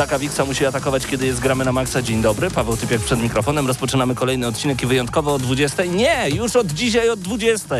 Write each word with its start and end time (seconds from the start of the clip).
Taka 0.00 0.18
Wiksa 0.18 0.44
musi 0.44 0.66
atakować, 0.66 1.06
kiedy 1.06 1.26
jest 1.26 1.40
gramy 1.40 1.64
na 1.64 1.72
maksa. 1.72 2.02
Dzień 2.02 2.22
dobry, 2.22 2.50
Paweł 2.50 2.76
Typiak 2.76 3.00
przed 3.00 3.22
mikrofonem. 3.22 3.66
Rozpoczynamy 3.66 4.14
kolejny 4.14 4.46
odcinek 4.46 4.82
i 4.82 4.86
wyjątkowo 4.86 5.34
o 5.34 5.38
20. 5.38 5.84
Nie, 5.84 6.28
już 6.34 6.56
od 6.56 6.66
dzisiaj 6.66 7.10
od 7.10 7.20
20. 7.20 7.74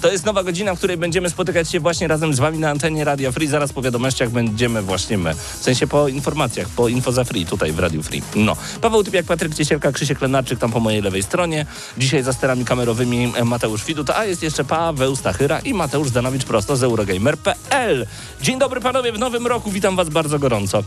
To 0.00 0.12
jest 0.12 0.26
nowa 0.26 0.42
godzina, 0.42 0.74
w 0.74 0.78
której 0.78 0.96
będziemy 0.96 1.30
spotykać 1.30 1.70
się 1.70 1.80
właśnie 1.80 2.08
razem 2.08 2.34
z 2.34 2.38
wami 2.38 2.58
na 2.58 2.70
antenie 2.70 3.04
Radia 3.04 3.32
Free. 3.32 3.46
Zaraz 3.46 3.72
po 3.72 3.82
wiadomościach 3.82 4.30
będziemy 4.30 4.82
właśnie 4.82 5.18
my. 5.18 5.34
W 5.34 5.62
sensie 5.62 5.86
po 5.86 6.08
informacjach, 6.08 6.68
po 6.68 6.88
info 6.88 7.12
za 7.12 7.24
free, 7.24 7.46
tutaj 7.46 7.72
w 7.72 7.78
Radiu 7.78 8.02
Free. 8.02 8.22
No. 8.36 8.56
Paweł 8.80 9.04
Typiak, 9.04 9.26
Patryk 9.26 9.54
Ciesielka, 9.54 9.92
Krzysiek 9.92 10.20
Lenarczyk 10.20 10.58
tam 10.58 10.72
po 10.72 10.80
mojej 10.80 11.02
lewej 11.02 11.22
stronie. 11.22 11.66
Dzisiaj 11.98 12.22
za 12.22 12.32
sterami 12.32 12.64
kamerowymi 12.64 13.32
Mateusz 13.44 13.84
Widut, 13.84 14.10
a 14.10 14.24
jest 14.24 14.42
jeszcze 14.42 14.64
Paweł 14.64 15.16
Stachyra 15.16 15.58
i 15.58 15.74
Mateusz 15.74 16.08
Zanowicz 16.08 16.44
prosto 16.44 16.76
z 16.76 16.82
Eurogamer.pl. 16.82 18.06
Dzień 18.42 18.58
dobry 18.58 18.80
panowie, 18.80 19.12
w 19.12 19.18
nowym 19.18 19.46
roku 19.46 19.70
witam 19.70 19.96
was 19.96 20.08
bardzo 20.08 20.38
gorąco. 20.38 20.82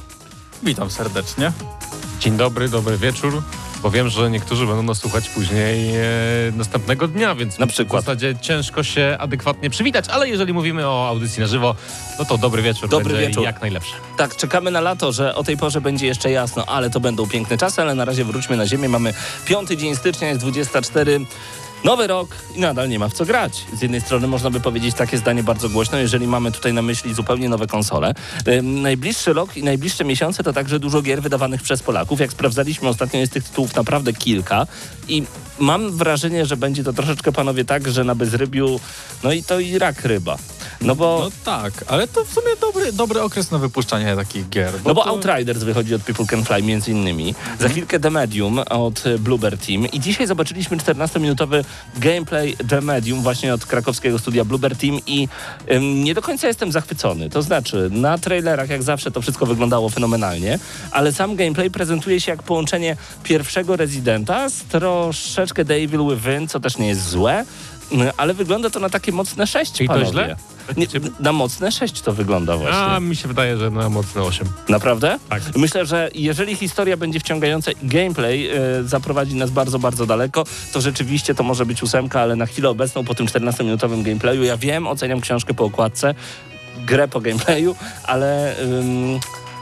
Witam 0.63 0.91
serdecznie. 0.91 1.51
Dzień 2.19 2.37
dobry, 2.37 2.69
dobry 2.69 2.97
wieczór. 2.97 3.43
Bo 3.83 3.91
wiem, 3.91 4.09
że 4.09 4.29
niektórzy 4.29 4.65
będą 4.67 4.83
nas 4.83 4.97
słuchać 4.97 5.29
później 5.29 5.95
e, 5.95 6.01
następnego 6.55 7.07
dnia, 7.07 7.35
więc 7.35 7.59
Na 7.59 7.67
przykład. 7.67 8.03
w 8.03 8.05
zasadzie 8.05 8.35
ciężko 8.41 8.83
się 8.83 9.15
adekwatnie 9.19 9.69
przywitać, 9.69 10.07
ale 10.09 10.29
jeżeli 10.29 10.53
mówimy 10.53 10.87
o 10.87 11.07
audycji 11.07 11.41
na 11.41 11.47
żywo, 11.47 11.75
no 12.19 12.25
to 12.25 12.37
dobry 12.37 12.61
wieczór 12.61 12.89
Dobry 12.89 13.13
będzie 13.13 13.27
wieczór. 13.27 13.43
jak 13.43 13.61
najlepszy. 13.61 13.93
Tak, 14.17 14.35
czekamy 14.35 14.71
na 14.71 14.81
lato, 14.81 15.11
że 15.11 15.35
o 15.35 15.43
tej 15.43 15.57
porze 15.57 15.81
będzie 15.81 16.07
jeszcze 16.07 16.31
jasno, 16.31 16.65
ale 16.65 16.89
to 16.89 16.99
będą 16.99 17.27
piękne 17.27 17.57
czasy, 17.57 17.81
ale 17.81 17.95
na 17.95 18.05
razie 18.05 18.25
wróćmy 18.25 18.57
na 18.57 18.67
ziemię. 18.67 18.89
Mamy 18.89 19.13
piąty 19.45 19.77
dzień 19.77 19.95
stycznia, 19.95 20.27
jest 20.27 20.41
24. 20.41 21.19
Nowy 21.83 22.07
rok 22.07 22.35
i 22.55 22.59
nadal 22.59 22.89
nie 22.89 22.99
ma 22.99 23.09
w 23.09 23.13
co 23.13 23.25
grać. 23.25 23.65
Z 23.73 23.81
jednej 23.81 24.01
strony 24.01 24.27
można 24.27 24.49
by 24.49 24.59
powiedzieć 24.59 24.95
takie 24.95 25.17
zdanie 25.17 25.43
bardzo 25.43 25.69
głośno, 25.69 25.97
jeżeli 25.97 26.27
mamy 26.27 26.51
tutaj 26.51 26.73
na 26.73 26.81
myśli 26.81 27.13
zupełnie 27.13 27.49
nowe 27.49 27.67
konsole. 27.67 28.13
Najbliższy 28.63 29.33
rok 29.33 29.57
i 29.57 29.63
najbliższe 29.63 30.05
miesiące 30.05 30.43
to 30.43 30.53
także 30.53 30.79
dużo 30.79 31.01
gier 31.01 31.21
wydawanych 31.21 31.61
przez 31.61 31.83
Polaków. 31.83 32.19
Jak 32.19 32.31
sprawdzaliśmy 32.31 32.89
ostatnio 32.89 33.19
jest 33.19 33.33
tych 33.33 33.43
tytułów 33.43 33.75
naprawdę 33.75 34.13
kilka 34.13 34.67
i 35.07 35.23
mam 35.59 35.91
wrażenie, 35.91 36.45
że 36.45 36.57
będzie 36.57 36.83
to 36.83 36.93
troszeczkę 36.93 37.31
panowie 37.31 37.65
tak, 37.65 37.87
że 37.87 38.03
na 38.03 38.15
bezrybiu, 38.15 38.79
no 39.23 39.31
i 39.31 39.43
to 39.43 39.59
i 39.59 39.79
rak 39.79 40.05
ryba. 40.05 40.37
No 40.81 40.95
bo... 40.95 41.19
No 41.23 41.31
tak, 41.45 41.73
ale 41.87 42.07
to 42.07 42.25
w 42.25 42.33
sumie 42.33 42.55
dobry, 42.61 42.93
dobry 42.93 43.21
okres 43.21 43.51
na 43.51 43.57
wypuszczanie 43.57 44.15
takich 44.15 44.49
gier. 44.49 44.73
No 44.85 44.93
bo 44.93 45.03
to... 45.03 45.09
Outriders 45.09 45.63
wychodzi 45.63 45.95
od 45.95 46.01
People 46.01 46.25
Can 46.25 46.45
Fly 46.45 46.63
między 46.63 46.91
innymi. 46.91 47.35
Za 47.59 47.69
chwilkę 47.69 47.99
The 47.99 48.09
Medium 48.09 48.59
od 48.59 49.07
e, 49.07 49.17
Bluebird 49.17 49.65
Team. 49.65 49.85
I 49.91 49.99
dzisiaj 49.99 50.27
zobaczyliśmy 50.27 50.77
14-minutowy 50.77 51.63
gameplay 51.97 52.55
The 52.69 52.81
Medium 52.81 53.21
właśnie 53.21 53.53
od 53.53 53.65
krakowskiego 53.65 54.19
studia 54.19 54.45
Bluebird 54.45 54.79
Team 54.79 54.99
i 55.07 55.27
ym, 55.71 56.03
nie 56.03 56.13
do 56.13 56.21
końca 56.21 56.47
jestem 56.47 56.71
zachwycony. 56.71 57.29
To 57.29 57.41
znaczy, 57.41 57.89
na 57.91 58.17
trailerach 58.17 58.69
jak 58.69 58.83
zawsze 58.83 59.11
to 59.11 59.21
wszystko 59.21 59.45
wyglądało 59.45 59.89
fenomenalnie, 59.89 60.59
ale 60.91 61.11
sam 61.11 61.35
gameplay 61.35 61.71
prezentuje 61.71 62.21
się 62.21 62.31
jak 62.31 62.43
połączenie 62.43 62.97
pierwszego 63.23 63.75
Residenta 63.75 64.49
z 64.49 64.63
troszeczkę 64.63 65.65
The 65.65 65.73
Evil 65.73 66.01
Within, 66.09 66.47
co 66.47 66.59
też 66.59 66.77
nie 66.77 66.87
jest 66.87 67.09
złe, 67.09 67.45
ale 68.17 68.33
wygląda 68.33 68.69
to 68.69 68.79
na 68.79 68.89
takie 68.89 69.11
mocne 69.11 69.47
6, 69.47 69.71
Czyli 69.71 69.89
to 69.89 69.93
panowie. 69.93 70.11
źle? 70.11 70.35
Nie, 70.77 70.87
na 71.19 71.33
mocne 71.33 71.71
6 71.71 72.01
to 72.01 72.13
wygląda 72.13 72.57
właśnie. 72.57 72.77
A 72.79 72.99
mi 72.99 73.15
się 73.15 73.27
wydaje, 73.27 73.57
że 73.57 73.69
na 73.69 73.89
mocne 73.89 74.21
8. 74.23 74.47
Naprawdę? 74.69 75.19
Tak. 75.29 75.43
Myślę, 75.55 75.85
że 75.85 76.09
jeżeli 76.15 76.55
historia 76.55 76.97
będzie 76.97 77.19
wciągająca 77.19 77.71
i 77.71 77.75
gameplay 77.87 78.49
e, 78.49 78.57
zaprowadzi 78.83 79.35
nas 79.35 79.49
bardzo, 79.49 79.79
bardzo 79.79 80.05
daleko, 80.05 80.43
to 80.73 80.81
rzeczywiście 80.81 81.35
to 81.35 81.43
może 81.43 81.65
być 81.65 81.83
ósemka, 81.83 82.21
ale 82.21 82.35
na 82.35 82.45
chwilę 82.45 82.69
obecną 82.69 83.03
po 83.03 83.15
tym 83.15 83.25
14-minutowym 83.25 84.03
gameplayu, 84.03 84.43
ja 84.43 84.57
wiem, 84.57 84.87
oceniam 84.87 85.21
książkę 85.21 85.53
po 85.53 85.63
okładce, 85.63 86.15
grę 86.77 87.07
po 87.07 87.21
gameplayu, 87.21 87.75
ale... 88.03 88.55
ym, 88.61 89.19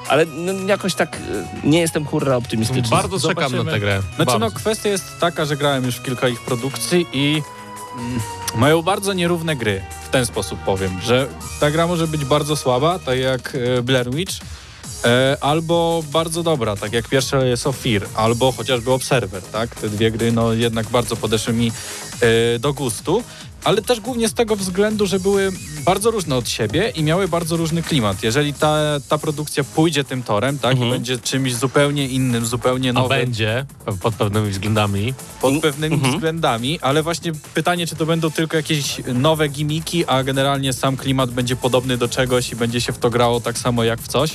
ale 0.10 0.26
no, 0.26 0.54
jakoś 0.68 0.96
tak 0.96 1.16
y, 1.16 1.68
nie 1.68 1.80
jestem 1.80 2.06
kurra 2.06 2.36
optymistyczny. 2.36 2.90
Bardzo 2.90 3.20
czekam 3.28 3.44
na 3.44 3.50
Zobaczymy. 3.50 3.72
tę 3.72 3.80
grę. 3.80 4.02
Znaczy 4.02 4.32
bardzo. 4.32 4.40
no 4.40 4.52
kwestia 4.52 4.90
jest 4.90 5.20
taka, 5.20 5.46
że 5.46 5.58
grałem 5.58 5.86
już 5.86 5.96
w 5.96 6.04
kilka 6.04 6.28
ich 6.28 6.42
produkcji 6.42 7.06
i 7.14 7.42
mają 8.56 8.82
bardzo 8.82 9.14
nierówne 9.14 9.56
gry. 9.56 9.82
W 10.06 10.10
ten 10.10 10.26
sposób 10.26 10.60
powiem, 10.60 11.02
że 11.02 11.28
ta 11.60 11.72
gra 11.72 11.88
może 11.88 12.08
być 12.08 12.26
bardzo 12.26 12.56
słaba, 12.56 13.00
tak 13.00 13.20
jak 13.20 13.56
e, 13.56 13.82
Blair 13.82 14.12
Witch, 14.12 14.34
e, 15.06 15.38
albo 15.42 16.04
bardzo 16.12 16.44
dobra, 16.44 16.76
tak 16.76 16.94
jak 16.94 17.08
pierwsza 17.08 17.38
jest 17.38 17.68
of 17.68 17.78
Fear, 17.78 18.08
albo 18.16 18.52
chociażby 18.52 18.92
Observer, 18.92 19.44
tak? 19.44 19.76
Te 19.76 19.90
dwie 19.90 20.12
gry 20.12 20.32
no 20.32 20.54
jednak 20.54 20.90
bardzo 20.90 21.16
podeszły 21.16 21.54
mi 21.54 21.72
e, 22.22 22.60
do 22.60 22.74
gustu. 22.74 23.24
Ale 23.64 23.82
też 23.82 24.00
głównie 24.00 24.30
z 24.30 24.34
tego 24.34 24.56
względu, 24.56 25.06
że 25.08 25.20
były 25.20 25.52
bardzo 25.86 26.12
różne 26.12 26.36
od 26.36 26.50
siebie 26.50 26.92
i 26.96 27.04
miały 27.04 27.28
bardzo 27.28 27.58
różny 27.58 27.84
klimat. 27.84 28.24
Jeżeli 28.24 28.54
ta, 28.54 28.78
ta 29.10 29.18
produkcja 29.18 29.64
pójdzie 29.64 30.04
tym 30.04 30.24
torem, 30.24 30.60
tak, 30.60 30.72
Mhm. 30.72 30.88
i 30.90 30.92
będzie 30.92 31.18
czymś 31.18 31.56
zupełnie 31.56 32.08
innym, 32.08 32.46
zupełnie 32.46 32.90
A 32.90 32.94
nowym, 32.94 33.10
będzie 33.10 33.66
pod 34.02 34.16
pewnymi 34.16 34.50
względami. 34.50 35.14
pod 35.42 35.62
pewnymi 35.62 35.96
Mhm. 35.96 36.14
względami, 36.14 36.80
ale 36.82 37.04
właśnie 37.04 37.32
pytanie, 37.54 37.88
czy 37.88 37.96
to 37.96 38.06
będą 38.06 38.32
tylko 38.32 38.58
jakieś 38.58 39.02
nowe 39.14 39.48
gimiki, 39.48 40.06
a 40.06 40.24
generalnie 40.24 40.74
sam 40.74 40.98
klimat 40.98 41.32
będzie 41.32 41.56
podobny 41.56 41.98
do 41.98 42.08
czegoś 42.08 42.52
i 42.52 42.56
będzie 42.56 42.82
się 42.82 42.94
w 42.94 42.98
to 42.98 43.10
grało 43.10 43.40
tak 43.42 43.58
samo 43.58 43.84
jak 43.84 44.02
w 44.02 44.08
coś, 44.08 44.32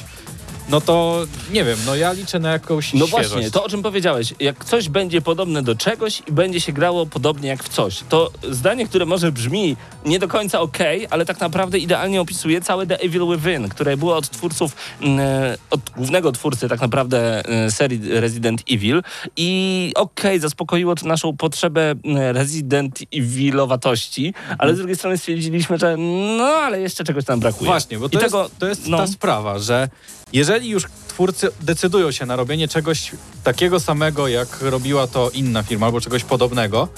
no 0.68 0.80
to 0.80 1.24
nie 1.52 1.64
wiem, 1.64 1.78
no 1.86 1.96
ja 1.96 2.12
liczę 2.12 2.38
na 2.38 2.52
jakąś 2.52 2.94
No 2.94 3.06
świeżość. 3.06 3.28
właśnie, 3.30 3.50
to 3.50 3.64
o 3.64 3.68
czym 3.68 3.82
powiedziałeś, 3.82 4.34
jak 4.40 4.64
coś 4.64 4.88
będzie 4.88 5.20
podobne 5.20 5.62
do 5.62 5.74
czegoś 5.74 6.22
i 6.28 6.32
będzie 6.32 6.60
się 6.60 6.72
grało 6.72 7.06
podobnie 7.06 7.48
jak 7.48 7.64
w 7.64 7.68
coś, 7.68 8.00
to 8.08 8.30
zdanie, 8.50 8.86
które 8.86 9.06
może 9.06 9.32
brzmi 9.32 9.76
nie 10.04 10.18
do 10.18 10.28
końca 10.28 10.60
okej, 10.60 11.06
ale 11.10 11.24
tak 11.26 11.40
naprawdę 11.40 11.78
idealnie 11.78 12.20
opisuje 12.20 12.60
całe 12.60 12.86
The 12.86 13.00
Evil 13.00 13.26
Within, 13.26 13.68
które 13.68 13.96
było 13.96 14.16
od 14.16 14.30
twórców, 14.30 14.76
mm, 15.00 15.20
e, 15.20 15.56
od 15.70 15.80
głównego 15.96 16.32
twórcy 16.32 16.68
tak 16.68 16.80
naprawdę 16.80 17.48
e, 17.48 17.70
serii 17.70 18.00
Resident 18.20 18.62
Evil 18.70 19.02
i 19.36 19.92
okej, 19.96 20.40
zaspokoiło 20.40 20.94
to 20.94 21.06
naszą 21.06 21.36
potrzebę 21.36 21.94
mm, 22.04 22.36
Resident 22.36 22.98
Evilowatości, 23.14 24.34
ale 24.58 24.74
z 24.74 24.78
drugiej 24.78 24.96
strony 24.96 25.18
stwierdziliśmy, 25.18 25.78
że 25.78 25.96
no, 26.38 26.44
ale 26.44 26.80
jeszcze 26.80 27.04
czegoś 27.04 27.24
tam 27.24 27.40
brakuje. 27.40 27.70
Właśnie, 27.70 27.98
bo 27.98 28.08
to 28.08 28.18
I 28.18 28.22
jest, 28.22 28.32
tego, 28.32 28.50
to 28.58 28.66
jest 28.66 28.88
no. 28.88 28.96
ta 28.98 29.06
sprawa, 29.06 29.58
że 29.58 29.88
jeżeli 30.34 30.68
już 30.68 30.84
twórcy 31.08 31.48
decydują 31.60 32.10
się 32.12 32.26
na 32.26 32.36
robienie 32.36 32.68
czegoś 32.68 33.10
takiego 33.44 33.80
samego, 33.80 34.28
jak 34.28 34.60
robiła 34.62 35.06
to 35.06 35.30
inna 35.30 35.62
firma, 35.62 35.86
albo 35.86 36.00
czegoś 36.00 36.24
podobnego, 36.24 36.88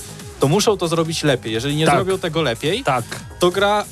to 0.41 0.49
muszą 0.49 0.77
to 0.77 0.89
zrobić 0.89 1.23
lepiej. 1.23 1.53
Jeżeli 1.53 1.77
nie 1.77 1.87
Tak. 1.87 1.95
zrobią 1.95 2.19
tego 2.19 2.43
lepiej, 2.43 2.85
Tak. 2.85 3.05
to 3.41 3.51
gra 3.51 3.85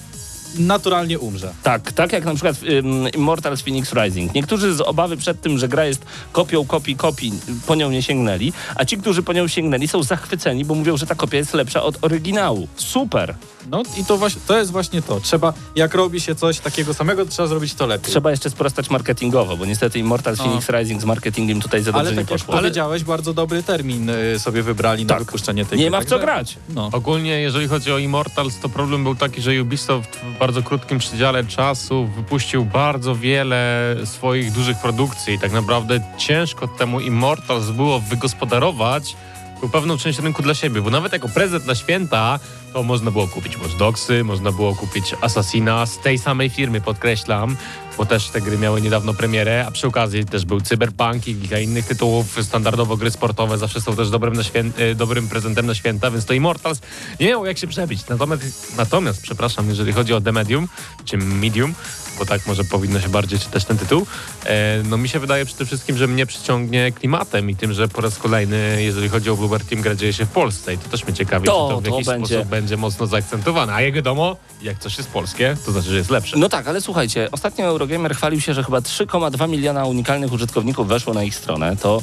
naturalnie 0.58 1.18
umrze. 1.18 1.52
Tak, 1.62 1.92
tak 1.92 2.12
jak 2.12 2.24
na 2.24 2.34
przykład 2.34 2.56
um, 2.62 3.08
Immortals 3.08 3.62
Phoenix 3.62 3.92
Rising. 3.92 4.34
Niektórzy 4.34 4.74
z 4.74 4.80
obawy 4.80 5.16
przed 5.16 5.40
tym, 5.40 5.58
że 5.58 5.68
gra 5.68 5.84
jest 5.84 6.04
kopią 6.32 6.64
kopii 6.66 6.96
kopii, 6.96 7.32
po 7.66 7.74
nią 7.74 7.90
nie 7.90 8.02
sięgnęli, 8.02 8.52
a 8.74 8.84
ci, 8.84 8.98
którzy 8.98 9.22
po 9.22 9.32
nią 9.32 9.48
sięgnęli 9.48 9.88
są 9.88 10.02
zachwyceni, 10.02 10.64
bo 10.64 10.74
mówią, 10.74 10.96
że 10.96 11.06
ta 11.06 11.14
kopia 11.14 11.36
jest 11.38 11.54
lepsza 11.54 11.82
od 11.82 12.04
oryginału. 12.04 12.68
Super! 12.76 13.34
No 13.70 13.82
i 14.00 14.04
to, 14.04 14.16
właśnie, 14.16 14.40
to 14.46 14.58
jest 14.58 14.72
właśnie 14.72 15.02
to. 15.02 15.20
Trzeba, 15.20 15.52
jak 15.76 15.94
robi 15.94 16.20
się 16.20 16.34
coś 16.34 16.60
takiego 16.60 16.94
samego, 16.94 17.24
to 17.24 17.30
trzeba 17.30 17.48
zrobić 17.48 17.74
to 17.74 17.86
lepiej. 17.86 18.10
Trzeba 18.10 18.30
jeszcze 18.30 18.50
sprostać 18.50 18.90
marketingowo, 18.90 19.56
bo 19.56 19.64
niestety 19.66 19.98
Immortals 19.98 20.40
O. 20.40 20.44
Phoenix 20.44 20.68
Rising 20.68 21.02
z 21.02 21.04
marketingiem 21.04 21.60
tutaj 21.60 21.82
za 21.82 21.92
dobrze 21.92 22.00
Ale 22.00 22.10
nie 22.10 22.16
tak 22.16 22.30
jak 22.30 22.40
poszło. 22.40 22.54
powiedziałeś, 22.54 23.04
bardzo 23.04 23.34
dobry 23.34 23.62
termin 23.62 24.10
y, 24.10 24.38
sobie 24.38 24.62
wybrali 24.62 25.06
Tak. 25.06 25.18
na 25.18 25.24
wypuszczenie 25.24 25.64
tej 25.64 25.78
Nie 25.78 25.84
gry, 25.84 25.90
ma 25.90 26.00
w 26.00 26.04
co 26.04 26.18
grać. 26.18 26.56
No. 26.74 26.88
Ogólnie, 26.92 27.30
jeżeli 27.40 27.68
chodzi 27.68 27.92
o 27.92 27.98
Immortals, 27.98 28.58
to 28.60 28.68
problem 28.68 29.02
był 29.04 29.14
taki, 29.14 29.42
że 29.42 29.62
Ubisoft 29.62 30.16
w 30.16 30.38
bardzo 30.38 30.62
krótkim 30.62 30.98
przedziale 30.98 31.44
czasu 31.44 32.06
wypuścił 32.16 32.64
bardzo 32.64 33.16
wiele 33.16 33.96
swoich 34.04 34.52
dużych 34.52 34.78
produkcji 34.78 35.34
i 35.34 35.38
tak 35.38 35.52
naprawdę 35.52 36.00
ciężko 36.18 36.68
temu 36.68 37.00
Immortals 37.00 37.70
było 37.70 38.00
wygospodarować 38.00 39.16
był 39.64 39.70
pewną 39.70 39.98
część 39.98 40.18
rynku 40.18 40.42
dla 40.42 40.54
siebie, 40.54 40.82
bo 40.82 40.90
nawet 40.90 41.12
jako 41.12 41.28
prezent 41.28 41.66
na 41.66 41.74
święta 41.74 42.38
to 42.72 42.82
można 42.82 43.10
było 43.10 43.28
kupić 43.28 43.58
Watch 43.58 43.76
Dogsy, 43.76 44.24
można 44.24 44.52
było 44.52 44.74
kupić 44.74 45.14
Assassina 45.20 45.86
z 45.86 45.98
tej 45.98 46.18
samej 46.18 46.50
firmy, 46.50 46.80
podkreślam, 46.80 47.56
bo 47.98 48.06
też 48.06 48.28
te 48.28 48.40
gry 48.40 48.58
miały 48.58 48.80
niedawno 48.80 49.14
premierę, 49.14 49.64
a 49.66 49.70
przy 49.70 49.86
okazji 49.86 50.24
też 50.24 50.44
był 50.44 50.60
Cyberpunk 50.60 51.28
i 51.28 51.34
kilka 51.34 51.58
innych 51.58 51.86
tytułów, 51.86 52.38
standardowo 52.42 52.96
gry 52.96 53.10
sportowe 53.10 53.58
zawsze 53.58 53.80
są 53.80 53.96
też 53.96 54.10
dobrym, 54.10 54.34
e, 54.76 54.94
dobrym 54.94 55.28
prezentem 55.28 55.66
na 55.66 55.74
święta, 55.74 56.10
więc 56.10 56.24
to 56.24 56.34
Immortals 56.34 56.80
nie 57.20 57.26
miało 57.26 57.46
jak 57.46 57.58
się 57.58 57.66
przebić. 57.66 58.08
Natomiast, 58.08 58.76
natomiast, 58.76 59.22
przepraszam, 59.22 59.68
jeżeli 59.68 59.92
chodzi 59.92 60.14
o 60.14 60.20
The 60.20 60.32
Medium, 60.32 60.68
czy 61.04 61.16
Medium, 61.16 61.74
bo 62.18 62.26
tak 62.26 62.46
może 62.46 62.64
powinno 62.64 63.00
się 63.00 63.08
bardziej 63.08 63.38
czytać 63.38 63.64
ten 63.64 63.78
tytuł, 63.78 64.06
e, 64.46 64.82
no 64.84 64.96
mi 64.96 65.08
się 65.08 65.18
wydaje 65.18 65.44
przede 65.46 65.66
wszystkim, 65.66 65.96
że 65.98 66.06
mnie 66.06 66.26
przyciągnie 66.26 66.92
klimatem 66.92 67.50
i 67.50 67.56
tym, 67.56 67.72
że 67.72 67.88
po 67.88 68.00
raz 68.00 68.18
kolejny, 68.18 68.82
jeżeli 68.82 69.08
chodzi 69.08 69.30
o 69.30 69.36
Bluebird 69.36 69.68
Team, 69.68 69.82
gra 69.82 69.94
dzieje 69.94 70.12
się 70.12 70.24
w 70.26 70.28
Polsce 70.30 70.74
i 70.74 70.78
to 70.78 70.88
też 70.88 71.04
mnie 71.04 71.14
ciekawi, 71.14 71.46
To- 71.46 71.68
czy 71.68 71.74
to 71.74 71.80
w 71.80 71.84
to 71.84 71.90
jakiś 71.90 72.06
będzie. 72.06 72.26
sposób 72.34 72.48
będzie 72.50 72.76
mocno 72.76 73.06
zaakcentowane. 73.06 73.74
A 73.74 73.80
jak 73.80 73.94
wiadomo, 73.94 74.36
jak 74.62 74.78
coś 74.78 74.96
jest 74.98 75.10
polskie, 75.10 75.56
to 75.66 75.72
znaczy, 75.72 75.88
że 75.90 75.96
jest 75.96 76.10
lepsze. 76.10 76.38
No 76.38 76.48
tak, 76.48 76.68
ale 76.68 76.80
słuchajcie, 76.80 77.28
ostatnio 77.32 77.64
Eurogamer 77.64 78.14
chwalił 78.16 78.40
się, 78.40 78.54
że 78.54 78.64
chyba 78.64 78.78
3,2 78.80 79.48
miliona 79.48 79.84
unikalnych 79.84 80.32
użytkowników 80.32 80.88
weszło 80.88 81.14
na 81.14 81.24
ich 81.24 81.34
stronę, 81.34 81.76
to 81.76 82.02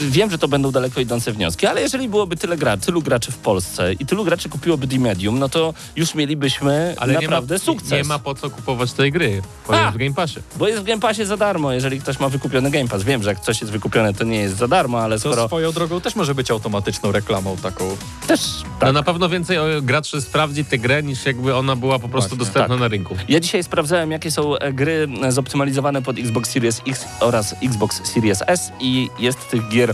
wiem, 0.00 0.30
że 0.30 0.38
to 0.38 0.48
będą 0.48 0.70
daleko 0.70 1.00
idące 1.00 1.32
wnioski, 1.32 1.66
ale 1.66 1.80
jeżeli 1.82 2.08
byłoby 2.08 2.36
tyle 2.36 2.56
gra, 2.56 2.76
tylu 2.76 3.02
graczy 3.02 3.32
w 3.32 3.36
Polsce 3.38 3.92
i 3.92 4.06
tylu 4.06 4.24
graczy 4.24 4.48
kupiłoby 4.48 4.86
The 4.88 4.98
Medium, 4.98 5.38
no 5.38 5.48
to 5.48 5.74
już 5.96 6.14
mielibyśmy 6.14 6.94
Ale 6.98 7.12
naprawdę 7.12 7.54
nie 7.54 7.58
ma, 7.58 7.64
sukces. 7.64 7.90
Nie 7.90 8.04
ma 8.04 8.18
po 8.18 8.34
co 8.34 8.50
kupować 8.50 8.92
tej 8.92 9.12
gry, 9.12 9.42
bo 9.68 9.74
A! 9.74 9.80
jest 9.82 9.94
w 9.94 9.98
Game 9.98 10.14
Passie. 10.14 10.40
Bo 10.56 10.68
jest 10.68 10.80
w 10.80 10.84
Game 10.84 11.00
Passie 11.00 11.24
za 11.26 11.36
darmo, 11.36 11.72
jeżeli 11.72 12.00
ktoś 12.00 12.20
ma 12.20 12.28
wykupiony 12.28 12.70
Game 12.70 12.88
Pass. 12.88 13.02
Wiem, 13.02 13.22
że 13.22 13.30
jak 13.30 13.40
coś 13.40 13.60
jest 13.60 13.72
wykupione, 13.72 14.14
to 14.14 14.24
nie 14.24 14.36
jest 14.40 14.56
za 14.56 14.68
darmo, 14.68 15.00
ale 15.00 15.16
To 15.16 15.20
skoro 15.20 15.46
swoją 15.46 15.72
drogą 15.72 16.00
też 16.00 16.16
może 16.16 16.34
być 16.34 16.50
automatyczną 16.50 17.12
reklamą 17.12 17.56
taką. 17.56 17.96
też... 18.26 18.40
No 18.64 18.70
Tak. 18.80 18.94
na 18.94 19.02
pewno 19.02 19.28
więcej 19.28 19.58
o, 19.58 19.64
graczy 19.82 20.20
sprawdzi 20.20 20.64
tę 20.64 20.78
grę, 20.78 21.02
niż 21.02 21.26
jakby 21.26 21.54
ona 21.56 21.76
była 21.76 21.98
po 21.98 22.08
prostu 22.08 22.28
Właśnie, 22.36 22.38
dostępna 22.44 22.74
tak. 22.74 22.80
na 22.80 22.88
rynku. 22.88 23.16
Ja 23.28 23.40
dzisiaj 23.40 23.64
sprawdzałem, 23.64 24.10
jakie 24.10 24.30
są 24.30 24.56
e, 24.58 24.72
gry 24.72 25.08
e, 25.22 25.32
zoptymalizowane 25.32 26.02
pod 26.02 26.18
Xbox 26.18 26.50
Series 26.50 26.80
X 26.88 27.04
oraz 27.20 27.54
Xbox 27.62 28.00
Series 28.04 28.42
S 28.46 28.72
i 28.80 29.08
jest 29.18 29.48
tych 29.50 29.68
gier 29.68 29.89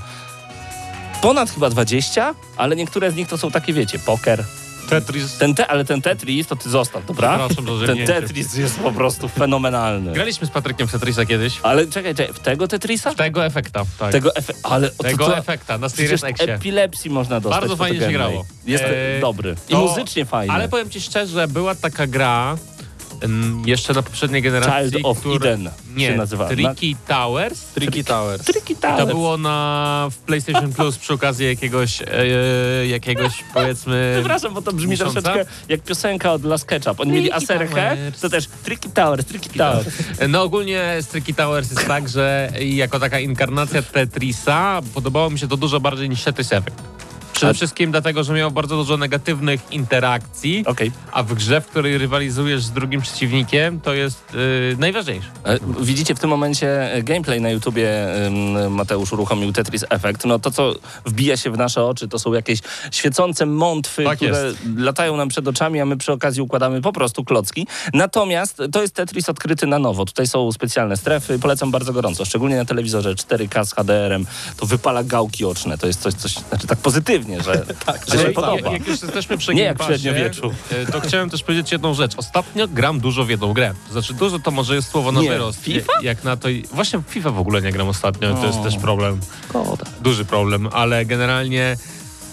ponad 1.22 1.50
chyba 1.50 1.70
20, 1.70 2.34
ale 2.56 2.76
niektóre 2.76 3.10
z 3.10 3.16
nich 3.16 3.28
to 3.28 3.38
są 3.38 3.50
takie, 3.50 3.72
wiecie, 3.72 3.98
poker. 3.98 4.44
Tetris. 4.88 5.38
Ten 5.38 5.54
te, 5.54 5.66
ale 5.66 5.84
ten 5.84 6.02
Tetris 6.02 6.46
to 6.46 6.56
ty 6.56 6.70
zostaw, 6.70 7.06
dobra? 7.06 7.48
Ten. 7.86 8.06
Tetris 8.06 8.54
jest 8.54 8.78
po 8.80 8.92
prostu 8.92 9.28
fenomenalny. 9.28 10.12
Graliśmy 10.12 10.46
z 10.46 10.50
Patrykiem 10.50 10.88
w 10.88 10.92
Tetrisa 10.92 11.24
kiedyś. 11.24 11.60
Ale 11.62 11.86
czekaj, 11.86 12.14
czekaj, 12.14 12.34
w 12.34 12.38
tego 12.38 12.68
Tetrisa? 12.68 13.14
Tego 13.14 13.44
efekta, 13.44 13.82
tak. 13.98 14.12
Tego 14.12 14.36
efe... 14.36 14.52
Ale 14.62 14.90
Tego 14.90 15.24
to, 15.24 15.30
to, 15.30 15.38
efekta 15.38 15.78
na 15.78 15.88
Series 15.88 16.24
Xie. 16.24 16.54
epilepsji 16.54 17.10
można 17.10 17.40
dostać 17.40 17.60
Bardzo 17.60 17.76
fajnie 17.76 18.00
się 18.00 18.12
grało. 18.12 18.44
Jest 18.66 18.84
Eee, 18.84 19.20
dobry. 19.20 19.56
I 19.68 19.72
to- 19.72 19.80
muzycznie 19.80 20.24
fajny. 20.24 20.54
Ale 20.54 20.68
powiem 20.68 20.90
ci 20.90 21.00
szczerze, 21.00 21.48
była 21.48 21.74
taka 21.74 22.06
gra 22.06 22.56
jeszcze 23.66 23.92
na 23.92 24.02
poprzedniej 24.02 24.42
generacji, 24.42 24.90
Child 24.90 25.06
of 25.06 25.20
która- 25.20 25.36
Eden 25.36 25.70
nie, 25.96 26.06
się 26.06 26.16
nazywa. 26.16 26.48
Tricky 26.48 26.96
Towers. 27.08 27.60
Tricky 27.64 28.04
Towers. 28.04 28.44
Tricky 28.44 28.74
To 28.76 28.80
Towers. 28.82 29.08
było 29.08 29.36
na 29.36 30.08
w 30.12 30.16
PlayStation 30.18 30.72
Plus 30.72 30.98
przy 30.98 31.12
okazji 31.12 31.46
jakiegoś, 31.46 32.02
e, 32.02 32.06
jakiegoś 32.86 33.44
powiedzmy... 33.54 34.12
Przepraszam, 34.16 34.54
bo 34.54 34.62
to 34.62 34.72
brzmi 34.72 34.90
miesiąca? 34.90 35.22
troszeczkę 35.22 35.52
jak 35.68 35.80
piosenka 35.82 36.32
od 36.32 36.44
Las 36.44 36.64
Ketchup. 36.64 37.00
Oni 37.00 37.12
mieli 37.12 37.30
Tricky 37.30 37.46
Towers. 37.68 38.20
to 38.20 38.28
też 38.30 38.46
Tricky 38.64 38.88
Towers, 38.88 39.24
Tricky 39.26 39.58
Towers. 39.58 39.86
No 40.28 40.42
ogólnie 40.42 40.96
z 41.00 41.06
Tricky 41.06 41.34
Towers 41.34 41.70
jest 41.70 41.86
tak, 41.86 42.08
że 42.08 42.52
jako 42.60 43.00
taka 43.00 43.18
inkarnacja 43.20 43.82
Tetrisa 43.82 44.80
podobało 44.94 45.30
mi 45.30 45.38
się 45.38 45.48
to 45.48 45.56
dużo 45.56 45.80
bardziej 45.80 46.08
niż 46.08 46.22
Tetris 46.24 46.52
Effect. 46.52 46.76
Przede 47.36 47.54
wszystkim 47.54 47.90
dlatego, 47.90 48.24
że 48.24 48.32
miał 48.34 48.50
bardzo 48.50 48.76
dużo 48.76 48.96
negatywnych 48.96 49.60
interakcji, 49.72 50.64
Okej. 50.66 50.92
a 51.12 51.22
w 51.22 51.34
grze, 51.34 51.60
w 51.60 51.66
której 51.66 51.98
rywalizujesz 51.98 52.62
z 52.64 52.70
drugim 52.70 53.00
przeciwnikiem, 53.00 53.80
to 53.80 53.94
jest 53.94 54.24
yy, 54.34 54.76
najważniejsze. 54.78 55.28
E, 55.44 55.58
Widzicie 55.80 56.14
w 56.14 56.18
tym 56.20 56.30
momencie 56.30 56.92
e, 56.92 57.02
gameplay 57.02 57.40
na 57.40 57.50
YouTubie 57.50 57.90
ym, 58.26 58.72
Mateusz 58.74 59.12
uruchomił 59.12 59.52
Tetris 59.52 59.84
Effect. 59.90 60.24
No 60.24 60.38
to, 60.38 60.50
co 60.50 60.74
wbija 61.06 61.36
się 61.36 61.50
w 61.50 61.58
nasze 61.58 61.84
oczy, 61.84 62.08
to 62.08 62.18
są 62.18 62.32
jakieś 62.32 62.58
świecące 62.92 63.46
mątwy, 63.46 64.04
Tak 64.04 64.16
które 64.16 64.44
jest. 64.46 64.58
latają 64.76 65.16
nam 65.16 65.28
przed 65.28 65.48
oczami, 65.48 65.80
a 65.80 65.86
my 65.86 65.96
przy 65.96 66.12
okazji 66.12 66.42
układamy 66.42 66.80
po 66.82 66.92
prostu 66.92 67.24
klocki. 67.24 67.66
Natomiast 67.94 68.62
to 68.72 68.82
jest 68.82 68.94
Tetris 68.94 69.28
odkryty 69.28 69.66
na 69.66 69.78
nowo. 69.78 70.04
Tutaj 70.04 70.26
są 70.26 70.52
specjalne 70.52 70.96
strefy. 70.96 71.38
Polecam 71.38 71.70
bardzo 71.70 71.92
gorąco, 71.92 72.24
szczególnie 72.24 72.56
na 72.56 72.64
telewizorze 72.64 73.14
4K 73.14 73.64
z 73.64 73.74
HDR-em. 73.74 74.26
To 74.56 74.66
wypala 74.66 75.04
gałki 75.04 75.44
oczne. 75.44 75.78
To 75.78 75.86
jest 75.86 76.00
coś, 76.00 76.14
coś 76.14 76.32
znaczy 76.32 76.66
tak 76.66 76.78
pozytywnie, 76.78 77.25
że, 77.44 77.64
że 78.12 78.18
się 78.18 78.30
podoba. 78.30 78.72
Jak, 78.72 78.86
już 78.86 79.02
jesteśmy 79.02 79.38
przy 79.38 79.54
Nie 79.54 79.74
średniowieczu. 79.86 80.54
e, 80.72 80.86
To 80.92 81.00
chciałem 81.00 81.30
też 81.30 81.42
powiedzieć 81.42 81.72
jedną 81.72 81.94
rzecz. 81.94 82.12
Ostatnio 82.16 82.68
gram 82.68 83.00
dużo 83.00 83.24
w 83.24 83.30
jedną 83.30 83.52
grę. 83.52 83.74
Znaczy 83.90 84.14
dużo 84.14 84.38
to 84.38 84.50
może 84.50 84.74
jest 84.74 84.88
słowo 84.88 85.12
na 85.12 85.20
Nie, 85.20 85.28
wyrost. 85.28 85.60
FIFA? 85.62 85.92
Jak- 86.02 86.24
na 86.24 86.36
to... 86.36 86.48
Właśnie 86.72 86.98
w 86.98 87.02
FIFA 87.08 87.30
w 87.30 87.38
ogóle 87.38 87.62
nie 87.62 87.72
gram 87.72 87.88
ostatnio, 87.88 88.34
to 88.34 88.46
jest 88.46 88.58
O. 88.58 88.62
też 88.64 88.76
problem. 88.76 89.20
Szkoda. 89.48 89.84
duży 90.00 90.24
problem, 90.24 90.68
ale 90.72 91.04
generalnie 91.04 91.76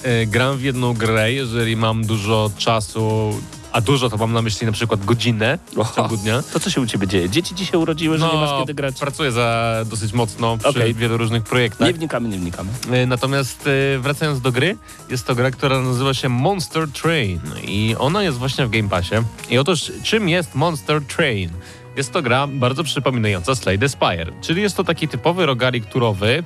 e, 0.03 0.25
gram 0.25 0.57
w 0.57 0.61
jedną 0.61 0.93
grę, 0.93 1.33
jeżeli 1.33 1.75
mam 1.75 2.05
dużo 2.05 2.51
czasu, 2.57 3.33
a 3.73 3.81
dużo 3.81 4.09
to 4.09 4.17
mam 4.17 4.33
na 4.33 4.41
myśli 4.41 4.67
na 4.67 4.73
przykład 4.73 5.05
godzinę 5.05 5.59
w 5.91 5.95
ciągu 5.95 6.17
dnia. 6.17 6.43
To 6.53 6.59
co 6.59 6.69
się 6.69 6.81
u 6.81 6.85
ciebie 6.85 7.07
dzieje? 7.07 7.29
Dzieci 7.29 7.55
ci 7.55 7.65
się 7.65 7.77
urodziły, 7.77 8.17
że 8.17 8.27
nie 8.27 8.33
masz 8.33 8.59
kiedy 8.59 8.73
grać? 8.73 8.99
pracuję 8.99 9.31
za 9.31 9.75
dosyć 9.85 10.13
mocno 10.13 10.57
przy 10.57 10.67
Okej. 10.67 10.93
wielu 10.93 11.17
różnych 11.17 11.43
projektach. 11.43 11.87
Nie 11.87 11.93
wnikamy, 11.93 12.29
nie 12.29 12.37
wnikamy. 12.37 12.69
E, 12.91 13.05
Natomiast 13.05 13.67
e, 13.95 13.99
wracając 13.99 14.41
do 14.41 14.51
gry, 14.51 14.77
jest 15.09 15.27
to 15.27 15.35
gra, 15.35 15.51
która 15.51 15.81
nazywa 15.81 16.13
się 16.13 16.29
Monster 16.29 16.87
Train 16.91 17.39
i 17.63 17.95
ona 17.99 18.23
jest 18.23 18.37
właśnie 18.37 18.65
w 18.65 18.69
Game 18.69 18.89
Passie. 18.89 19.15
I 19.49 19.57
otóż 19.57 19.91
czym 20.03 20.29
jest 20.29 20.55
Monster 20.55 21.01
Train? 21.01 21.49
Jest 21.97 22.11
to 22.13 22.21
gra 22.21 22.47
bardzo 22.47 22.83
przypominająca 22.83 23.55
Slay 23.55 23.79
the 23.79 23.89
Spire, 23.89 24.31
czyli 24.41 24.61
jest 24.61 24.77
to 24.77 24.83
taki 24.83 25.07
typowy 25.07 25.45
rogalik 25.45 25.85
turowy, 25.85 26.43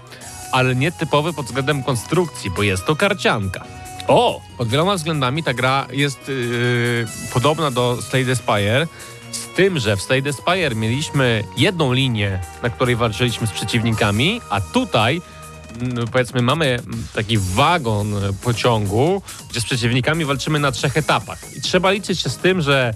ale 0.52 0.76
nie 0.76 0.92
typowy 0.92 1.34
pod 1.34 1.46
względem 1.46 1.84
konstrukcji, 1.84 2.52
bo 2.56 2.64
jest 2.64 2.86
to 2.86 2.96
karcianka. 2.96 3.66
O! 4.08 4.42
Pod 4.58 4.70
wieloma 4.70 4.96
względami 4.96 5.44
ta 5.44 5.54
gra 5.54 5.88
jest 5.92 6.28
yy, 6.28 7.08
podobna 7.34 7.72
do 7.72 8.02
Slay 8.02 8.26
the 8.26 8.36
Spire, 8.36 8.88
z 9.32 9.56
tym, 9.56 9.80
że 9.80 9.98
w 9.98 10.02
Slay 10.02 10.24
the 10.24 10.34
Spire 10.34 10.76
mieliśmy 10.76 11.44
jedną 11.58 11.94
linię, 11.94 12.40
na 12.64 12.70
której 12.70 12.96
walczyliśmy 12.96 13.48
z 13.48 13.52
przeciwnikami, 13.52 14.42
a 14.50 14.62
tutaj 14.62 15.22
mm, 15.82 16.08
powiedzmy 16.08 16.42
mamy 16.42 16.80
taki 17.16 17.38
wagon 17.38 18.16
pociągu, 18.44 19.22
gdzie 19.50 19.62
z 19.62 19.66
przeciwnikami 19.66 20.26
walczymy 20.26 20.60
na 20.60 20.72
trzech 20.72 20.98
etapach. 20.98 21.40
I 21.58 21.62
trzeba 21.62 21.92
liczyć 21.92 22.20
się 22.20 22.30
z 22.30 22.38
tym, 22.38 22.62
że 22.62 22.94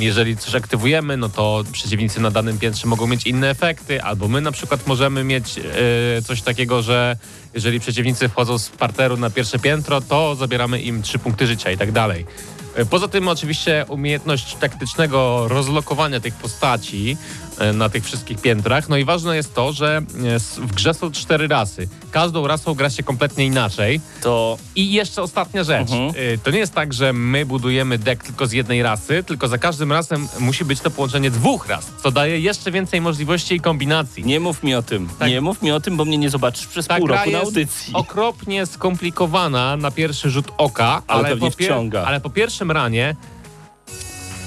jeżeli 0.00 0.36
coś 0.36 0.54
aktywujemy, 0.54 1.16
no 1.16 1.28
to 1.28 1.64
przeciwnicy 1.72 2.20
na 2.20 2.30
danym 2.30 2.58
piętrze 2.58 2.86
mogą 2.86 3.06
mieć 3.06 3.26
inne 3.26 3.50
efekty, 3.50 4.02
albo 4.02 4.28
my 4.28 4.40
na 4.40 4.52
przykład 4.52 4.86
możemy 4.86 5.24
mieć 5.24 5.58
e, 5.58 6.22
coś 6.22 6.42
takiego, 6.42 6.82
że 6.82 7.16
jeżeli 7.54 7.80
przeciwnicy 7.80 8.28
wchodzą 8.28 8.58
z 8.58 8.68
parteru 8.68 9.16
na 9.16 9.30
pierwsze 9.30 9.58
piętro, 9.58 10.00
to 10.00 10.34
zabieramy 10.34 10.80
im 10.80 11.02
trzy 11.02 11.18
punkty 11.18 11.46
życia 11.46 11.70
i 11.70 11.78
tak 11.78 11.92
dalej. 11.92 12.26
E, 12.74 12.86
Poza 12.86 13.08
tym 13.08 13.28
oczywiście 13.28 13.84
umiejętność 13.88 14.54
taktycznego 14.54 15.48
rozlokowania 15.48 16.20
tych 16.20 16.34
postaci 16.34 17.16
e, 17.16 17.45
na 17.74 17.88
tych 17.88 18.04
wszystkich 18.04 18.40
piętrach. 18.40 18.88
No 18.88 18.96
i 18.96 19.04
ważne 19.04 19.36
jest 19.36 19.54
to, 19.54 19.72
że 19.72 19.96
e, 19.96 20.38
w 20.66 20.74
grze 20.74 20.94
są 20.94 21.10
cztery 21.10 21.48
rasy. 21.48 21.88
Każdą 22.10 22.46
rasą 22.46 22.74
gra 22.74 22.90
się 22.90 23.02
kompletnie 23.02 23.44
inaczej. 23.46 24.00
To 24.22 24.58
I 24.76 24.92
jeszcze 24.92 25.22
ostatnia 25.22 25.64
rzecz. 25.64 25.90
Mhm. 25.90 26.10
Y, 26.34 26.38
To 26.42 26.50
nie 26.50 26.58
jest 26.58 26.74
tak, 26.74 26.92
że 26.92 27.12
my 27.12 27.46
budujemy 27.46 27.98
deck 27.98 28.22
tylko 28.24 28.46
z 28.46 28.52
jednej 28.52 28.82
rasy, 28.82 29.22
tylko 29.26 29.48
za 29.48 29.58
każdym 29.58 29.92
razem 29.92 30.28
musi 30.40 30.64
być 30.64 30.80
to 30.80 30.90
połączenie 30.90 31.30
dwóch 31.30 31.68
ras, 31.68 31.86
co 32.02 32.10
daje 32.10 32.40
jeszcze 32.40 32.70
więcej 32.72 33.00
możliwości 33.00 33.54
i 33.54 33.60
kombinacji. 33.60 34.24
nie 34.24 34.40
mów 34.40 34.62
mi 34.62 34.74
o 34.74 34.82
tym. 34.82 35.08
Tak. 35.18 35.28
Nie 35.28 35.40
mów 35.40 35.62
mi 35.62 35.72
o 35.72 35.80
tym, 35.80 35.96
bo 35.96 36.04
mnie 36.04 36.18
nie 36.18 36.30
zobaczysz 36.30 36.66
przez 36.66 36.86
Ta 36.86 36.96
pół 36.96 37.06
roku 37.06 37.30
na 37.30 37.38
jest 37.38 37.44
audycji. 37.46 37.94
okropnie 37.94 38.66
skomplikowana 38.66 39.76
na 39.76 39.90
pierwszy 39.90 40.30
rzut 40.30 40.46
oka, 40.58 41.02
Ale 41.06 41.24
ale, 41.28 41.36
po, 41.36 41.46
pier- 41.46 41.96
ale 42.06 42.20
po 42.20 42.30
pierwszym 42.30 42.70
ranie 42.70 43.16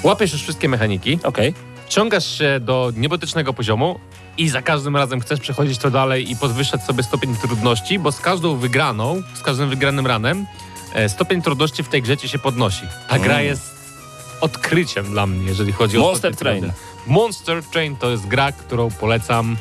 łapiesz 0.03 0.31
już 0.33 0.41
wszystkie 0.43 0.69
mechaniki, 0.69 1.19
Okej. 1.23 1.53
Wciągasz 1.89 2.37
się 2.37 2.59
do 2.59 2.91
niebotycznego 2.95 3.53
poziomu 3.53 3.99
i 4.37 4.49
za 4.49 4.61
każdym 4.61 4.95
razem 4.95 5.19
chcesz 5.21 5.39
przechodzić 5.39 5.77
to 5.77 5.91
dalej 5.91 6.31
i 6.31 6.35
podwyższać 6.35 6.83
sobie 6.83 7.03
stopień 7.03 7.35
trudności, 7.35 7.99
bo 7.99 8.11
z 8.11 8.19
każdą 8.19 8.55
wygraną, 8.57 9.21
z 9.33 9.41
każdym 9.41 9.69
wygranym 9.69 10.07
ranem 10.07 10.45
e, 10.93 11.09
stopień 11.09 11.41
trudności 11.41 11.83
w 11.83 11.89
tej 11.89 12.01
grze 12.01 12.17
ci 12.17 12.29
się 12.29 12.39
podnosi. 12.39 12.81
Ta 13.07 13.19
gra 13.19 13.33
Mm. 13.33 13.45
jest 13.45 13.71
odkryciem 14.41 15.05
dla 15.11 15.27
mnie, 15.27 15.47
jeżeli 15.47 15.71
chodzi 15.71 15.97
o 15.97 16.01
Monster 16.01 16.35
Train. 16.35 16.71
Monster 17.07 17.63
Train 17.63 17.95
to 17.95 18.09
jest 18.09 18.27
gra, 18.27 18.51
którą 18.51 18.91
polecam 18.91 19.57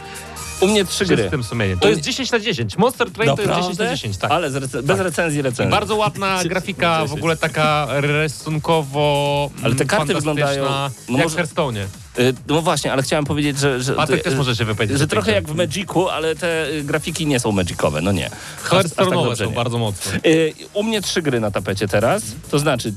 U 0.60 0.66
mnie 0.68 0.84
trzy 0.84 1.04
z 1.04 1.08
gry. 1.08 1.16
czystym 1.22 1.44
sumieniem. 1.44 1.78
To 1.78 1.86
U 1.86 1.90
jest 1.90 2.00
mnie- 2.00 2.04
10 2.12 2.30
na 2.32 2.40
10. 2.40 2.76
Monster 2.78 3.10
Train 3.10 3.36
to 3.36 3.42
jest 3.42 3.54
10 3.54 3.78
na 3.78 3.90
10, 3.90 4.16
tak. 4.18 4.30
Ale 4.30 4.50
z 4.50 4.54
rece- 4.54 4.82
bez 4.82 5.00
recenzji 5.00 5.42
recenzji. 5.42 5.70
Bardzo 5.70 5.96
ładna 5.96 6.40
grafika, 6.52 6.98
w 6.98 7.02
10. 7.02 7.18
ogóle 7.18 7.36
taka 7.36 7.86
rysunkowo 7.90 9.50
Ale 9.64 9.74
te 9.74 9.84
mm, 9.84 9.88
karty 9.88 10.06
fantastyczna, 10.14 10.34
wyglądają- 10.34 10.64
no 11.08 11.18
jak 11.18 11.24
może-. 11.24 11.36
Y, 11.42 11.88
No 12.48 12.62
właśnie, 12.62 12.92
ale 12.92 13.02
chciałem 13.02 13.24
powiedzieć, 13.24 13.58
że... 13.58 13.82
że 13.82 13.94
Patryk 13.94 14.20
y, 14.20 14.24
też 14.24 14.34
może 14.34 14.56
się 14.56 14.64
wypowiedzieć. 14.64 14.98
Że 14.98 15.06
trochę 15.06 15.32
jak 15.32 15.48
w 15.48 15.54
Magicu, 15.54 16.08
ale 16.08 16.36
te 16.36 16.70
y, 16.70 16.84
grafiki 16.84 17.26
nie 17.26 17.40
są 17.40 17.52
magicowe, 17.52 18.00
no 18.00 18.12
nie. 18.12 18.30
Tak 18.30 18.70
Hearthstone'owe 18.70 19.24
dobrze 19.24 19.44
są 19.44 19.50
nie. 19.50 19.56
bardzo 19.56 19.78
mocno. 19.78 20.12
Y, 20.26 20.54
U 20.74 20.82
mnie 20.82 21.02
trzy 21.02 21.22
gry 21.22 21.40
na 21.40 21.50
tapecie 21.50 21.88
teraz, 21.88 22.22
to 22.50 22.58
znaczy, 22.58 22.92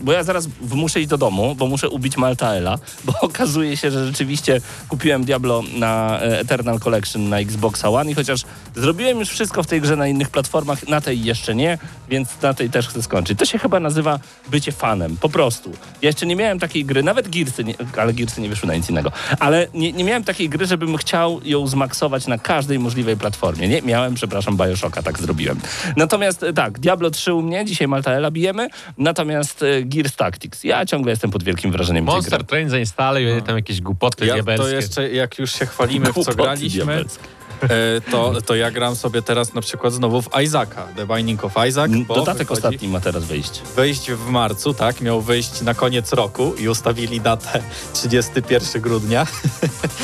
bo 0.00 0.12
ja 0.12 0.22
zaraz 0.22 0.48
muszę 0.60 1.00
iść 1.00 1.08
do 1.08 1.18
domu, 1.18 1.54
bo 1.54 1.66
muszę 1.66 1.88
ubić 1.88 2.16
Maltaela, 2.16 2.78
bo 3.04 3.12
okazuje 3.20 3.76
się, 3.76 3.90
że 3.90 4.06
rzeczywiście 4.06 4.60
kupiłem 4.88 5.24
Diablo 5.24 5.62
na 5.74 6.20
e, 6.20 6.40
Eternal 6.40 6.80
Collection 6.80 7.28
na 7.28 7.38
Xboxa 7.38 7.88
One 7.88 8.10
i 8.10 8.14
chociaż 8.14 8.40
zrobiłem 8.74 9.18
już 9.20 9.28
wszystko 9.28 9.62
w 9.62 9.66
tej 9.66 9.80
grze 9.80 9.96
na 9.96 10.06
innych 10.06 10.30
platformach, 10.30 10.88
na 10.88 11.00
tej 11.00 11.24
jeszcze 11.24 11.54
nie, 11.54 11.78
więc 12.08 12.28
na 12.42 12.54
tej 12.54 12.70
też 12.70 12.88
chcę 12.88 13.02
skończyć. 13.02 13.38
To 13.38 13.44
się 13.44 13.58
chyba 13.58 13.80
nazywa 13.80 14.18
bycie 14.50 14.72
fanem, 14.72 15.16
po 15.16 15.28
prostu. 15.28 15.70
Ja 16.02 16.08
jeszcze 16.08 16.26
nie 16.26 16.36
miałem 16.36 16.58
takiej 16.58 16.84
gry, 16.84 17.02
nawet 17.02 17.28
Gearsy, 17.28 17.64
nie, 17.64 17.74
ale 17.96 18.12
Gearsy 18.12 18.40
nie 18.40 18.48
wyszły 18.48 18.65
na 18.66 18.74
nic 18.74 18.90
innego, 18.90 19.12
ale 19.40 19.66
nie, 19.74 19.92
nie 19.92 20.04
miałem 20.04 20.24
takiej 20.24 20.48
gry, 20.48 20.66
żebym 20.66 20.96
chciał 20.96 21.40
ją 21.44 21.66
zmaksować 21.66 22.26
na 22.26 22.38
każdej 22.38 22.78
możliwej 22.78 23.16
platformie. 23.16 23.68
Nie, 23.68 23.82
miałem, 23.82 24.14
przepraszam, 24.14 24.56
Bioshocka, 24.56 25.02
tak 25.02 25.18
zrobiłem. 25.18 25.60
Natomiast 25.96 26.42
e, 26.42 26.52
tak, 26.52 26.78
Diablo 26.78 27.10
3 27.10 27.34
u 27.34 27.42
mnie, 27.42 27.64
dzisiaj 27.64 27.88
Maltaela 27.88 28.30
bijemy, 28.30 28.68
natomiast 28.98 29.62
e, 29.62 29.82
Gears 29.82 30.16
Tactics. 30.16 30.64
Ja 30.64 30.86
ciągle 30.86 31.12
jestem 31.12 31.30
pod 31.30 31.42
wielkim 31.42 31.72
wrażeniem 31.72 32.06
tej 32.06 32.14
Monster 32.14 32.38
gry. 32.38 32.46
Train 32.46 32.70
zainstaluj, 32.70 33.42
tam 33.46 33.56
jakieś 33.56 33.80
głupoty 33.80 34.26
Ja, 34.26 34.34
diabelskie. 34.34 34.64
to 34.64 34.76
jeszcze, 34.76 35.10
jak 35.10 35.38
już 35.38 35.52
się 35.52 35.66
chwalimy, 35.66 36.12
w 36.12 36.24
co 36.24 36.34
graliśmy, 36.34 36.84
diabelskie. 36.84 37.24
E, 37.62 38.00
to, 38.10 38.32
to 38.46 38.54
ja 38.54 38.70
gram 38.70 38.96
sobie 38.96 39.22
teraz 39.22 39.54
na 39.54 39.60
przykład 39.60 39.92
znowu 39.92 40.22
w 40.22 40.28
Isaaca, 40.44 40.88
The 40.96 41.06
Binding 41.06 41.44
of 41.44 41.52
Isaac, 41.68 41.90
Dodatek 42.08 42.50
ostatni 42.50 42.88
ma 42.88 43.00
teraz 43.00 43.24
wyjść. 43.24 43.62
wejść 43.76 44.10
w 44.10 44.26
marcu, 44.28 44.74
tak, 44.74 45.00
miał 45.00 45.20
wyjść 45.20 45.60
na 45.60 45.74
koniec 45.74 46.12
roku 46.12 46.54
i 46.54 46.68
ustawili 46.68 47.20
datę 47.20 47.62
31 47.92 48.82
grudnia, 48.82 49.26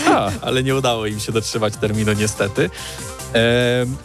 A, 0.08 0.30
ale 0.46 0.62
nie 0.62 0.74
udało 0.74 1.06
im 1.06 1.20
się 1.20 1.32
dotrzymać 1.32 1.76
terminu 1.76 2.12
niestety. 2.12 2.70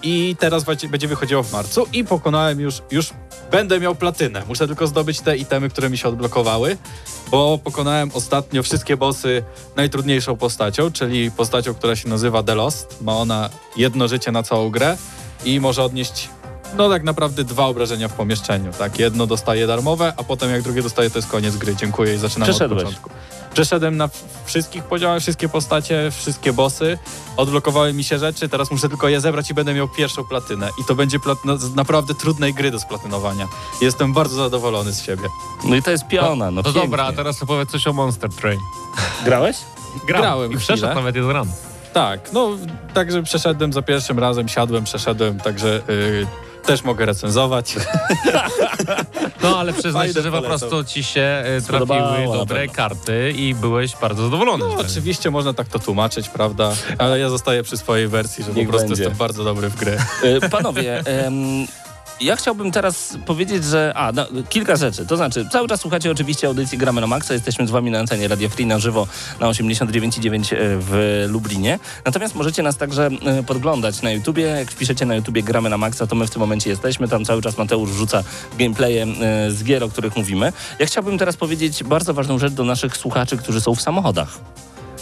I 0.04 0.36
teraz 0.39 0.63
będzie- 0.63 0.89
będzie 0.89 1.08
wychodziło 1.08 1.44
w 1.44 1.51
marcu 1.54 1.88
i 1.94 2.04
pokonałem 2.04 2.60
już, 2.60 2.82
już 2.92 3.10
będę 3.51 3.80
miał 3.80 3.96
platynę. 3.96 4.44
Muszę 4.48 4.68
tylko 4.68 4.88
zdobyć 4.88 5.22
te 5.22 5.38
itemy, 5.38 5.70
które 5.70 5.89
mi 5.89 5.98
się 5.98 6.08
odblokowały, 6.10 6.77
bo 7.31 7.57
pokonałem 7.63 8.12
ostatnio 8.13 8.63
wszystkie 8.63 8.98
bossy 8.98 9.43
najtrudniejszą 9.75 10.38
postacią, 10.38 10.91
czyli 10.91 11.31
postacią, 11.31 11.74
która 11.74 11.96
się 11.96 12.10
nazywa 12.10 12.43
The 12.43 12.55
Lost. 12.55 13.01
Ma 13.01 13.17
ona 13.17 13.50
jedno 13.77 14.07
życie 14.07 14.31
na 14.31 14.43
całą 14.43 14.69
grę 14.69 14.98
i 15.46 15.60
może 15.60 15.84
odnieść 15.84 16.29
no 16.75 16.89
tak 16.89 17.03
naprawdę 17.03 17.43
dwa 17.43 17.65
obrażenia 17.65 18.07
w 18.07 18.13
pomieszczeniu. 18.13 18.71
Tak, 18.79 19.00
jedno 19.00 19.27
dostaje 19.27 19.67
darmowe, 19.67 20.13
a 20.17 20.24
potem 20.24 20.51
jak 20.51 20.62
drugie 20.62 20.81
dostaje, 20.81 21.09
to 21.09 21.17
jest 21.17 21.27
koniec 21.27 21.55
gry. 21.57 21.75
Dziękuję 21.75 22.13
i 22.15 22.17
zaczynamy 22.17 22.51
od 22.53 22.59
początku. 22.69 23.09
Przeszedłem 23.53 23.97
na 23.97 24.09
wszystkich 24.45 24.83
poziomach, 24.83 25.21
wszystkie 25.21 25.50
postacie, 25.50 26.12
wszystkie 26.12 26.53
bossy. 26.53 26.97
Odblokowały 27.38 27.93
mi 27.93 28.03
się 28.03 28.19
rzeczy, 28.19 28.50
teraz 28.50 28.71
muszę 28.71 28.89
tylko 28.89 29.07
je 29.09 29.21
zebrać 29.21 29.50
i 29.50 29.53
będę 29.53 29.74
miał 29.74 29.88
pierwszą 29.88 30.24
platynę. 30.24 30.69
I 30.81 30.86
to 30.86 30.95
będzie 30.95 31.19
platyna 31.19 31.57
z 31.57 31.75
naprawdę 31.75 32.13
trudnej 32.15 32.53
gry 32.53 32.71
do 32.71 32.79
splatynowania. 32.79 33.47
Jestem 33.81 34.13
bardzo 34.13 34.36
zadowolony 34.36 34.91
z 34.93 35.01
siebie. 35.03 35.24
no 35.65 35.75
i 35.75 35.83
to 35.83 35.91
jest 35.91 36.07
piona, 36.07 36.51
no 36.51 36.63
To 36.63 36.69
pięknie. 36.74 36.81
dobra, 36.81 37.03
a 37.05 37.13
teraz 37.13 37.43
opowiedz 37.43 37.71
coś 37.71 37.88
o 37.88 37.93
Monster 37.93 38.29
Train. 38.29 38.59
Grałeś? 39.25 39.57
Gram. 40.07 40.21
Grałem 40.21 40.51
I 40.51 40.57
przeszedł 40.57 40.77
chwilę. 40.77 40.95
nawet 40.95 41.15
jeden 41.15 41.31
run. 41.31 41.47
Tak, 41.93 42.33
no 42.33 42.50
także 42.93 43.24
przeszedłem 43.24 43.74
za 43.74 43.81
pierwszym 43.81 44.19
razem, 44.19 44.47
siadłem, 44.50 44.83
przeszedłem, 44.83 45.39
także 45.39 45.81
y, 45.89 46.27
też 46.67 46.83
mogę 46.83 47.05
recenzować. 47.05 47.75
No 49.43 49.59
ale 49.59 49.74
przyznaj 49.74 49.93
Fajne 49.93 50.13
się, 50.13 50.21
że 50.21 50.31
po 50.31 50.38
polecam. 50.41 50.69
prostu 50.69 50.83
ci 50.93 51.03
się 51.03 51.21
e, 51.21 51.62
Spodobało 51.62 52.01
trafiły 52.07 52.27
na 52.27 52.33
dobre 52.38 52.57
pewno. 52.59 52.74
karty 52.74 53.31
i 53.38 53.55
byłeś 53.55 53.95
bardzo 54.01 54.24
zadowolony. 54.24 54.63
No 54.67 54.75
oczywiście 54.75 55.31
można 55.31 55.53
tak 55.53 55.67
to 55.67 55.79
tłumaczyć, 55.79 56.29
prawda? 56.29 56.74
Ale 56.97 57.19
ja 57.19 57.29
zostaję 57.29 57.63
przy 57.63 57.77
swojej 57.77 58.07
wersji, 58.07 58.43
że 58.43 58.51
Niech 58.53 58.65
po 58.67 58.71
prostu 58.71 58.88
będzie. 58.88 59.03
jestem 59.03 59.17
bardzo 59.17 59.43
dobry 59.43 59.69
w 59.69 59.75
gry. 59.75 59.97
Y, 60.24 60.50
Panowie, 60.50 61.00
em, 61.05 61.67
ja 62.21 62.36
chciałbym 62.36 62.71
teraz 62.71 63.17
powiedzieć, 63.25 63.63
że. 63.63 63.93
A, 63.95 64.12
no, 64.12 64.25
kilka 64.50 64.75
rzeczy. 64.75 65.05
To 65.05 65.17
znaczy, 65.17 65.47
cały 65.51 65.67
czas 65.67 65.81
słuchacie 65.81 66.12
oczywiście 66.12 66.47
audycji 66.47 66.77
Gramy 66.77 67.01
na 67.01 67.07
Maxa. 67.07 67.33
Jesteśmy 67.33 67.67
z 67.67 67.71
wami 67.71 67.91
na 67.91 68.00
antenie 68.00 68.27
Radio 68.27 68.50
Free 68.50 68.65
na 68.65 68.79
żywo 68.79 69.07
na 69.39 69.47
89,9 69.47 70.55
w 70.79 71.25
Lublinie. 71.29 71.79
Natomiast 72.05 72.36
możecie 72.36 72.63
nas 72.63 72.77
także 72.77 73.09
e, 73.25 73.43
podglądać 73.43 74.01
na 74.01 74.12
YouTubie. 74.12 74.43
Jak 74.43 74.71
wpiszecie 74.71 75.05
na 75.05 75.15
YouTubie 75.15 75.43
Gramy 75.43 75.69
na 75.69 75.77
Maxa, 75.77 76.07
to 76.07 76.15
my 76.15 76.27
w 76.27 76.29
tym 76.29 76.39
momencie 76.39 76.69
jesteśmy. 76.69 77.07
Tam 77.07 77.25
cały 77.25 77.41
czas 77.41 77.57
Mateusz 77.57 77.89
rzuca 77.89 78.24
gameplaye 78.59 79.03
e, 79.03 79.51
z 79.51 79.63
gier, 79.63 79.83
o 79.83 79.89
których 79.89 80.15
mówimy. 80.15 80.53
Ja 80.79 80.86
chciałbym 80.86 81.17
teraz 81.17 81.38
powiedzieć 81.38 81.83
bardzo 81.83 82.13
ważną 82.13 82.39
rzecz 82.39 82.53
do 82.53 82.63
naszych 82.63 82.97
słuchaczy, 82.97 83.38
którzy 83.38 83.62
są 83.62 83.75
w 83.75 83.81
samochodach. 83.81 84.39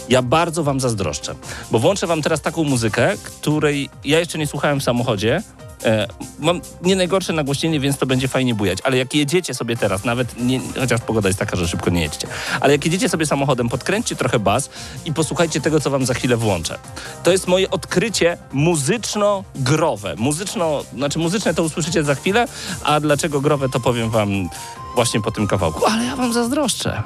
Ja 0.08 0.22
bardzo 0.22 0.64
wam 0.64 0.80
zazdroszczę, 0.80 1.34
bo 1.70 1.78
włączę 1.78 2.06
wam 2.06 2.22
teraz 2.22 2.40
taką 2.40 2.64
muzykę, 2.64 3.16
której 3.24 3.90
ja 4.04 4.18
jeszcze 4.18 4.38
nie 4.38 4.46
słuchałem 4.46 4.80
w 4.80 4.82
samochodzie. 4.82 5.42
E, 5.84 6.06
mam 6.38 6.60
nie 6.82 6.96
najgorsze 6.96 7.32
nagłośnienie, 7.32 7.80
więc 7.80 7.98
to 7.98 8.06
będzie 8.06 8.28
fajnie 8.28 8.54
bujać, 8.54 8.78
ale 8.84 8.96
jak 8.96 9.14
jedziecie 9.14 9.54
sobie 9.54 9.76
teraz, 9.76 10.04
nawet 10.04 10.40
nie, 10.40 10.60
chociaż 10.80 11.00
pogoda 11.00 11.28
jest 11.28 11.38
taka, 11.38 11.56
że 11.56 11.68
szybko 11.68 11.90
nie 11.90 12.02
jedźcie, 12.02 12.28
ale 12.60 12.72
jak 12.72 12.84
jedziecie 12.84 13.08
sobie 13.08 13.26
samochodem, 13.26 13.68
podkręćcie 13.68 14.16
trochę 14.16 14.38
bas 14.38 14.70
i 15.04 15.12
posłuchajcie 15.12 15.60
tego, 15.60 15.80
co 15.80 15.90
wam 15.90 16.06
za 16.06 16.14
chwilę 16.14 16.36
włączę. 16.36 16.78
To 17.22 17.32
jest 17.32 17.46
moje 17.46 17.70
odkrycie 17.70 18.38
muzyczno-growe. 18.52 20.14
Muzyczno, 20.16 20.84
znaczy 20.94 21.18
muzyczne 21.18 21.54
to 21.54 21.62
usłyszycie 21.62 22.04
za 22.04 22.14
chwilę, 22.14 22.48
a 22.84 23.00
dlaczego 23.00 23.40
growe 23.40 23.68
to 23.68 23.80
powiem 23.80 24.10
wam 24.10 24.48
właśnie 24.94 25.20
po 25.20 25.30
tym 25.30 25.46
kawałku. 25.46 25.86
Ale 25.86 26.04
ja 26.04 26.16
wam 26.16 26.32
zazdroszczę. 26.32 27.02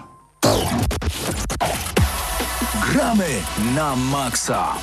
Gramy 2.92 3.26
na 3.74 3.96
maksa. 3.96 4.74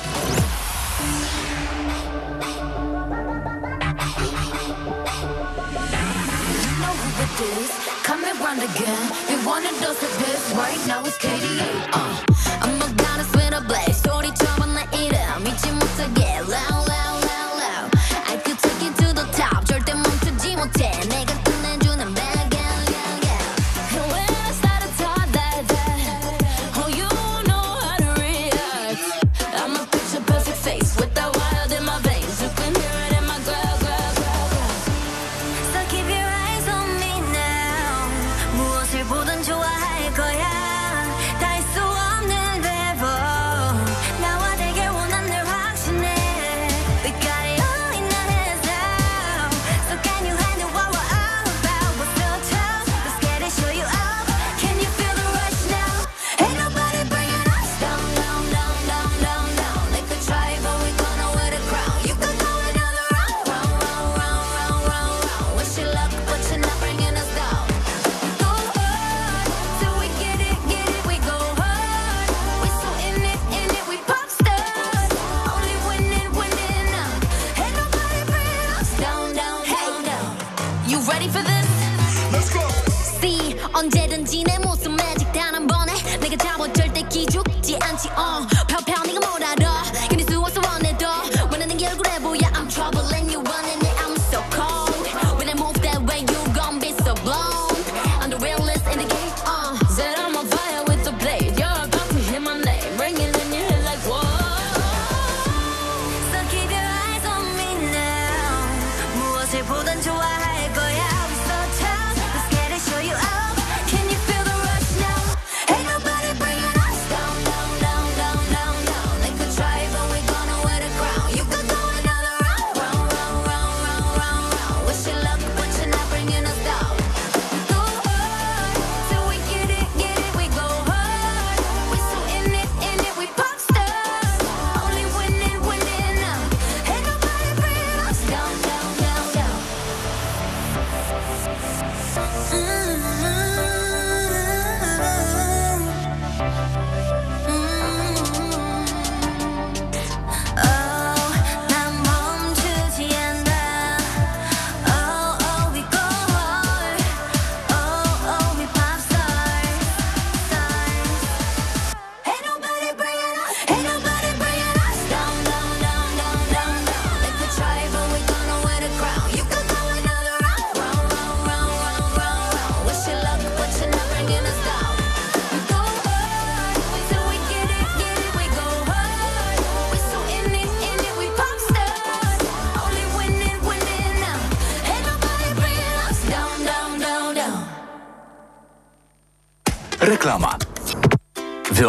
know 7.37 7.37
who 7.37 7.45
it 7.45 7.59
is. 7.59 7.69
Coming 8.03 8.35
round 8.39 8.61
again. 8.61 9.11
You 9.29 9.37
wanted 9.45 9.73
us 9.83 10.01
like 10.01 10.17
this. 10.25 10.53
Right 10.55 10.87
now 10.87 11.01
it's 11.05 11.17
KDA. 11.17 11.69
Uh. 11.93 12.25
I'm 12.61 12.81
a 12.81 12.93
goddess 12.95 13.31
with 13.33 13.53
a 13.53 13.61
blaze. 13.61 14.01
소리처럼 14.01 14.73
나 14.73 14.83
이름 14.91 15.43
믿지 15.43 15.71
못하게. 15.71 16.39
Loud, 16.39 16.49
loud, 16.49 16.86
loud, 16.86 16.86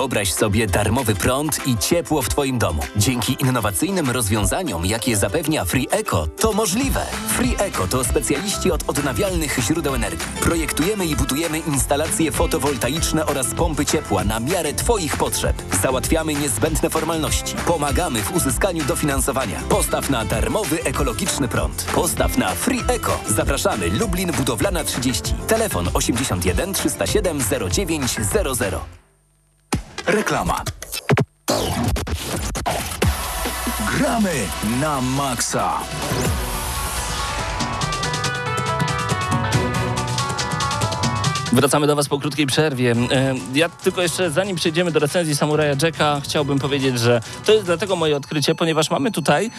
Wyobraź 0.09 0.33
sobie 0.33 0.67
darmowy 0.67 1.15
prąd 1.15 1.67
i 1.67 1.77
ciepło 1.77 2.21
w 2.21 2.29
Twoim 2.29 2.59
domu. 2.59 2.81
Dzięki 2.95 3.37
innowacyjnym 3.39 4.09
rozwiązaniom, 4.09 4.85
jakie 4.85 5.17
zapewnia 5.17 5.65
Free 5.65 5.87
Eco, 5.91 6.27
to 6.27 6.53
możliwe. 6.53 7.05
Free 7.27 7.55
Eco 7.59 7.87
to 7.87 8.03
specjaliści 8.03 8.71
od 8.71 8.89
odnawialnych 8.89 9.59
źródeł 9.59 9.95
energii. 9.95 10.27
Projektujemy 10.41 11.05
i 11.05 11.15
budujemy 11.15 11.59
instalacje 11.59 12.31
fotowoltaiczne 12.31 13.25
oraz 13.25 13.53
pompy 13.53 13.85
ciepła 13.85 14.23
na 14.23 14.39
miarę 14.39 14.73
Twoich 14.73 15.17
potrzeb. 15.17 15.61
Załatwiamy 15.81 16.33
niezbędne 16.33 16.89
formalności. 16.89 17.55
Pomagamy 17.65 18.21
w 18.21 18.35
uzyskaniu 18.35 18.83
dofinansowania. 18.85 19.59
Postaw 19.69 20.09
na 20.09 20.25
darmowy 20.25 20.83
ekologiczny 20.83 21.47
prąd. 21.47 21.85
Postaw 21.95 22.37
na 22.37 22.49
Free 22.49 22.83
Eco. 22.87 23.19
Zapraszamy 23.27 23.89
Lublin 23.89 24.31
Budowlana 24.31 24.83
30. 24.83 25.33
Telefon 25.47 25.89
81 25.93 26.73
307 26.73 27.39
0900. 27.69 28.98
Reklama. 30.09 30.65
Gramy 33.93 34.49
na 34.81 34.97
maksa. 35.01 35.85
Wracamy 41.53 41.87
do 41.87 41.95
Was 41.95 42.07
po 42.09 42.19
krótkiej 42.19 42.45
przerwie. 42.45 42.91
E, 43.11 43.35
Ja 43.53 43.69
tylko 43.69 44.01
jeszcze, 44.01 44.31
zanim 44.31 44.55
przejdziemy 44.55 44.91
do 44.91 44.99
recenzji 44.99 45.35
Samuraja 45.35 45.75
Jacka, 45.81 46.21
chciałbym 46.23 46.59
powiedzieć, 46.59 46.99
że 46.99 47.21
to 47.45 47.53
jest 47.53 47.65
dlatego 47.65 47.95
moje 47.95 48.17
odkrycie, 48.17 48.55
ponieważ 48.55 48.89
mamy 48.89 49.11
tutaj 49.11 49.51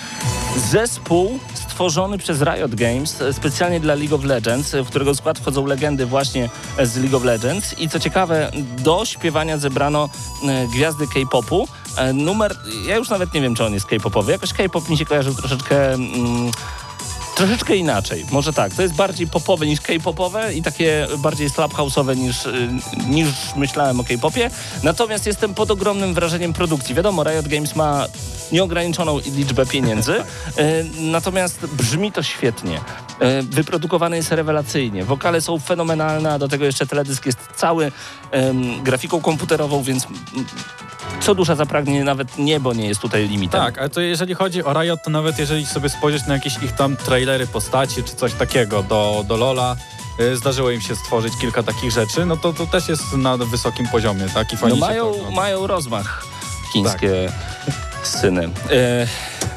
zespół 0.70 1.38
stworzony 1.54 2.18
przez 2.18 2.42
Riot 2.42 2.74
Games 2.74 3.22
e, 3.22 3.32
specjalnie 3.32 3.80
dla 3.80 3.94
League 3.94 4.14
of 4.14 4.24
Legends, 4.24 4.74
w 4.74 4.86
którego 4.86 5.14
skład 5.14 5.38
wchodzą 5.38 5.66
legendy 5.66 6.06
właśnie 6.06 6.48
z 6.82 6.96
League 6.96 7.16
of 7.16 7.24
Legends. 7.24 7.78
I 7.78 7.88
co 7.88 8.00
ciekawe, 8.00 8.50
do 8.78 9.04
śpiewania 9.04 9.58
zebrano 9.58 10.08
e, 10.48 10.66
gwiazdy 10.66 11.04
K-popu. 11.14 11.68
E, 11.96 12.12
Numer, 12.12 12.56
ja 12.86 12.96
już 12.96 13.08
nawet 13.08 13.34
nie 13.34 13.40
wiem, 13.40 13.54
czy 13.54 13.64
on 13.64 13.72
jest 13.74 13.86
K-popowy. 13.86 14.32
Jakoś 14.32 14.52
K-pop 14.52 14.88
mi 14.88 14.96
się 14.98 15.04
kojarzył 15.04 15.34
troszeczkę... 15.34 15.92
Mm, 15.92 16.50
Troszeczkę 17.40 17.76
inaczej, 17.76 18.24
może 18.30 18.52
tak. 18.52 18.74
To 18.74 18.82
jest 18.82 18.94
bardziej 18.94 19.26
popowe 19.26 19.66
niż 19.66 19.80
K-popowe 19.80 20.54
i 20.54 20.62
takie 20.62 21.06
bardziej 21.18 21.50
slap 21.50 21.72
house'owe 21.72 22.16
niż, 22.16 22.46
y, 22.46 22.68
niż 23.08 23.28
myślałem 23.56 24.00
o 24.00 24.04
K-popie. 24.04 24.50
Natomiast 24.82 25.26
jestem 25.26 25.54
pod 25.54 25.70
ogromnym 25.70 26.14
wrażeniem 26.14 26.52
produkcji. 26.52 26.94
Wiadomo, 26.94 27.24
Riot 27.24 27.48
Games 27.48 27.76
ma 27.76 28.06
nieograniczoną 28.52 29.18
liczbę 29.18 29.66
pieniędzy, 29.66 30.14
y, 30.20 30.22
natomiast 30.98 31.66
brzmi 31.66 32.12
to 32.12 32.22
świetnie. 32.22 32.76
Y, 32.78 33.42
Wyprodukowany 33.42 34.16
jest 34.16 34.32
rewelacyjnie. 34.32 35.04
Wokale 35.04 35.40
są 35.40 35.58
fenomenalne, 35.58 36.32
a 36.32 36.38
do 36.38 36.48
tego 36.48 36.64
jeszcze 36.64 36.86
teledysk 36.86 37.26
jest 37.26 37.38
cały 37.56 37.92
grafiką 38.82 39.20
komputerową, 39.20 39.82
więc 39.82 40.06
co 41.20 41.34
dusza 41.34 41.54
zapragnie, 41.54 42.04
nawet 42.04 42.38
niebo 42.38 42.72
nie 42.72 42.86
jest 42.88 43.00
tutaj 43.00 43.28
limitem. 43.28 43.60
Tak, 43.60 43.78
ale 43.78 43.90
to 43.90 44.00
jeżeli 44.00 44.34
chodzi 44.34 44.64
o 44.64 44.72
Riot, 44.72 45.02
to 45.04 45.10
nawet 45.10 45.38
jeżeli 45.38 45.66
sobie 45.66 45.88
spojrzeć 45.88 46.26
na 46.26 46.34
jakieś 46.34 46.62
ich 46.62 46.72
tam 46.72 46.96
trailery 46.96 47.46
postaci 47.46 48.02
czy 48.04 48.16
coś 48.16 48.32
takiego 48.32 48.82
do, 48.82 49.24
do 49.28 49.36
Lola, 49.36 49.76
y, 50.20 50.36
zdarzyło 50.36 50.70
im 50.70 50.80
się 50.80 50.96
stworzyć 50.96 51.32
kilka 51.40 51.62
takich 51.62 51.90
rzeczy, 51.90 52.26
no 52.26 52.36
to 52.36 52.52
to 52.52 52.66
też 52.66 52.88
jest 52.88 53.12
na 53.16 53.36
wysokim 53.36 53.88
poziomie, 53.88 54.26
tak? 54.34 54.52
I 54.52 54.54
No 54.54 54.60
fajnie 54.60 54.76
się 54.76 54.80
to 54.80 54.86
mają, 54.86 55.10
ogląda. 55.10 55.30
mają 55.30 55.66
rozmach 55.66 56.24
chińskie 56.72 57.32
syny. 58.02 58.48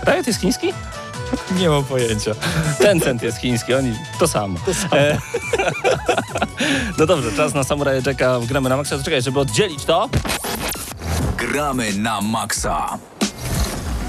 E, 0.05 0.11
Riot 0.11 0.27
jest 0.27 0.39
chiński? 0.41 0.73
Nie 1.57 1.69
mam 1.69 1.83
pojęcia. 1.83 2.31
Tencent 2.79 3.23
jest 3.23 3.37
chiński, 3.37 3.73
oni 3.73 3.93
to 4.19 4.27
samo. 4.27 4.59
E, 4.93 5.17
no 6.97 7.05
dobrze, 7.05 7.31
czas 7.31 7.53
na 7.53 7.63
Samuraja 7.63 8.01
Jacka 8.05 8.39
w 8.39 8.45
gramy 8.45 8.69
na 8.69 8.77
maksa. 8.77 8.97
To 8.97 9.03
Czekaj, 9.03 9.21
żeby 9.21 9.39
oddzielić 9.39 9.85
to, 9.85 10.09
Gramy 11.37 11.93
na 11.93 12.21
maksa. 12.21 12.97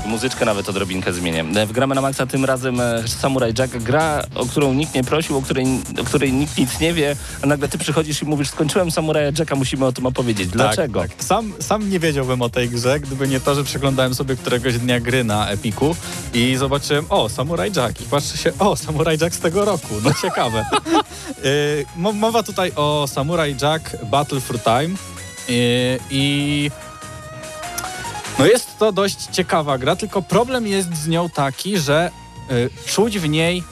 muzyczkę 0.06 0.44
nawet 0.44 0.68
odrobinkę 0.68 1.12
zmienię. 1.12 1.44
E, 1.56 1.66
W 1.66 1.72
gramy 1.72 1.94
na 1.94 2.00
maksa 2.00 2.26
tym 2.26 2.44
razem 2.44 2.80
e, 2.80 3.08
Samurai 3.08 3.52
Jack, 3.58 3.76
gra, 3.76 4.22
o 4.34 4.46
którą 4.46 4.72
nikt 4.74 4.94
nie 4.94 5.04
prosił, 5.04 5.36
o 5.38 5.42
której, 5.42 5.66
o 6.00 6.04
której 6.04 6.32
nikt 6.32 6.58
nic 6.58 6.80
nie 6.80 6.92
wie, 6.94 7.16
a 7.42 7.46
nagle 7.46 7.68
ty 7.68 7.78
przychodzisz 7.78 8.22
i 8.22 8.24
mówisz, 8.26 8.48
skończyłem 8.48 8.90
Samuraja 8.90 9.30
Jacka, 9.38 9.54
musimy 9.56 9.86
o 9.86 9.92
tym 9.92 10.06
opowiedzieć. 10.06 10.48
Dlaczego? 10.48 11.00
Tak, 11.00 11.14
tak. 11.14 11.24
Sam, 11.24 11.52
sam 11.60 11.90
nie 11.90 12.00
wiedziałbym 12.00 12.42
o 12.42 12.48
tej 12.48 12.68
grze, 12.68 13.00
gdyby 13.00 13.28
nie 13.28 13.40
to, 13.40 13.54
że 13.54 13.64
przeglądałem 13.64 14.14
sobie 14.14 14.36
któregoś 14.36 14.78
dnia 14.78 15.00
gry 15.00 15.24
na 15.24 15.48
Epiku 15.48 15.96
i 16.34 16.56
zobaczyłem, 16.56 17.04
o, 17.08 17.28
Samurai 17.28 17.72
Jack 17.76 18.00
i 18.00 18.04
patrzę 18.04 18.36
się, 18.38 18.52
o, 18.58 18.76
Samurai 18.76 19.18
Jack 19.20 19.34
z 19.36 19.40
tego 19.40 19.64
roku, 19.64 19.94
no 20.04 20.10
ciekawe. 20.22 20.66
y, 21.44 21.84
mo- 21.96 22.12
mowa 22.12 22.42
tutaj 22.42 22.72
o 22.76 23.06
Samurai 23.08 23.56
Jack 23.62 23.96
Battle 24.04 24.40
for 24.40 24.58
Time 24.60 24.96
y, 25.48 25.98
i 26.10 26.70
no 28.38 28.46
jest 28.46 28.78
to 28.78 28.92
dość 28.92 29.16
ciekawa 29.32 29.78
gra, 29.78 29.96
tylko 29.96 30.22
problem 30.22 30.66
jest 30.66 30.94
z 30.94 31.08
nią 31.08 31.30
taki, 31.30 31.78
że 31.78 32.10
y, 32.50 32.70
czuć 32.86 33.18
w 33.18 33.28
niej, 33.28 33.62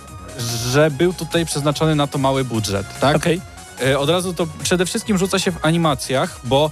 że 0.72 0.90
był 0.90 1.12
tutaj 1.12 1.46
przeznaczony 1.46 1.94
na 1.94 2.06
to 2.06 2.18
mały 2.18 2.44
budżet, 2.44 2.86
tak? 3.00 3.16
Okej. 3.16 3.40
E, 3.86 3.98
Od 3.98 4.10
razu 4.10 4.34
to 4.34 4.46
przede 4.62 4.86
wszystkim 4.86 5.18
rzuca 5.18 5.38
się 5.38 5.52
w 5.52 5.64
animacjach, 5.64 6.40
bo 6.44 6.70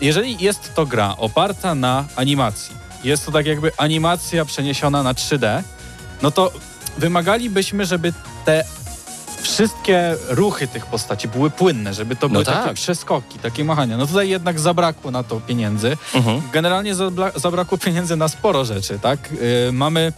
jeżeli 0.00 0.36
jest 0.44 0.74
to 0.74 0.86
gra 0.86 1.14
oparta 1.18 1.74
na 1.74 2.04
animacji, 2.16 2.74
jest 3.04 3.26
to 3.26 3.32
tak 3.32 3.46
jakby 3.46 3.72
animacja 3.76 4.44
przeniesiona 4.44 5.02
na 5.02 5.12
3D, 5.14 5.62
no 6.22 6.30
to 6.30 6.52
wymagalibyśmy, 6.98 7.86
żeby 7.86 8.12
te 8.44 8.64
wszystkie 9.52 10.16
ruchy 10.28 10.66
tych 10.68 10.86
postaci 10.86 11.28
były 11.28 11.50
płynne, 11.50 11.94
żeby 11.94 12.16
to 12.16 12.28
były 12.28 12.44
takie 12.44 12.64
tak. 12.64 12.74
przeskoki, 12.74 13.38
takie 13.38 13.64
machania. 13.64 13.96
No 13.96 14.06
tutaj 14.06 14.28
jednak 14.28 14.60
zabrakło 14.60 15.10
na 15.10 15.22
to 15.22 15.40
pieniędzy. 15.40 15.96
Mhm. 16.14 16.42
Generalnie 16.52 16.94
zabrakło 17.36 17.78
pieniędzy 17.78 18.16
na 18.16 18.28
sporo 18.28 18.64
rzeczy, 18.64 18.98
tak? 18.98 19.32
Yy, 19.32 19.72
mamy 19.72 20.12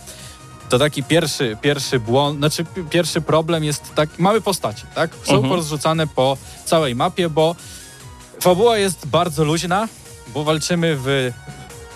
to 0.68 0.78
taki 0.78 1.02
pierwszy, 1.02 1.56
pierwszy 1.60 2.00
błąd, 2.00 2.38
znaczy 2.38 2.64
pi- 2.64 2.82
pierwszy 2.90 3.20
problem 3.20 3.64
jest 3.64 3.94
tak, 3.94 4.08
mamy 4.18 4.40
postaci, 4.40 4.82
tak? 4.94 5.10
Są 5.24 5.32
Mhm. 5.32 5.48
porozrzucane 5.48 6.06
po 6.06 6.36
całej 6.64 6.94
mapie, 6.94 7.28
bo 7.28 7.56
fabuła 8.40 8.78
jest 8.78 9.06
bardzo 9.06 9.44
luźna, 9.44 9.88
bo 10.34 10.44
walczymy 10.44 10.96
w 11.04 11.32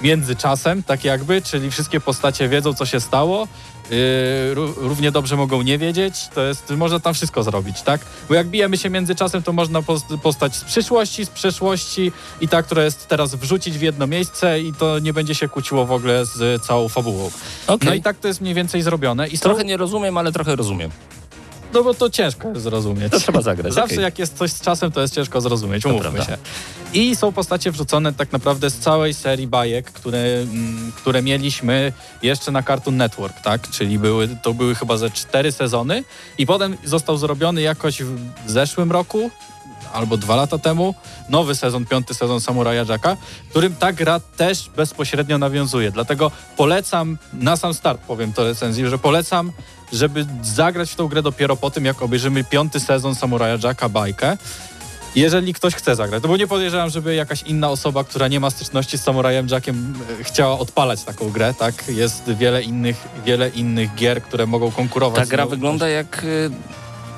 międzyczasem, 0.00 0.82
tak 0.82 1.04
jakby, 1.04 1.42
czyli 1.42 1.70
wszystkie 1.70 2.00
postacie 2.00 2.48
wiedzą, 2.48 2.74
co 2.74 2.86
się 2.86 3.00
stało. 3.00 3.48
Yy, 3.90 4.54
ró- 4.54 4.74
równie 4.76 5.10
dobrze 5.12 5.36
mogą 5.36 5.62
nie 5.62 5.78
wiedzieć, 5.78 6.14
to 6.34 6.42
jest, 6.42 6.70
można 6.70 7.00
tam 7.00 7.14
wszystko 7.14 7.42
zrobić, 7.42 7.82
tak? 7.82 8.00
Bo 8.28 8.34
jak 8.34 8.46
bijemy 8.46 8.78
się 8.78 8.90
międzyczasem, 8.90 9.42
to 9.42 9.52
można 9.52 9.82
post- 9.82 10.16
postać 10.22 10.56
z 10.56 10.64
przyszłości, 10.64 11.24
z 11.26 11.30
przeszłości 11.30 12.12
i 12.40 12.48
ta, 12.48 12.62
która 12.62 12.84
jest 12.84 13.08
teraz 13.08 13.34
wrzucić 13.34 13.78
w 13.78 13.82
jedno 13.82 14.06
miejsce 14.06 14.60
i 14.60 14.72
to 14.72 14.98
nie 14.98 15.12
będzie 15.12 15.34
się 15.34 15.48
kłóciło 15.48 15.86
w 15.86 15.92
ogóle 15.92 16.24
z 16.26 16.62
całą 16.62 16.88
fabułą. 16.88 17.30
Okej. 17.66 17.88
No 17.88 17.94
i 17.94 18.02
tak 18.02 18.16
to 18.18 18.28
jest 18.28 18.40
mniej 18.40 18.54
więcej 18.54 18.82
zrobione. 18.82 19.28
I 19.28 19.36
są, 19.36 19.42
Trochę 19.42 19.64
nie 19.64 19.76
rozumiem, 19.76 20.18
ale 20.18 20.32
trochę 20.32 20.56
rozumiem. 20.56 20.90
No 21.74 21.84
bo 21.84 21.94
to 21.94 22.10
ciężko 22.10 22.48
jest 22.48 22.62
zrozumieć. 22.62 23.12
To 23.12 23.20
trzeba 23.20 23.42
zagrać. 23.42 23.74
Zawsze 23.74 23.94
okej. 23.94 24.04
jak 24.04 24.18
jest 24.18 24.38
coś 24.38 24.52
z 24.52 24.60
czasem, 24.60 24.92
to 24.92 25.00
jest 25.00 25.14
ciężko 25.14 25.40
zrozumieć, 25.40 25.82
To 25.82 25.88
umówmy 25.88 26.10
prawda. 26.10 26.24
się. 26.24 26.38
I 27.00 27.16
są 27.16 27.32
postacie 27.32 27.70
wrzucone 27.72 28.12
tak 28.12 28.32
naprawdę 28.32 28.70
z 28.70 28.78
całej 28.78 29.14
serii 29.14 29.46
bajek, 29.46 29.90
które, 29.92 30.18
mm, 30.18 30.92
które 30.96 31.22
mieliśmy 31.22 31.92
jeszcze 32.22 32.52
na 32.52 32.62
Cartoon 32.62 32.96
Network, 32.96 33.40
tak? 33.40 33.70
Czyli 33.70 33.98
były, 33.98 34.28
to 34.42 34.54
były 34.54 34.74
chyba 34.74 34.96
ze 34.96 35.10
cztery 35.10 35.52
sezony 35.52 36.04
i 36.38 36.46
potem 36.46 36.76
został 36.84 37.16
zrobiony 37.16 37.62
jakoś 37.62 38.02
w 38.02 38.16
zeszłym 38.46 38.92
roku 38.92 39.30
albo 39.94 40.16
dwa 40.16 40.36
lata 40.36 40.58
temu 40.58 40.94
nowy 41.28 41.54
sezon, 41.54 41.86
piąty 41.86 42.14
sezon 42.14 42.40
Samuraja 42.40 42.84
Jacka, 42.88 43.16
którym 43.50 43.74
ta 43.76 43.92
gra 43.92 44.20
też 44.20 44.70
bezpośrednio 44.76 45.38
nawiązuje. 45.38 45.90
Dlatego 45.90 46.30
polecam, 46.56 47.18
na 47.32 47.56
sam 47.56 47.74
start 47.74 48.00
powiem 48.00 48.32
to 48.32 48.44
recenzji, 48.44 48.86
że 48.86 48.98
polecam, 48.98 49.52
żeby 49.92 50.26
zagrać 50.42 50.90
w 50.90 50.96
tą 50.96 51.08
grę 51.08 51.22
dopiero 51.22 51.56
po 51.56 51.70
tym, 51.70 51.84
jak 51.84 52.02
obejrzymy 52.02 52.44
piąty 52.44 52.80
sezon 52.80 53.14
Samuraja 53.14 53.58
Jacka 53.62 53.88
bajkę. 53.88 54.36
Jeżeli 55.14 55.54
ktoś 55.54 55.74
chce 55.74 55.96
zagrać, 55.96 56.22
no 56.22 56.28
bo 56.28 56.36
nie 56.36 56.46
podejrzewam, 56.46 56.90
żeby 56.90 57.14
jakaś 57.14 57.42
inna 57.42 57.70
osoba, 57.70 58.04
która 58.04 58.28
nie 58.28 58.40
ma 58.40 58.50
styczności 58.50 58.98
z 58.98 59.02
Samurajem 59.02 59.48
Jackiem 59.48 59.94
e, 60.20 60.24
chciała 60.24 60.58
odpalać 60.58 61.04
taką 61.04 61.30
grę, 61.30 61.54
tak? 61.58 61.88
Jest 61.88 62.32
wiele 62.32 62.62
innych, 62.62 63.08
wiele 63.24 63.48
innych 63.48 63.94
gier, 63.94 64.22
które 64.22 64.46
mogą 64.46 64.70
konkurować 64.70 65.20
Ta 65.20 65.26
gra 65.26 65.46
wygląda 65.46 65.88
jak 65.88 66.24
y, 66.24 66.50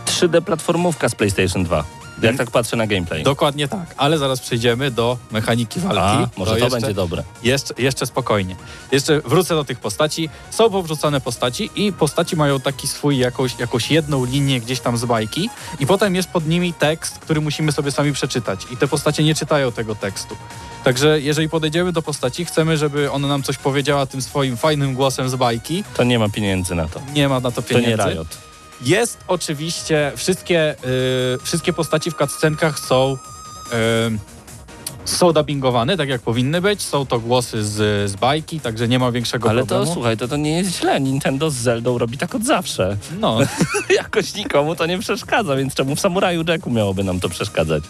3D 0.06 0.42
platformówka 0.42 1.08
z 1.08 1.14
PlayStation 1.14 1.64
2. 1.64 1.84
Jak 2.22 2.36
tak 2.36 2.50
patrzę 2.50 2.76
na 2.76 2.86
gameplay. 2.86 3.22
Dokładnie 3.22 3.68
tak, 3.68 3.94
ale 3.96 4.18
zaraz 4.18 4.40
przejdziemy 4.40 4.90
do 4.90 5.18
mechaniki 5.30 5.80
walki. 5.80 6.00
A, 6.00 6.28
może 6.36 6.50
to, 6.50 6.58
jeszcze, 6.58 6.70
będzie 6.70 6.94
dobre. 6.94 7.22
Jeszcze, 7.42 7.74
jeszcze 7.78 8.06
spokojnie. 8.06 8.56
Jeszcze 8.92 9.20
wrócę 9.20 9.54
do 9.54 9.64
tych 9.64 9.80
postaci. 9.80 10.28
Są 10.50 10.70
powrzucane 10.70 11.20
postaci 11.20 11.70
i 11.76 11.92
postaci 11.92 12.36
mają 12.36 12.60
taki 12.60 12.88
swój, 12.88 13.18
jakąś, 13.18 13.58
jakąś 13.58 13.90
jedną 13.90 14.24
linię 14.24 14.60
gdzieś 14.60 14.80
tam 14.80 14.96
z 14.96 15.04
bajki 15.04 15.50
i 15.80 15.86
potem 15.86 16.14
jest 16.14 16.28
pod 16.28 16.46
nimi 16.46 16.72
tekst, 16.72 17.18
który 17.18 17.40
musimy 17.40 17.72
sobie 17.72 17.90
sami 17.90 18.12
przeczytać 18.12 18.60
i 18.70 18.76
te 18.76 18.88
postacie 18.88 19.24
nie 19.24 19.34
czytają 19.34 19.72
tego 19.72 19.94
tekstu. 19.94 20.36
Także 20.84 21.20
jeżeli 21.20 21.48
podejdziemy 21.48 21.92
do 21.92 22.02
postaci, 22.02 22.44
chcemy, 22.44 22.76
żeby 22.76 23.10
ona 23.10 23.28
nam 23.28 23.42
coś 23.42 23.58
powiedziała 23.58 24.06
tym 24.06 24.22
swoim 24.22 24.56
fajnym 24.56 24.94
głosem 24.94 25.28
z 25.28 25.34
bajki. 25.34 25.84
To 25.96 26.04
nie 26.04 26.18
ma 26.18 26.28
pieniędzy 26.28 26.74
na 26.74 26.88
to. 26.88 27.00
Nie 27.14 27.28
ma 27.28 27.40
na 27.40 27.50
to 27.50 27.62
To 27.62 27.68
pieniędzy. 27.68 28.04
nie 28.04 28.10
Riot. 28.10 28.45
Jest 28.80 29.18
oczywiście, 29.28 30.12
wszystkie, 30.16 30.74
y, 31.34 31.38
wszystkie 31.42 31.72
postaci 31.72 32.10
w 32.10 32.14
cutscenkach 32.14 32.78
są 32.78 33.16
y, 33.72 34.36
są 35.04 35.32
dubbingowane, 35.32 35.96
tak 35.96 36.08
jak 36.08 36.20
powinny 36.20 36.60
być. 36.60 36.82
Są 36.82 37.06
to 37.06 37.18
głosy 37.20 37.64
z, 37.64 38.10
z 38.10 38.16
bajki, 38.16 38.60
także 38.60 38.88
nie 38.88 38.98
ma 38.98 39.12
większego 39.12 39.50
Ale 39.50 39.60
to 39.60 39.66
problemu. 39.66 39.94
słuchaj, 39.94 40.16
to, 40.16 40.28
to 40.28 40.36
nie 40.36 40.56
jest 40.58 40.80
źle. 40.80 41.00
Nintendo 41.00 41.50
z 41.50 41.54
Zeldą 41.54 41.98
robi 41.98 42.18
tak 42.18 42.34
od 42.34 42.44
zawsze. 42.44 42.96
No, 43.20 43.38
Jakoś 43.96 44.34
nikomu 44.34 44.76
to 44.76 44.86
nie 44.86 44.98
przeszkadza, 44.98 45.56
więc 45.56 45.74
czemu 45.74 45.96
w 45.96 46.00
Samuraju 46.00 46.44
Jacku 46.48 46.70
miałoby 46.70 47.04
nam 47.04 47.20
to 47.20 47.28
przeszkadzać? 47.28 47.84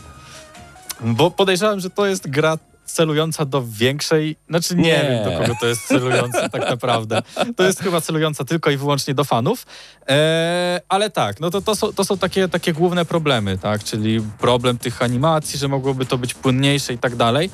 bo 1.01 1.31
podejrzewam, 1.31 1.81
że 1.81 1.91
to 1.91 2.07
jest 2.07 2.31
gra 2.31 2.59
celująca 2.87 3.45
do 3.45 3.65
większej, 3.69 4.37
znaczy 4.49 4.77
nie, 4.77 4.83
Nie. 4.83 5.09
wiem 5.11 5.25
do 5.33 5.39
kogo 5.41 5.55
to 5.61 5.67
jest 5.67 5.87
celująca 5.89 6.49
tak 6.49 6.71
naprawdę. 6.71 7.23
To 7.57 7.65
jest 7.65 7.81
chyba 7.81 8.01
celująca 8.01 8.45
tylko 8.45 8.71
i 8.71 8.77
wyłącznie 8.77 9.15
do 9.15 9.25
fanów, 9.25 9.67
e, 10.09 10.81
ale 10.89 11.11
tak, 11.11 11.41
no 11.41 11.51
to, 11.51 11.63
to 11.63 11.77
są, 11.77 11.93
to 11.93 12.05
są 12.05 12.19
takie, 12.19 12.49
takie 12.49 12.73
główne 12.73 13.05
problemy, 13.05 13.59
tak, 13.59 13.85
czyli 13.85 14.21
problem 14.39 14.79
tych 14.79 15.03
animacji, 15.03 15.59
że 15.59 15.69
mogłoby 15.69 16.07
to 16.07 16.19
być 16.19 16.35
płynniejsze 16.35 16.93
i 16.93 16.99
tak 16.99 17.17
dalej. 17.17 17.51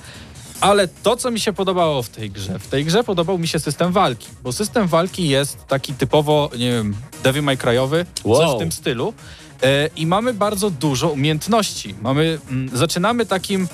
Ale 0.61 0.89
to, 0.89 1.17
co 1.17 1.31
mi 1.31 1.41
się 1.41 1.53
podobało 1.53 2.03
w 2.03 2.09
tej 2.09 2.31
grze, 2.31 2.59
w 2.59 2.67
tej 2.67 2.85
grze 2.85 3.05
podobał 3.05 3.39
mi 3.39 3.49
się 3.49 3.59
system 3.59 3.93
walki, 3.93 4.29
bo 4.43 4.53
system 4.53 4.87
walki 4.89 5.29
jest 5.29 5.67
taki 5.67 5.95
typowo, 5.95 6.51
nie 6.59 6.71
wiem, 6.73 6.97
Devil 7.23 7.43
May 7.43 7.57
Cry'owy, 7.57 8.05
coś 8.15 8.25
Wow. 8.25 8.57
w 8.57 8.59
tym 8.59 8.73
stylu. 8.73 9.15
E, 9.63 9.89
I 9.97 10.07
mamy 10.07 10.35
bardzo 10.35 10.71
dużo 10.71 11.09
umiejętności. 11.09 11.95
Mamy, 12.03 12.39
mm, 12.51 12.77
zaczynamy 12.77 13.27
takim, 13.27 13.69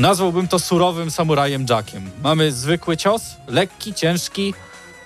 nazwałbym 0.00 0.48
to 0.48 0.58
surowym 0.58 1.10
samurajem 1.10 1.66
Jackiem. 1.70 2.10
Mamy 2.22 2.52
zwykły 2.52 2.96
cios, 2.96 3.22
lekki, 3.48 3.94
ciężki, 3.94 4.54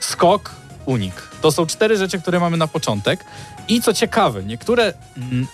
skok, 0.00 0.50
unik. 0.86 1.14
To 1.40 1.52
są 1.52 1.66
cztery 1.66 1.96
rzeczy, 1.96 2.20
które 2.20 2.40
mamy 2.40 2.56
na 2.56 2.66
początek. 2.66 3.24
I 3.68 3.82
co 3.82 3.94
ciekawe, 3.94 4.42
niektóre, 4.42 4.92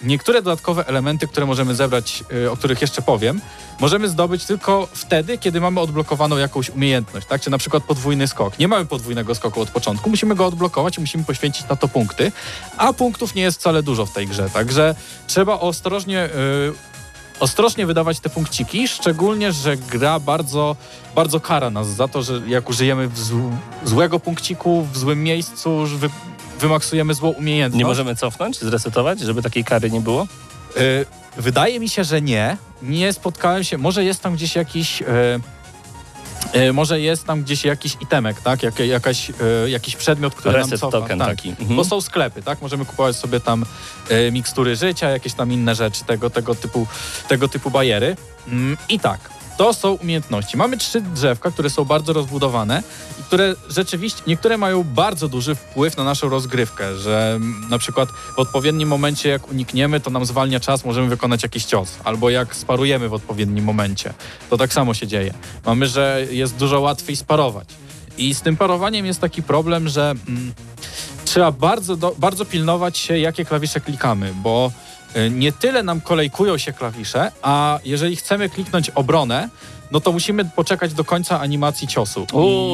niektóre 0.02 0.42
dodatkowe 0.42 0.86
elementy, 0.86 1.28
które 1.28 1.46
możemy 1.46 1.74
zebrać, 1.74 2.24
y, 2.32 2.50
o 2.50 2.56
których 2.56 2.80
jeszcze 2.80 3.02
powiem, 3.02 3.40
możemy 3.80 4.08
zdobyć 4.08 4.44
tylko 4.44 4.88
wtedy, 4.92 5.38
kiedy 5.38 5.60
mamy 5.60 5.80
odblokowaną 5.80 6.36
jakąś 6.36 6.70
umiejętność, 6.70 7.26
tak? 7.26 7.40
Czy 7.40 7.50
na 7.50 7.58
przykład 7.58 7.82
podwójny 7.82 8.28
skok. 8.28 8.58
Nie 8.58 8.68
mamy 8.68 8.86
podwójnego 8.86 9.34
skoku 9.34 9.60
od 9.60 9.70
początku, 9.70 10.10
musimy 10.10 10.34
go 10.34 10.46
odblokować 10.46 10.98
i 10.98 11.00
musimy 11.00 11.24
poświęcić 11.24 11.68
na 11.68 11.76
to 11.76 11.88
punkty, 11.88 12.32
a 12.76 12.92
punktów 12.92 13.34
nie 13.34 13.42
jest 13.42 13.58
wcale 13.58 13.82
dużo 13.82 14.06
w 14.06 14.12
tej 14.12 14.26
grze, 14.26 14.50
także 14.50 14.94
trzeba 15.26 15.60
ostrożnie 15.60 16.24
y, 16.24 16.89
ostrożnie 17.40 17.86
wydawać 17.86 18.20
te 18.20 18.30
punkciki, 18.30 18.88
szczególnie, 18.88 19.52
że 19.52 19.76
gra 19.76 20.20
bardzo, 20.20 20.76
bardzo 21.14 21.40
kara 21.40 21.70
nas 21.70 21.88
za 21.88 22.08
to, 22.08 22.22
że 22.22 22.40
jak 22.46 22.70
użyjemy 22.70 23.08
zł- 23.08 23.50
złego 23.84 24.20
punkciku, 24.20 24.86
w 24.92 24.98
złym 24.98 25.22
miejscu, 25.22 25.84
wy, 25.86 26.10
wymaksujemy 26.60 27.14
złą 27.14 27.28
umiejętność. 27.30 27.78
Nie 27.78 27.84
możemy 27.84 28.16
cofnąć, 28.16 28.58
zresetować, 28.58 29.20
żeby 29.20 29.42
takiej 29.42 29.64
kary 29.64 29.90
nie 29.90 30.00
było? 30.00 30.26
Y, 30.76 31.06
wydaje 31.36 31.80
mi 31.80 31.88
się, 31.88 32.04
że 32.04 32.22
nie. 32.22 32.56
Nie 32.82 33.12
spotkałem 33.12 33.64
się, 33.64 33.78
może 33.78 34.04
jest 34.04 34.22
tam 34.22 34.34
gdzieś 34.34 34.56
jakiś... 34.56 35.02
y, 35.02 35.04
y, 35.04 35.40
może 36.72 37.00
jest 37.00 37.26
tam 37.26 37.42
gdzieś 37.42 37.64
jakiś 37.64 37.96
itemek, 38.00 38.40
tak? 38.40 38.62
Jak, 38.62 38.78
jakaś, 38.78 39.30
y, 39.30 39.70
jakiś 39.70 39.96
przedmiot, 39.96 40.34
który 40.34 40.52
nam 40.52 40.62
Reset 40.62 40.80
cofa. 40.80 41.00
token 41.00 41.18
tak. 41.18 41.28
taki. 41.28 41.48
Mhm. 41.48 41.76
Bo 41.76 41.84
są 41.84 42.00
sklepy, 42.00 42.42
tak? 42.42 42.62
Możemy 42.62 42.84
kupować 42.84 43.16
sobie 43.16 43.40
tam 43.40 43.64
e, 44.08 44.30
mikstury 44.32 44.76
życia, 44.76 45.10
jakieś 45.10 45.34
tam 45.34 45.52
inne 45.52 45.74
rzeczy, 45.74 46.04
tego, 46.04 46.30
tego, 46.30 46.54
typu, 46.54 46.86
tego 47.28 47.48
typu 47.48 47.70
bariery. 47.70 48.16
Mm, 48.48 48.76
I 48.88 49.00
tak, 49.00 49.20
to 49.60 49.74
są 49.74 49.92
umiejętności. 49.92 50.56
Mamy 50.56 50.76
trzy 50.76 51.00
drzewka, 51.00 51.50
które 51.50 51.70
są 51.70 51.84
bardzo 51.84 52.12
rozbudowane 52.12 52.82
i 53.20 53.22
które 53.22 53.54
rzeczywiście, 53.68 54.22
niektóre 54.26 54.58
mają 54.58 54.84
bardzo 54.84 55.28
duży 55.28 55.54
wpływ 55.54 55.96
na 55.96 56.04
naszą 56.04 56.28
rozgrywkę, 56.28 56.96
że 56.96 57.40
na 57.70 57.78
przykład 57.78 58.08
w 58.36 58.38
odpowiednim 58.38 58.88
momencie, 58.88 59.28
jak 59.28 59.50
unikniemy, 59.50 60.00
to 60.00 60.10
nam 60.10 60.24
zwalnia 60.24 60.60
czas, 60.60 60.84
możemy 60.84 61.08
wykonać 61.08 61.42
jakiś 61.42 61.64
cios. 61.64 61.96
Albo 62.04 62.30
jak 62.30 62.56
sparujemy 62.56 63.08
w 63.08 63.14
odpowiednim 63.14 63.64
momencie, 63.64 64.14
to 64.50 64.56
tak 64.56 64.72
samo 64.72 64.94
się 64.94 65.06
dzieje. 65.06 65.34
Mamy, 65.66 65.86
że 65.86 66.26
jest 66.30 66.56
dużo 66.56 66.80
łatwiej 66.80 67.16
sparować. 67.16 67.68
I 68.18 68.34
z 68.34 68.40
tym 68.42 68.56
parowaniem 68.56 69.06
jest 69.06 69.20
taki 69.20 69.42
problem, 69.42 69.88
że 69.88 70.14
mm, 70.28 70.52
trzeba 71.24 71.52
bardzo, 71.52 71.96
do, 71.96 72.14
bardzo 72.18 72.44
pilnować 72.44 72.98
się, 72.98 73.18
jakie 73.18 73.44
klawisze 73.44 73.80
klikamy, 73.80 74.34
bo 74.42 74.72
nie 75.30 75.52
tyle 75.52 75.82
nam 75.82 76.00
kolejkują 76.00 76.58
się 76.58 76.72
klawisze, 76.72 77.32
a 77.42 77.78
jeżeli 77.84 78.16
chcemy 78.16 78.48
kliknąć 78.48 78.90
obronę, 78.90 79.48
no 79.90 80.00
to 80.00 80.12
musimy 80.12 80.44
poczekać 80.44 80.94
do 80.94 81.04
końca 81.04 81.40
animacji 81.40 81.88
ciosu. 81.88 82.26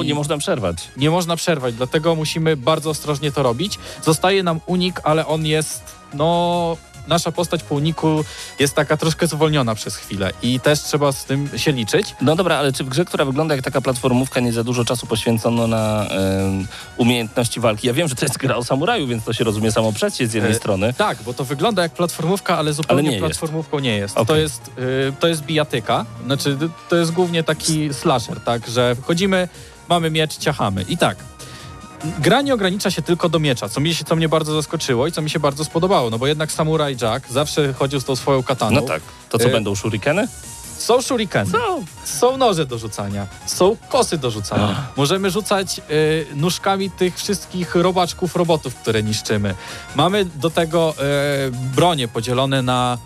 I 0.02 0.06
nie 0.06 0.14
można 0.14 0.38
przerwać. 0.38 0.76
nie 0.96 1.10
można 1.10 1.36
przerwać, 1.36 1.74
dlatego 1.74 2.14
musimy 2.14 2.56
bardzo 2.56 2.90
ostrożnie 2.90 3.32
to 3.32 3.42
robić. 3.42 3.78
Zostaje 4.02 4.42
nam 4.42 4.60
unik, 4.66 5.00
ale 5.04 5.26
on 5.26 5.46
jest, 5.46 5.82
no... 6.14 6.76
Nasza 7.06 7.32
postać 7.32 7.62
po 7.62 7.74
uniku 7.74 8.24
jest 8.58 8.74
taka 8.74 8.96
troszkę 8.96 9.26
zwolniona 9.26 9.74
przez 9.74 9.96
chwilę 9.96 10.32
i 10.42 10.60
też 10.60 10.80
trzeba 10.82 11.12
z 11.12 11.24
tym 11.24 11.48
się 11.56 11.72
liczyć. 11.72 12.14
No 12.20 12.36
dobra, 12.36 12.56
ale 12.58 12.72
czy 12.72 12.84
w 12.84 12.88
grze, 12.88 13.04
która 13.04 13.24
wygląda 13.24 13.54
jak 13.54 13.64
taka 13.64 13.80
platformówka, 13.80 14.40
nie 14.40 14.52
za 14.52 14.64
dużo 14.64 14.84
czasu 14.84 15.06
poświęcono 15.06 15.66
na 15.66 16.06
em, 16.08 16.66
umiejętności 16.96 17.60
walki? 17.60 17.86
Ja 17.86 17.92
wiem, 17.92 18.08
że 18.08 18.14
to 18.14 18.24
jest 18.24 18.38
gra 18.38 18.56
o 18.56 18.64
samuraju, 18.64 19.06
więc 19.06 19.24
to 19.24 19.32
się 19.32 19.44
rozumie 19.44 19.72
samo 19.72 19.92
przez 19.92 20.16
się 20.16 20.26
z 20.26 20.34
jednej 20.34 20.52
E, 20.52 20.54
strony. 20.54 20.94
Tak, 20.94 21.18
bo 21.22 21.34
to 21.34 21.44
wygląda 21.44 21.82
jak 21.82 21.92
platformówka, 21.92 22.58
ale 22.58 22.72
zupełnie 22.72 23.00
Ale 23.00 23.02
nie 23.10 23.16
jest. 23.16 23.26
platformówką 23.26 23.78
nie 23.78 23.96
jest. 23.96 24.14
Okej. 24.16 24.26
To, 24.26 24.36
jest 24.36 24.70
y, 24.78 25.12
to 25.20 25.28
jest 25.28 25.42
bijatyka, 25.42 26.06
znaczy 26.24 26.50
y, 26.50 26.68
to 26.88 26.96
jest 26.96 27.10
głównie 27.12 27.42
taki 27.42 27.94
slasher, 27.94 28.40
tak, 28.40 28.68
że 28.68 28.94
wchodzimy, 28.94 29.48
mamy 29.88 30.10
miecz, 30.10 30.36
ciachamy. 30.38 30.82
I 30.88 30.96
tak, 30.98 31.16
gra 32.18 32.42
nie 32.42 32.54
ogranicza 32.54 32.90
się 32.90 33.02
tylko 33.02 33.28
do 33.28 33.38
miecza, 33.38 33.68
co, 33.68 33.80
mi 33.80 33.94
się, 33.94 34.04
co 34.04 34.16
mnie 34.16 34.28
bardzo 34.28 34.54
zaskoczyło 34.54 35.06
i 35.06 35.12
co 35.12 35.22
mi 35.22 35.30
się 35.30 35.40
bardzo 35.40 35.64
spodobało, 35.64 36.10
no 36.10 36.18
bo 36.18 36.26
jednak 36.26 36.52
Samurai 36.52 36.96
Jack 37.02 37.28
zawsze 37.30 37.72
chodził 37.72 38.00
z 38.00 38.04
tą 38.04 38.16
swoją 38.16 38.42
kataną. 38.42 38.80
No 38.80 38.82
tak. 38.82 39.02
To 39.30 39.38
co, 39.38 39.48
E, 39.48 39.52
będą 39.52 39.74
shurikeny? 39.74 40.28
Są 40.78 41.02
shurikeny, 41.02 41.50
No. 41.52 41.80
są 42.04 42.36
noże 42.36 42.66
do 42.66 42.78
rzucania, 42.78 43.26
są 43.46 43.76
kosy 43.88 44.18
do 44.18 44.30
rzucania. 44.30 44.86
Możemy 44.96 45.30
rzucać 45.30 45.80
y, 45.90 46.26
nóżkami 46.34 46.90
tych 46.90 47.16
wszystkich 47.16 47.74
robaczków, 47.74 48.36
robotów, 48.36 48.74
które 48.74 49.02
niszczymy. 49.02 49.54
Mamy 49.94 50.24
do 50.24 50.50
tego 50.50 50.94
y, 51.48 51.74
bronie 51.76 52.08
podzielone 52.08 52.62
na 52.62 52.98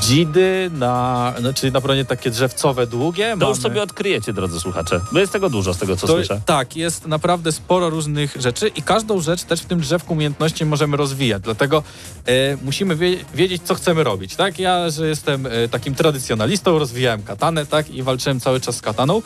dzidy, 0.00 0.70
na, 0.72 1.34
znaczy 1.38 1.70
na 1.70 1.80
bronie 1.80 2.04
takie 2.04 2.30
drzewcowe, 2.30 2.86
długie. 2.86 3.30
To 3.30 3.36
Mamy... 3.36 3.50
już 3.50 3.58
sobie 3.58 3.82
odkryjecie, 3.82 4.32
drodzy 4.32 4.60
słuchacze. 4.60 5.00
Bo 5.12 5.18
jest 5.18 5.32
tego 5.32 5.50
dużo, 5.50 5.74
z 5.74 5.78
tego 5.78 5.96
co 5.96 6.06
To- 6.06 6.12
słyszę. 6.12 6.40
Tak, 6.46 6.76
jest 6.76 7.06
naprawdę 7.06 7.52
sporo 7.52 7.90
różnych 7.90 8.36
rzeczy 8.40 8.68
i 8.68 8.82
każdą 8.82 9.20
rzecz 9.20 9.44
też 9.44 9.60
w 9.60 9.64
tym 9.64 9.80
drzewku 9.80 10.12
umiejętności 10.12 10.64
możemy 10.64 10.96
rozwijać. 10.96 11.42
Dlatego 11.42 11.82
e, 12.26 12.56
musimy 12.56 12.96
wie, 12.96 13.16
wiedzieć, 13.34 13.62
co 13.62 13.74
chcemy 13.74 14.04
robić. 14.04 14.36
Tak, 14.36 14.58
ja, 14.58 14.90
że 14.90 15.08
jestem 15.08 15.46
e, 15.46 15.68
takim 15.68 15.94
tradycjonalistą, 15.94 16.78
rozwijałem 16.78 17.22
katanę, 17.22 17.66
tak, 17.66 17.90
i 17.90 18.02
walczyłem 18.02 18.40
cały 18.40 18.60
czas 18.60 18.76
z 18.76 18.82
kataną. 18.82 19.22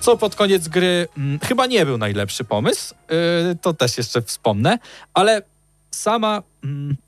Co 0.00 0.16
pod 0.16 0.34
koniec 0.34 0.68
gry 0.68 1.08
mm, 1.16 1.38
chyba 1.38 1.66
nie 1.66 1.86
był 1.86 1.98
najlepszy 1.98 2.44
pomysł, 2.44 2.94
e, 2.94 3.54
to 3.54 3.74
też 3.74 3.98
jeszcze 3.98 4.22
wspomnę, 4.22 4.78
ale 5.14 5.42
sama, 5.90 6.42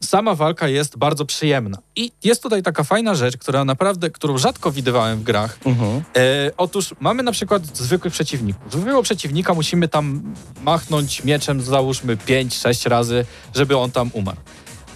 sama 0.01 0.35
walka 0.35 0.69
jest 0.69 0.97
bardzo 0.99 1.25
przyjemna. 1.25 1.79
I 1.97 2.13
jest 2.25 2.43
tutaj 2.43 2.63
taka 2.63 2.85
fajna 2.85 3.15
rzecz, 3.15 3.37
która 3.37 3.65
naprawdę, 3.65 4.11
którą 4.11 4.39
rzadko 4.39 4.71
widywałem 4.73 5.19
w 5.19 5.23
grach, 5.23 5.59
Mhm. 5.65 6.03
E, 6.17 6.51
otóż 6.57 6.95
mamy 7.01 7.23
na 7.23 7.33
przykład 7.33 7.77
zwykłych 7.77 8.13
przeciwników. 8.13 8.73
Zwykłego 8.73 9.03
przeciwnika 9.03 9.55
musimy 9.55 9.89
tam 9.89 10.35
machnąć 10.63 11.25
mieczem, 11.25 11.61
załóżmy 11.63 12.17
5-6 12.17 12.89
razy, 12.89 13.25
żeby 13.55 13.77
on 13.77 13.91
tam 13.91 14.11
umarł. 14.13 14.41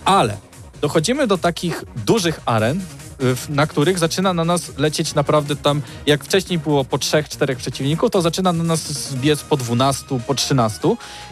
Ale 0.05 0.37
dochodzimy 0.81 1.27
do 1.27 1.39
takich 1.39 1.85
dużych 2.07 2.41
aren, 2.47 2.81
na 3.49 3.67
których 3.67 3.99
zaczyna 3.99 4.35
na 4.35 4.45
nas 4.45 4.79
lecieć 4.79 5.15
naprawdę 5.15 5.57
tam, 5.57 5.83
jak 6.07 6.25
wcześniej 6.25 6.59
było 6.59 6.85
po 6.85 6.97
3-4 6.97 7.57
przeciwników, 7.57 8.11
to 8.11 8.23
zaczyna 8.23 8.53
na 8.53 8.65
nas 8.65 9.13
biec 9.15 9.41
po 9.43 9.57
12, 9.57 10.21
po 10.27 10.35
13 10.35 10.81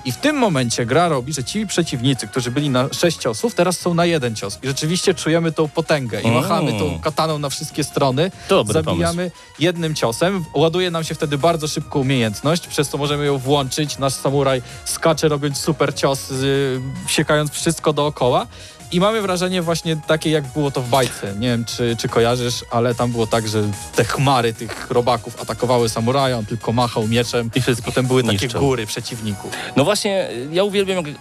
i 0.04 0.12
w 0.12 0.16
tym 0.16 0.36
momencie 0.36 0.86
gra 0.86 1.08
robi, 1.08 1.32
że 1.32 1.44
ci 1.44 1.66
przeciwnicy, 1.66 2.28
którzy 2.28 2.50
byli 2.50 2.70
na 2.70 2.88
6 2.92 3.18
ciosów, 3.18 3.54
teraz 3.54 3.80
są 3.80 3.94
na 3.94 4.06
jeden 4.06 4.36
cios 4.36 4.58
i 4.62 4.66
rzeczywiście 4.66 5.14
czujemy 5.14 5.52
tą 5.52 5.68
potęgę 5.68 6.20
i 6.20 6.30
machamy 6.30 6.78
tą 6.78 7.00
kataną 7.00 7.38
na 7.38 7.48
wszystkie 7.48 7.84
strony, 7.84 8.30
Dobry 8.48 8.72
zabijamy 8.72 9.30
jednym 9.58 9.94
ciosem. 9.94 10.44
Ładuje 10.54 10.90
nam 10.90 11.04
się 11.04 11.14
wtedy 11.14 11.38
bardzo 11.38 11.68
szybko 11.68 11.98
umiejętność, 11.98 12.66
przez 12.66 12.88
co 12.88 12.98
możemy 12.98 13.26
ją 13.26 13.38
włączyć. 13.38 13.98
Nasz 13.98 14.12
samuraj 14.12 14.62
skacze 14.84 15.28
robiąc 15.28 15.58
super 15.58 15.94
cios, 15.94 16.30
y, 16.30 16.80
siekając 17.06 17.50
wszystko 17.50 17.92
dookoła. 17.92 18.46
I 18.92 19.00
mamy 19.00 19.22
wrażenie 19.22 19.62
właśnie 19.62 19.96
takie, 20.06 20.30
jak 20.30 20.44
było 20.44 20.70
to 20.70 20.82
w 20.82 20.88
bajce. 20.88 21.34
Nie 21.38 21.48
wiem, 21.48 21.64
czy, 21.64 21.96
czy 21.96 22.08
kojarzysz, 22.08 22.64
ale 22.70 22.94
tam 22.94 23.12
było 23.12 23.26
tak, 23.26 23.48
że 23.48 23.62
te 23.96 24.04
chmary 24.04 24.52
tych 24.54 24.90
robaków 24.90 25.42
atakowały 25.42 25.88
samuraja, 25.88 26.38
on 26.38 26.46
tylko 26.46 26.72
machał 26.72 27.08
mieczem 27.08 27.50
I 27.54 27.60
wszystkich 27.60 27.86
potem 27.86 28.06
były 28.06 28.24
takie 28.24 28.48
góry 28.48 28.86
przeciwników. 28.86 29.52
No 29.76 29.84
właśnie, 29.84 30.28
ja 30.52 30.64
uwielbiam, 30.64 31.06
jak 31.06 31.16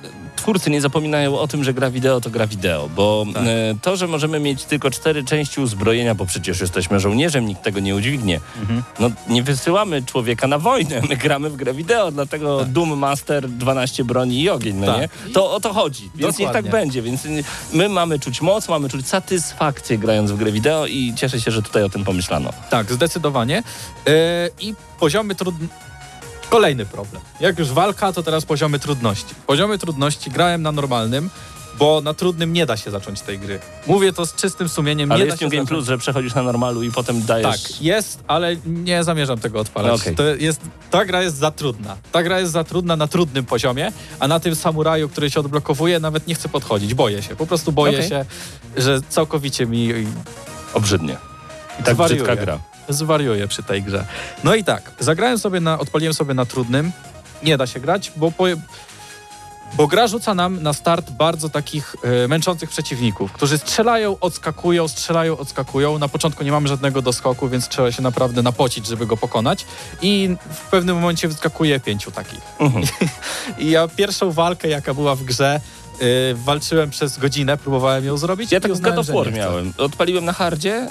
twórcy 0.45 0.69
nie 0.69 0.81
zapominają 0.81 1.39
o 1.39 1.47
tym, 1.47 1.63
że 1.63 1.73
gra 1.73 1.89
wideo 1.91 2.21
to 2.21 2.29
gra 2.29 2.47
wideo, 2.47 2.89
bo 2.95 3.25
Tak. 3.34 3.43
e, 3.43 3.47
to, 3.81 3.95
że 3.95 4.08
możemy 4.08 4.39
mieć 4.39 4.63
tylko 4.63 4.91
cztery 4.91 5.23
części 5.23 5.62
uzbrojenia, 5.62 6.15
bo 6.15 6.25
przecież 6.25 6.62
jesteśmy 6.62 6.99
żołnierzem, 6.99 7.45
nikt 7.45 7.63
tego 7.63 7.79
nie 7.79 7.95
udźwignie. 7.95 8.39
Mhm. 8.62 8.84
No 8.99 9.10
nie 9.29 9.43
wysyłamy 9.43 10.03
człowieka 10.03 10.47
na 10.47 10.60
wojnę, 10.60 11.01
my 11.10 11.15
gramy 11.17 11.49
w 11.49 11.55
grę 11.55 11.73
wideo, 11.73 12.12
dlatego 12.12 12.65
Doom 12.65 12.97
Master, 12.97 13.49
12 13.49 14.03
broni 14.03 14.41
i 14.41 14.49
ogień, 14.49 14.75
no 14.75 14.86
Tak. 14.86 15.01
nie? 15.01 15.34
To 15.34 15.51
o 15.51 15.60
to 15.60 15.73
chodzi, 15.73 16.10
więc 16.15 16.38
niech 16.39 16.51
tak 16.51 16.65
Dokładnie. 16.65 16.79
będzie, 16.81 17.01
więc 17.01 17.23
my 17.73 17.89
mamy 17.89 18.19
czuć 18.19 18.41
moc, 18.41 18.69
mamy 18.69 18.89
czuć 18.89 19.08
satysfakcję 19.08 19.97
grając 19.97 20.31
w 20.31 20.38
grę 20.38 20.51
wideo 20.51 20.86
i 20.88 21.13
cieszę 21.15 21.41
się, 21.41 21.51
że 21.51 21.62
tutaj 21.62 21.84
o 21.84 21.89
tym 21.89 22.03
pomyślano. 22.03 22.53
Tak, 22.69 22.91
zdecydowanie. 22.91 23.63
Yy, 24.05 24.13
I 24.62 24.73
poziomy 24.99 25.36
trudne. 25.36 25.67
Kolejny 26.49 26.86
problem. 26.86 27.21
Jak 27.39 27.60
już 27.60 27.67
walka, 27.67 28.13
to 28.13 28.23
teraz 28.23 28.45
poziomy 28.45 28.79
trudności. 28.79 29.36
Poziomy 29.47 29.77
trudności 29.77 30.31
grałem 30.31 30.62
na 30.62 30.71
normalnym, 30.71 31.29
bo 31.79 32.01
na 32.01 32.13
trudnym 32.13 32.53
nie 32.53 32.65
da 32.65 32.77
się 32.77 32.91
zacząć 32.91 33.21
tej 33.21 33.39
gry. 33.39 33.60
Mówię 33.88 34.13
to 34.13 34.25
z 34.25 34.36
czystym 34.36 34.69
sumieniem. 34.69 35.12
Ale 35.12 35.19
nie 35.19 35.25
jest 35.25 35.38
da 35.38 35.39
się 35.39 35.49
Game 35.49 35.63
zacząć. 35.63 35.69
Plus, 35.69 35.86
że 35.86 35.97
przechodzisz 35.97 36.36
na 36.36 36.43
normalu 36.43 36.84
i 36.84 36.91
potem 36.91 37.25
dajesz... 37.25 37.63
Tak, 37.63 37.81
jest, 37.81 38.23
ale 38.27 38.55
nie 38.65 39.03
zamierzam 39.03 39.39
tego 39.39 39.60
odpalać. 39.60 40.01
Okej. 40.01 40.15
To 40.15 40.23
jest, 40.23 40.62
ta 40.91 41.05
gra 41.05 41.21
jest 41.21 41.38
za 41.38 41.51
trudna. 41.51 41.97
Ta 42.12 42.23
gra 42.23 42.39
jest 42.39 42.51
za 42.51 42.63
trudna 42.63 42.95
na 42.95 43.08
trudnym 43.08 43.45
poziomie, 43.45 43.91
a 44.19 44.27
na 44.27 44.39
tym 44.39 44.55
samuraju, 44.55 45.10
który 45.10 45.29
się 45.29 45.39
odblokowuje, 45.39 45.99
nawet 45.99 46.27
nie 46.27 46.36
chcę 46.36 46.49
podchodzić. 46.49 46.93
Boję 46.93 47.21
się. 47.23 47.36
Po 47.36 47.47
prostu 47.47 47.71
boję 47.71 47.97
Okej. 47.97 48.10
się, 48.10 48.25
że 48.77 49.01
całkowicie 49.10 49.65
mi 49.65 49.93
Obrzydnie. 50.73 51.17
I 51.80 51.84
tak 51.84 51.94
Zwariuję. 51.96 52.24
brzydka 52.24 52.46
gra. 52.46 52.60
zwariuję 52.90 53.48
przy 53.48 53.64
tej 53.64 53.84
grze. 53.84 54.06
No 54.44 54.56
i 54.56 54.64
tak, 54.64 54.92
zagrałem 55.00 55.40
sobie 55.40 55.60
na, 55.60 55.80
odpaliłem 55.80 56.14
sobie 56.14 56.34
na 56.34 56.46
trudnym. 56.46 56.92
Nie 57.44 57.58
da 57.58 57.68
się 57.68 57.80
grać, 57.80 58.12
bo, 58.16 58.32
po, 58.32 58.44
bo 59.74 59.88
gra 59.88 60.08
rzuca 60.08 60.34
nam 60.34 60.64
na 60.64 60.74
start 60.74 61.12
bardzo 61.12 61.50
takich 61.50 61.96
e, 62.24 62.28
męczących 62.28 62.70
przeciwników, 62.70 63.32
którzy 63.32 63.58
strzelają, 63.58 64.18
odskakują, 64.20 64.88
strzelają, 64.88 65.38
odskakują. 65.38 66.00
Na 66.00 66.08
początku 66.08 66.44
nie 66.44 66.52
mamy 66.52 66.68
żadnego 66.68 67.02
doskoku, 67.02 67.50
więc 67.50 67.68
trzeba 67.68 67.92
się 67.92 68.02
naprawdę 68.02 68.42
napocić, 68.42 68.88
żeby 68.88 69.06
go 69.06 69.18
pokonać. 69.18 69.66
I 70.02 70.36
w 70.54 70.70
pewnym 70.70 70.96
momencie 70.96 71.28
wyskakuje 71.28 71.80
pięciu 71.80 72.12
takich. 72.12 72.42
Mhm. 72.60 72.86
I 73.60 73.70
ja 73.70 73.88
pierwszą 73.88 74.32
walkę, 74.32 74.68
jaka 74.70 74.94
była 74.94 75.16
w 75.16 75.24
grze, 75.24 75.62
e, 75.99 76.34
walczyłem 76.34 76.89
przez 76.89 77.17
godzinę, 77.17 77.58
próbowałem 77.58 78.05
ją 78.05 78.17
zrobić. 78.17 78.51
Ja 78.51 78.60
tak 78.60 78.75
z 78.75 78.79
God 78.79 78.97
of 78.97 79.08
War 79.08 79.34
miałem. 79.34 79.73
Odpaliłem 79.77 80.25
na 80.25 80.34
hardzie, 80.34 80.88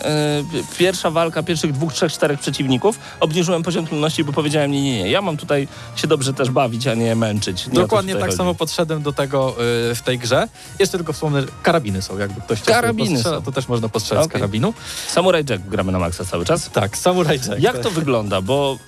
y, 0.61 0.77
pierwsza 0.79 1.11
walka 1.11 1.43
pierwszych 1.43 1.73
dwóch, 1.73 1.93
trzech, 1.93 2.13
czterech 2.13 2.41
przeciwników, 2.41 2.99
obniżyłem 3.21 3.63
poziom 3.63 3.87
trudności, 3.87 4.25
bo 4.25 4.33
powiedziałem 4.33 4.71
nie, 4.71 4.83
nie, 4.83 5.03
nie, 5.03 5.11
ja 5.11 5.23
mam 5.23 5.37
tutaj 5.37 5.69
się 5.97 6.07
dobrze 6.07 6.33
też 6.33 6.51
bawić, 6.51 6.87
a 6.87 6.95
nie 6.95 7.17
męczyć. 7.17 7.67
Nie 7.67 7.75
Dokładnie 7.75 8.13
tak 8.13 8.23
chodzi. 8.23 8.37
samo 8.37 8.55
podszedłem 8.55 9.03
do 9.03 9.13
tego 9.13 9.51
y, 9.91 9.95
w 9.95 10.03
tej 10.05 10.19
grze. 10.19 10.49
Jeszcze 10.79 10.99
tylko 10.99 11.13
wspomnę, 11.13 11.43
karabiny 11.63 12.03
są, 12.03 12.19
jakby 12.19 12.41
ktoś 12.41 12.63
Karabiny 12.63 13.11
postrzela, 13.11 13.41
to 13.41 13.53
też 13.53 13.69
można 13.69 13.89
postrzelać 13.89 14.25
z 14.25 14.27
Okej. 14.27 14.41
karabinu. 14.41 14.75
Samurai 15.09 15.45
Jack 15.51 15.63
gramy 15.63 15.93
na 15.93 15.99
maksa 15.99 16.25
cały 16.25 16.45
czas. 16.45 16.71
Tak, 16.71 16.97
Samurai 16.97 17.37
Jack. 17.49 17.61
Jak 17.61 17.79
to 17.79 17.91
wygląda, 17.91 18.41
bo 18.41 18.79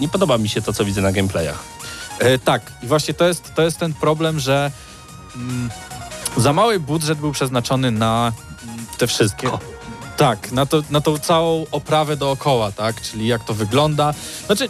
nie 0.00 0.08
podoba 0.08 0.38
mi 0.38 0.48
się 0.48 0.62
to, 0.62 0.72
co 0.72 0.84
widzę 0.84 1.00
na 1.00 1.12
gameplayach. 1.12 1.58
E, 2.18 2.38
tak, 2.38 2.62
i 2.82 2.86
właśnie 2.86 3.14
to 3.14 3.28
jest, 3.28 3.54
to 3.54 3.62
jest 3.62 3.78
ten 3.78 3.94
problem, 3.94 4.40
że 4.40 4.70
za 6.36 6.52
mały 6.52 6.80
budżet 6.80 7.18
był 7.18 7.32
przeznaczony 7.32 7.90
na 7.90 8.32
mm, 8.62 8.86
te 8.98 9.06
wszystkie. 9.06 9.50
Tak, 10.16 10.52
na, 10.52 10.66
to, 10.66 10.82
na 10.90 11.00
tą 11.00 11.18
całą 11.18 11.66
oprawę 11.72 12.16
dookoła, 12.16 12.72
tak? 12.72 13.00
Czyli 13.00 13.26
jak 13.26 13.44
to 13.44 13.54
wygląda. 13.54 14.14
Znaczy, 14.46 14.68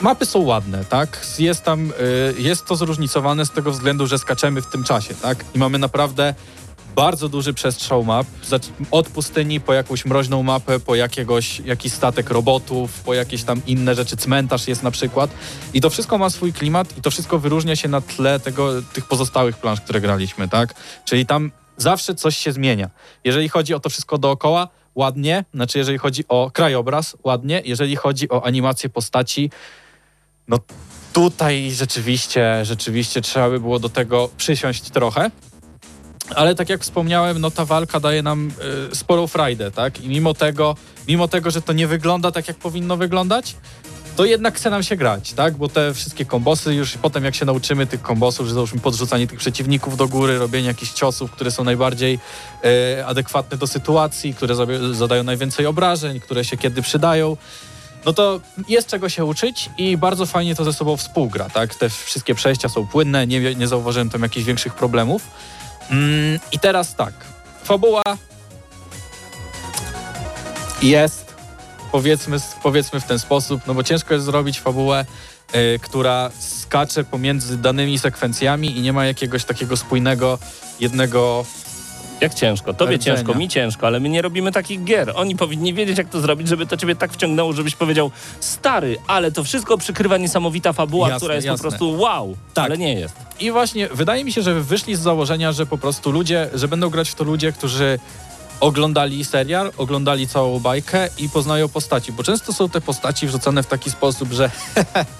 mapy 0.00 0.26
są 0.26 0.38
ładne, 0.38 0.84
tak? 0.84 1.26
Jest 1.38 1.62
tam, 1.62 1.90
y, 1.90 2.34
jest 2.38 2.66
to 2.66 2.76
zróżnicowane 2.76 3.46
z 3.46 3.50
tego 3.50 3.70
względu, 3.70 4.06
że 4.06 4.18
skaczemy 4.18 4.62
w 4.62 4.66
tym 4.66 4.84
czasie, 4.84 5.14
tak? 5.14 5.44
I 5.54 5.58
mamy 5.58 5.78
naprawdę 5.78 6.34
bardzo 6.94 7.28
duży 7.28 7.54
przestrzał 7.54 8.04
map, 8.04 8.26
od 8.90 9.08
pustyni 9.08 9.60
po 9.60 9.72
jakąś 9.72 10.04
mroźną 10.04 10.42
mapę, 10.42 10.80
po 10.80 10.94
jakiegoś, 10.94 11.60
jakiś 11.60 11.92
statek 11.92 12.30
robotów, 12.30 13.00
po 13.00 13.14
jakieś 13.14 13.44
tam 13.44 13.60
inne 13.66 13.94
rzeczy, 13.94 14.16
cmentarz 14.16 14.68
jest 14.68 14.82
na 14.82 14.90
przykład. 14.90 15.30
I 15.74 15.80
to 15.80 15.90
wszystko 15.90 16.18
ma 16.18 16.30
swój 16.30 16.52
klimat 16.52 16.98
i 16.98 17.02
to 17.02 17.10
wszystko 17.10 17.38
wyróżnia 17.38 17.76
się 17.76 17.88
na 17.88 18.00
tle 18.00 18.40
tego, 18.40 18.82
tych 18.82 19.06
pozostałych 19.06 19.56
plansz, 19.56 19.80
które 19.80 20.00
graliśmy, 20.00 20.48
tak? 20.48 20.74
Czyli 21.04 21.26
tam 21.26 21.50
zawsze 21.76 22.14
coś 22.14 22.36
się 22.36 22.52
zmienia. 22.52 22.90
Jeżeli 23.24 23.48
chodzi 23.48 23.74
o 23.74 23.80
to 23.80 23.90
wszystko 23.90 24.18
dookoła, 24.18 24.68
ładnie, 24.94 25.44
znaczy 25.54 25.78
jeżeli 25.78 25.98
chodzi 25.98 26.24
o 26.28 26.50
krajobraz, 26.50 27.16
ładnie, 27.24 27.62
jeżeli 27.64 27.96
chodzi 27.96 28.28
o 28.28 28.46
animację 28.46 28.90
postaci, 28.90 29.50
no 30.48 30.58
tutaj 31.12 31.70
rzeczywiście, 31.70 32.64
rzeczywiście 32.64 33.20
trzeba 33.20 33.50
by 33.50 33.60
było 33.60 33.78
do 33.78 33.88
tego 33.88 34.28
przysiąść 34.36 34.90
trochę. 34.90 35.30
Ale 36.34 36.54
tak 36.54 36.68
jak 36.68 36.82
wspomniałem, 36.82 37.40
no 37.40 37.50
ta 37.50 37.64
walka 37.64 38.00
daje 38.00 38.22
nam 38.22 38.50
y, 38.92 38.96
sporą 38.96 39.26
frajdę, 39.26 39.70
tak? 39.70 40.00
I 40.00 40.08
mimo 40.08 40.34
tego, 40.34 40.76
mimo 41.08 41.28
tego, 41.28 41.50
że 41.50 41.62
to 41.62 41.72
nie 41.72 41.86
wygląda 41.86 42.32
tak, 42.32 42.48
jak 42.48 42.56
powinno 42.56 42.96
wyglądać, 42.96 43.56
to 44.16 44.24
jednak 44.24 44.56
chce 44.56 44.70
nam 44.70 44.82
się 44.82 44.96
grać, 44.96 45.32
tak? 45.32 45.56
Bo 45.56 45.68
te 45.68 45.94
wszystkie 45.94 46.24
kombosy, 46.24 46.74
już 46.74 46.92
potem 46.92 47.24
jak 47.24 47.34
się 47.34 47.44
nauczymy 47.44 47.86
tych 47.86 48.02
kombosów, 48.02 48.48
że 48.48 48.54
załóżmy 48.54 48.80
podrzucanie 48.80 49.26
tych 49.26 49.38
przeciwników 49.38 49.96
do 49.96 50.08
góry, 50.08 50.38
robienie 50.38 50.68
jakichś 50.68 50.92
ciosów, 50.92 51.30
które 51.30 51.50
są 51.50 51.64
najbardziej 51.64 52.18
e, 52.64 53.06
adekwatne 53.06 53.58
do 53.58 53.66
sytuacji, 53.66 54.34
które 54.34 54.54
zadają 54.92 55.22
najwięcej 55.22 55.66
obrażeń, 55.66 56.20
które 56.20 56.44
się 56.44 56.56
kiedy 56.56 56.82
przydają, 56.82 57.36
no 58.06 58.12
to 58.12 58.40
jest 58.68 58.88
czego 58.88 59.08
się 59.08 59.24
uczyć 59.24 59.70
i 59.78 59.96
bardzo 59.96 60.26
fajnie 60.26 60.54
to 60.54 60.64
ze 60.64 60.72
sobą 60.72 60.96
współgra, 60.96 61.50
tak? 61.50 61.74
Te 61.74 61.88
wszystkie 61.88 62.34
przejścia 62.34 62.68
są 62.68 62.86
płynne, 62.86 63.26
nie, 63.26 63.54
nie 63.54 63.68
zauważyłem 63.68 64.10
tam 64.10 64.22
jakichś 64.22 64.46
większych 64.46 64.74
problemów. 64.74 65.22
Mm, 65.90 66.40
I 66.52 66.58
teraz 66.58 66.94
tak, 66.94 67.12
fabuła 67.64 68.02
jest, 70.82 71.34
powiedzmy, 71.92 72.36
powiedzmy 72.62 73.00
w 73.00 73.04
ten 73.04 73.18
sposób, 73.18 73.62
no 73.66 73.74
bo 73.74 73.82
ciężko 73.82 74.14
jest 74.14 74.26
zrobić 74.26 74.60
fabułę, 74.60 75.04
y, 75.54 75.78
która 75.82 76.30
skacze 76.38 77.04
pomiędzy 77.04 77.58
danymi 77.58 77.98
sekwencjami 77.98 78.78
i 78.78 78.80
nie 78.80 78.92
ma 78.92 79.06
jakiegoś 79.06 79.44
takiego 79.44 79.76
spójnego 79.76 80.38
jednego 80.80 81.46
Jak 82.24 82.34
ciężko? 82.34 82.74
Tobie 82.74 82.96
Rdzenia. 82.96 83.16
ciężko, 83.16 83.34
mi 83.34 83.48
ciężko, 83.48 83.86
ale 83.86 84.00
my 84.00 84.08
nie 84.08 84.22
robimy 84.22 84.52
takich 84.52 84.84
gier. 84.84 85.12
Oni 85.14 85.36
powinni 85.36 85.74
wiedzieć, 85.74 85.98
jak 85.98 86.08
to 86.08 86.20
zrobić, 86.20 86.48
żeby 86.48 86.66
to 86.66 86.76
ciebie 86.76 86.96
tak 86.96 87.12
wciągnęło, 87.12 87.52
żebyś 87.52 87.74
powiedział 87.74 88.10
stary, 88.40 88.96
ale 89.06 89.32
to 89.32 89.44
wszystko 89.44 89.78
przykrywa 89.78 90.16
niesamowita 90.16 90.72
fabuła, 90.72 91.08
Jasne, 91.08 91.16
która 91.18 91.34
jest 91.34 91.46
jasne. 91.46 91.58
po 91.64 91.70
prostu 91.70 91.98
wow, 92.00 92.36
Tak. 92.54 92.64
ale 92.64 92.78
nie 92.78 92.94
jest. 92.94 93.14
I 93.40 93.50
właśnie 93.50 93.88
wydaje 93.88 94.24
mi 94.24 94.32
się, 94.32 94.42
że 94.42 94.60
wyszli 94.60 94.96
z 94.96 95.00
założenia, 95.00 95.52
że 95.52 95.66
po 95.66 95.78
prostu 95.78 96.10
ludzie, 96.12 96.48
że 96.54 96.68
będą 96.68 96.90
grać 96.90 97.10
w 97.10 97.14
to 97.14 97.24
ludzie, 97.24 97.52
którzy 97.52 97.98
oglądali 98.60 99.24
serial, 99.24 99.72
oglądali 99.78 100.28
całą 100.28 100.60
bajkę 100.60 101.08
i 101.18 101.28
poznają 101.28 101.68
postaci, 101.68 102.12
bo 102.12 102.22
często 102.22 102.52
są 102.52 102.68
te 102.68 102.80
postaci 102.80 103.26
wrzucone 103.26 103.62
w 103.62 103.66
taki 103.66 103.90
sposób, 103.90 104.32
że 104.32 104.50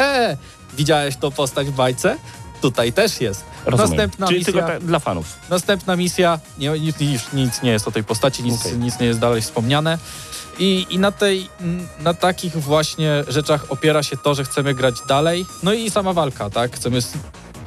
widziałeś 0.79 1.17
tą 1.17 1.31
postać 1.31 1.67
w 1.67 1.73
bajce? 1.73 2.17
Tutaj 2.65 2.93
też 2.93 3.21
jest. 3.21 3.45
Rozumiem. 3.67 3.91
Następna 3.91 4.27
Czyli 4.27 4.39
misja, 4.39 4.53
tylko 4.53 4.87
dla 4.87 4.99
fanów. 4.99 5.27
następna 5.51 5.97
misja, 5.97 6.39
nie, 6.59 6.71
nic, 6.71 6.99
nic, 7.33 7.63
nie 7.63 7.71
jest 7.71 7.89
o 7.89 7.91
tej 7.93 8.05
postaci, 8.05 8.43
nic, 8.43 8.61
Okej. 8.61 8.79
nic 8.79 8.99
nie 9.01 9.07
jest 9.07 9.19
dalej 9.19 9.43
wspomniane. 9.43 9.99
I, 10.59 10.87
I 10.91 10.99
na 10.99 11.13
tej, 11.13 11.49
na 12.01 12.15
takich 12.15 12.57
właśnie 12.57 13.25
rzeczach 13.29 13.65
opiera 13.69 14.03
się 14.03 14.17
to, 14.17 14.35
że 14.35 14.45
chcemy 14.45 14.75
grać 14.75 14.95
dalej. 15.09 15.47
No 15.63 15.73
i 15.73 15.91
sama 15.91 16.13
walka, 16.13 16.51
tak? 16.51 16.77
Chcemy, 16.77 16.99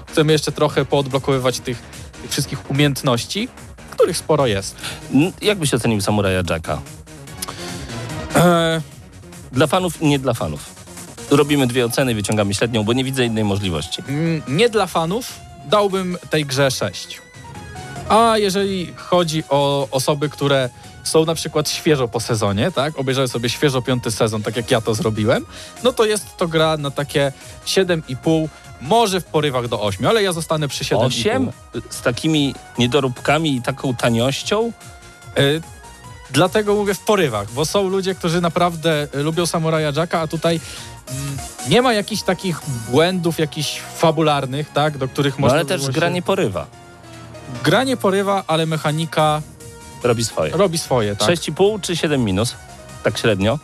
chcemy 0.07 0.31
jeszcze 0.33 0.51
trochę 0.51 0.85
poodblokowywać 0.85 1.59
tych, 1.59 1.77
tych 2.21 2.31
wszystkich 2.31 2.71
umiejętności, 2.71 3.47
których 3.91 4.17
sporo 4.17 4.47
jest. 4.47 4.75
Jak 5.41 5.57
byś 5.57 5.73
ocenił 5.73 6.01
Samuraja 6.01 6.43
Jacka? 6.49 6.81
Eee, 8.35 8.81
Dla 9.51 9.67
fanów 9.67 10.01
i 10.01 10.07
nie 10.07 10.19
dla 10.19 10.33
fanów. 10.33 10.76
Robimy 11.29 11.67
dwie 11.67 11.85
oceny, 11.85 12.15
wyciągamy 12.15 12.53
średnią, 12.53 12.83
bo 12.83 12.93
nie 12.93 13.03
widzę 13.03 13.25
innej 13.25 13.43
możliwości. 13.43 14.03
mm, 14.07 14.41
nie 14.47 14.69
dla 14.69 14.87
fanów 14.87 15.39
dałbym 15.65 16.17
tej 16.29 16.45
grze 16.45 16.71
6. 16.71 17.21
A 18.09 18.37
jeżeli 18.37 18.93
chodzi 18.95 19.43
o 19.49 19.87
osoby, 19.91 20.29
które 20.29 20.69
są 21.03 21.25
na 21.25 21.35
przykład 21.35 21.69
świeżo 21.69 22.07
po 22.07 22.19
sezonie, 22.19 22.71
tak? 22.71 22.99
Obejrzały 22.99 23.27
sobie 23.27 23.49
świeżo 23.49 23.81
piąty 23.81 24.11
sezon, 24.11 24.43
tak 24.43 24.55
jak 24.57 24.71
ja 24.71 24.81
to 24.81 24.93
zrobiłem, 24.95 25.45
no 25.83 25.93
to 25.93 26.05
jest 26.05 26.37
to 26.37 26.47
gra 26.47 26.77
na 26.77 26.91
takie 26.91 27.31
7,5, 27.65 28.47
może 28.81 29.21
w 29.21 29.25
porywach 29.25 29.67
do 29.67 29.81
8, 29.81 30.05
ale 30.05 30.23
ja 30.23 30.33
zostanę 30.33 30.67
przy 30.67 30.83
7,5. 30.83 31.05
Osiem? 31.05 31.51
Z 31.89 32.01
takimi 32.01 32.55
niedoróbkami 32.77 33.55
i 33.55 33.61
taką 33.61 33.95
taniością? 33.95 34.71
Y, 35.39 35.61
Dlatego 36.31 36.75
mówię 36.75 36.93
w 36.93 36.99
porywach, 36.99 37.51
bo 37.51 37.65
są 37.65 37.89
ludzie, 37.89 38.15
którzy 38.15 38.41
naprawdę 38.41 39.07
y, 39.15 39.23
lubią 39.23 39.45
Samuraja 39.45 39.91
Jacka, 39.95 40.19
a 40.19 40.27
tutaj 40.27 40.59
mm, 41.09 41.37
nie 41.69 41.81
ma 41.81 41.93
jakichś 41.93 42.21
takich 42.21 42.61
błędów 42.91 43.39
jakichś 43.39 43.79
fabularnych, 43.79 44.71
tak, 44.73 44.97
do 44.97 45.07
których 45.07 45.39
no, 45.39 45.47
ale 45.47 45.65
też 45.65 45.81
właśnie... 45.81 45.93
gra 45.93 46.09
nie 46.09 46.21
porywa. 46.21 46.65
Gra 47.63 47.83
nie 47.83 47.97
porywa, 47.97 48.43
ale 48.47 48.65
mechanika... 48.65 49.41
Robi 50.03 50.25
swoje. 50.25 50.51
Robi 50.51 50.77
swoje, 50.77 51.15
tak. 51.15 51.29
6,5 51.29 51.81
czy 51.81 51.95
7 51.95 52.23
minus? 52.23 52.55
Tak 53.03 53.17
średnio? 53.17 53.59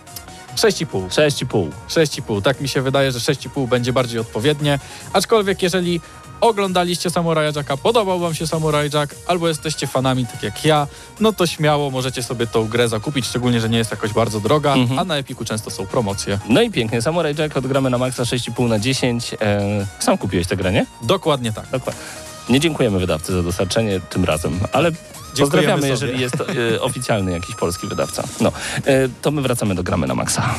6,5. 0.55 1.07
6,5. 1.07 1.69
6,5. 1.89 2.41
Tak 2.41 2.61
mi 2.61 2.69
się 2.69 2.81
wydaje, 2.81 3.11
że 3.11 3.19
6,5 3.19 3.67
będzie 3.67 3.93
bardziej 3.93 4.19
odpowiednie. 4.19 4.79
Aczkolwiek 5.13 5.63
jeżeli 5.63 6.01
oglądaliście 6.43 7.09
Samuraja 7.09 7.51
Jacka, 7.55 7.77
podobał 7.77 8.19
wam 8.19 8.35
się 8.35 8.47
Samurai 8.47 8.89
Jack, 8.93 9.15
albo 9.27 9.47
jesteście 9.47 9.87
fanami 9.87 10.27
tak 10.27 10.43
jak 10.43 10.65
ja, 10.65 10.87
no 11.19 11.33
to 11.33 11.47
śmiało 11.47 11.91
możecie 11.91 12.23
sobie 12.23 12.47
tą 12.47 12.67
grę 12.67 12.89
zakupić, 12.89 13.25
szczególnie, 13.25 13.61
że 13.61 13.69
nie 13.69 13.77
jest 13.77 13.91
jakoś 13.91 14.13
bardzo 14.13 14.39
droga, 14.39 14.73
mhm. 14.73 14.99
a 14.99 15.03
na 15.03 15.17
Epiku 15.17 15.45
często 15.45 15.71
są 15.71 15.87
promocje. 15.87 16.39
No 16.49 16.61
i 16.61 16.71
pięknie, 16.71 17.01
Samurai 17.01 17.35
Jack 17.35 17.57
odgramy 17.57 17.89
na 17.89 17.97
maksa 17.97 18.23
6,5 18.23 18.69
na 18.69 18.79
10. 18.79 19.33
E, 19.41 19.85
sam 19.99 20.17
kupiłeś 20.17 20.47
tę 20.47 20.55
grę, 20.55 20.71
nie? 20.71 20.85
Dokładnie 21.01 21.53
tak. 21.53 21.65
Dokładnie. 21.71 22.01
Nie 22.49 22.59
dziękujemy 22.59 22.99
wydawcy 22.99 23.33
za 23.33 23.43
dostarczenie 23.43 23.99
tym 23.99 24.25
razem, 24.25 24.59
ale 24.71 24.91
Pozdrawiamy, 25.39 25.81
sobie. 25.81 25.91
jeżeli 25.91 26.21
jest 26.21 26.35
e, 26.75 26.81
oficjalny 26.81 27.31
jakiś 27.31 27.55
polski 27.55 27.87
wydawca. 27.87 28.23
No, 28.41 28.51
e, 28.85 29.09
to 29.21 29.31
my 29.31 29.41
wracamy 29.41 29.75
do 29.75 29.83
gramy 29.83 30.07
na 30.07 30.15
maksa. 30.15 30.55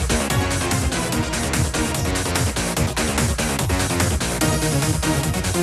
Gramy 5.55 5.63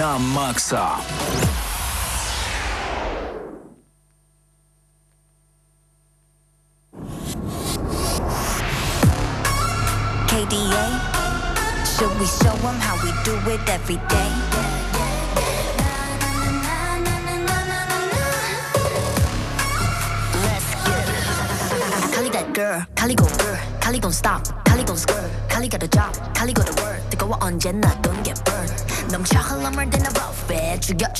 na 0.00 0.16
maksa! 0.16 0.96
she 30.90 30.96
got 30.96 31.19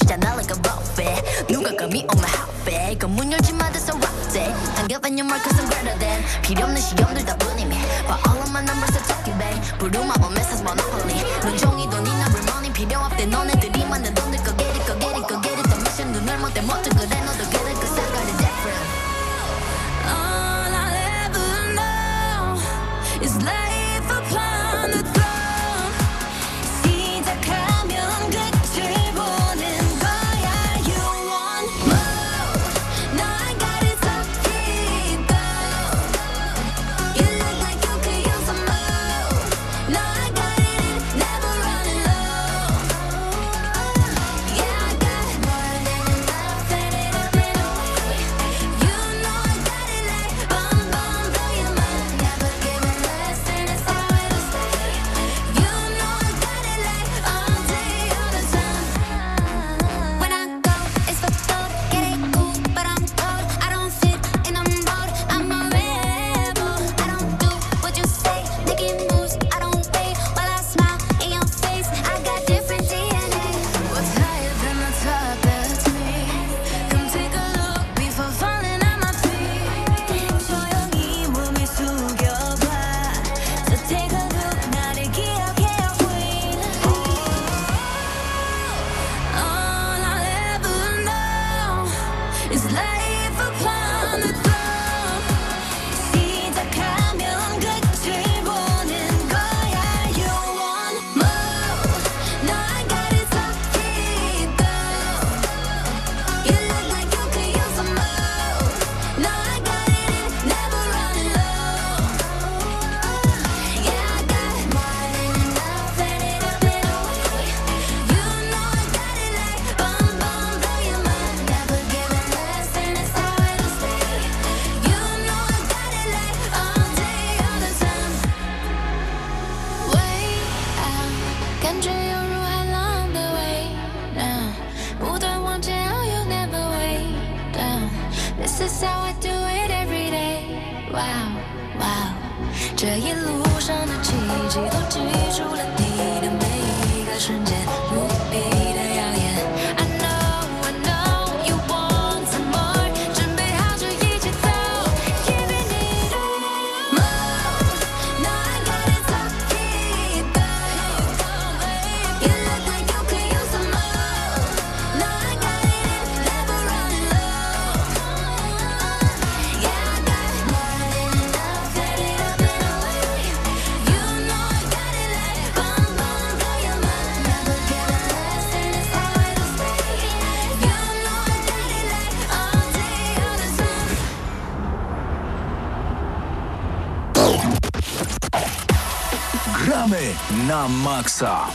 na 190.51 190.67
maksa. 190.69 191.47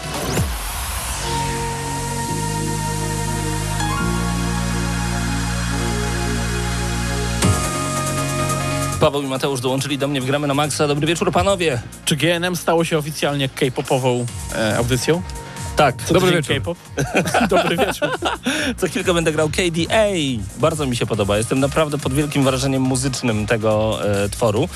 Paweł 8.99 9.21
i 9.21 9.27
Mateusz 9.27 9.61
dołączyli 9.61 9.97
do 9.97 10.07
mnie 10.07 10.21
w 10.21 10.25
Gramy 10.25 10.47
na 10.47 10.53
Maxa. 10.53 10.87
Dobry 10.87 11.07
wieczór, 11.07 11.31
panowie. 11.31 11.81
Czy 12.05 12.15
GNM 12.15 12.55
stało 12.55 12.83
się 12.85 12.97
oficjalnie 12.97 13.49
K-popową 13.49 14.25
e, 14.55 14.77
audycją? 14.77 15.21
Tak, 15.75 15.95
Co 16.05 16.13
dobry 16.19 16.31
wieczór. 16.31 16.55
K-pop. 16.55 16.77
dobry 17.49 17.77
wieczór. 17.77 18.09
Co 18.77 18.87
chwilkę 18.87 19.13
będę 19.13 19.31
grał 19.31 19.49
KDA. 19.49 20.05
Bardzo 20.57 20.85
mi 20.85 20.95
się 20.95 21.05
podoba. 21.05 21.37
Jestem 21.37 21.59
naprawdę 21.59 21.97
pod 21.97 22.13
wielkim 22.13 22.43
wrażeniem 22.43 22.81
muzycznym 22.81 23.45
tego 23.47 23.99
e, 24.23 24.29
tworu. 24.29 24.69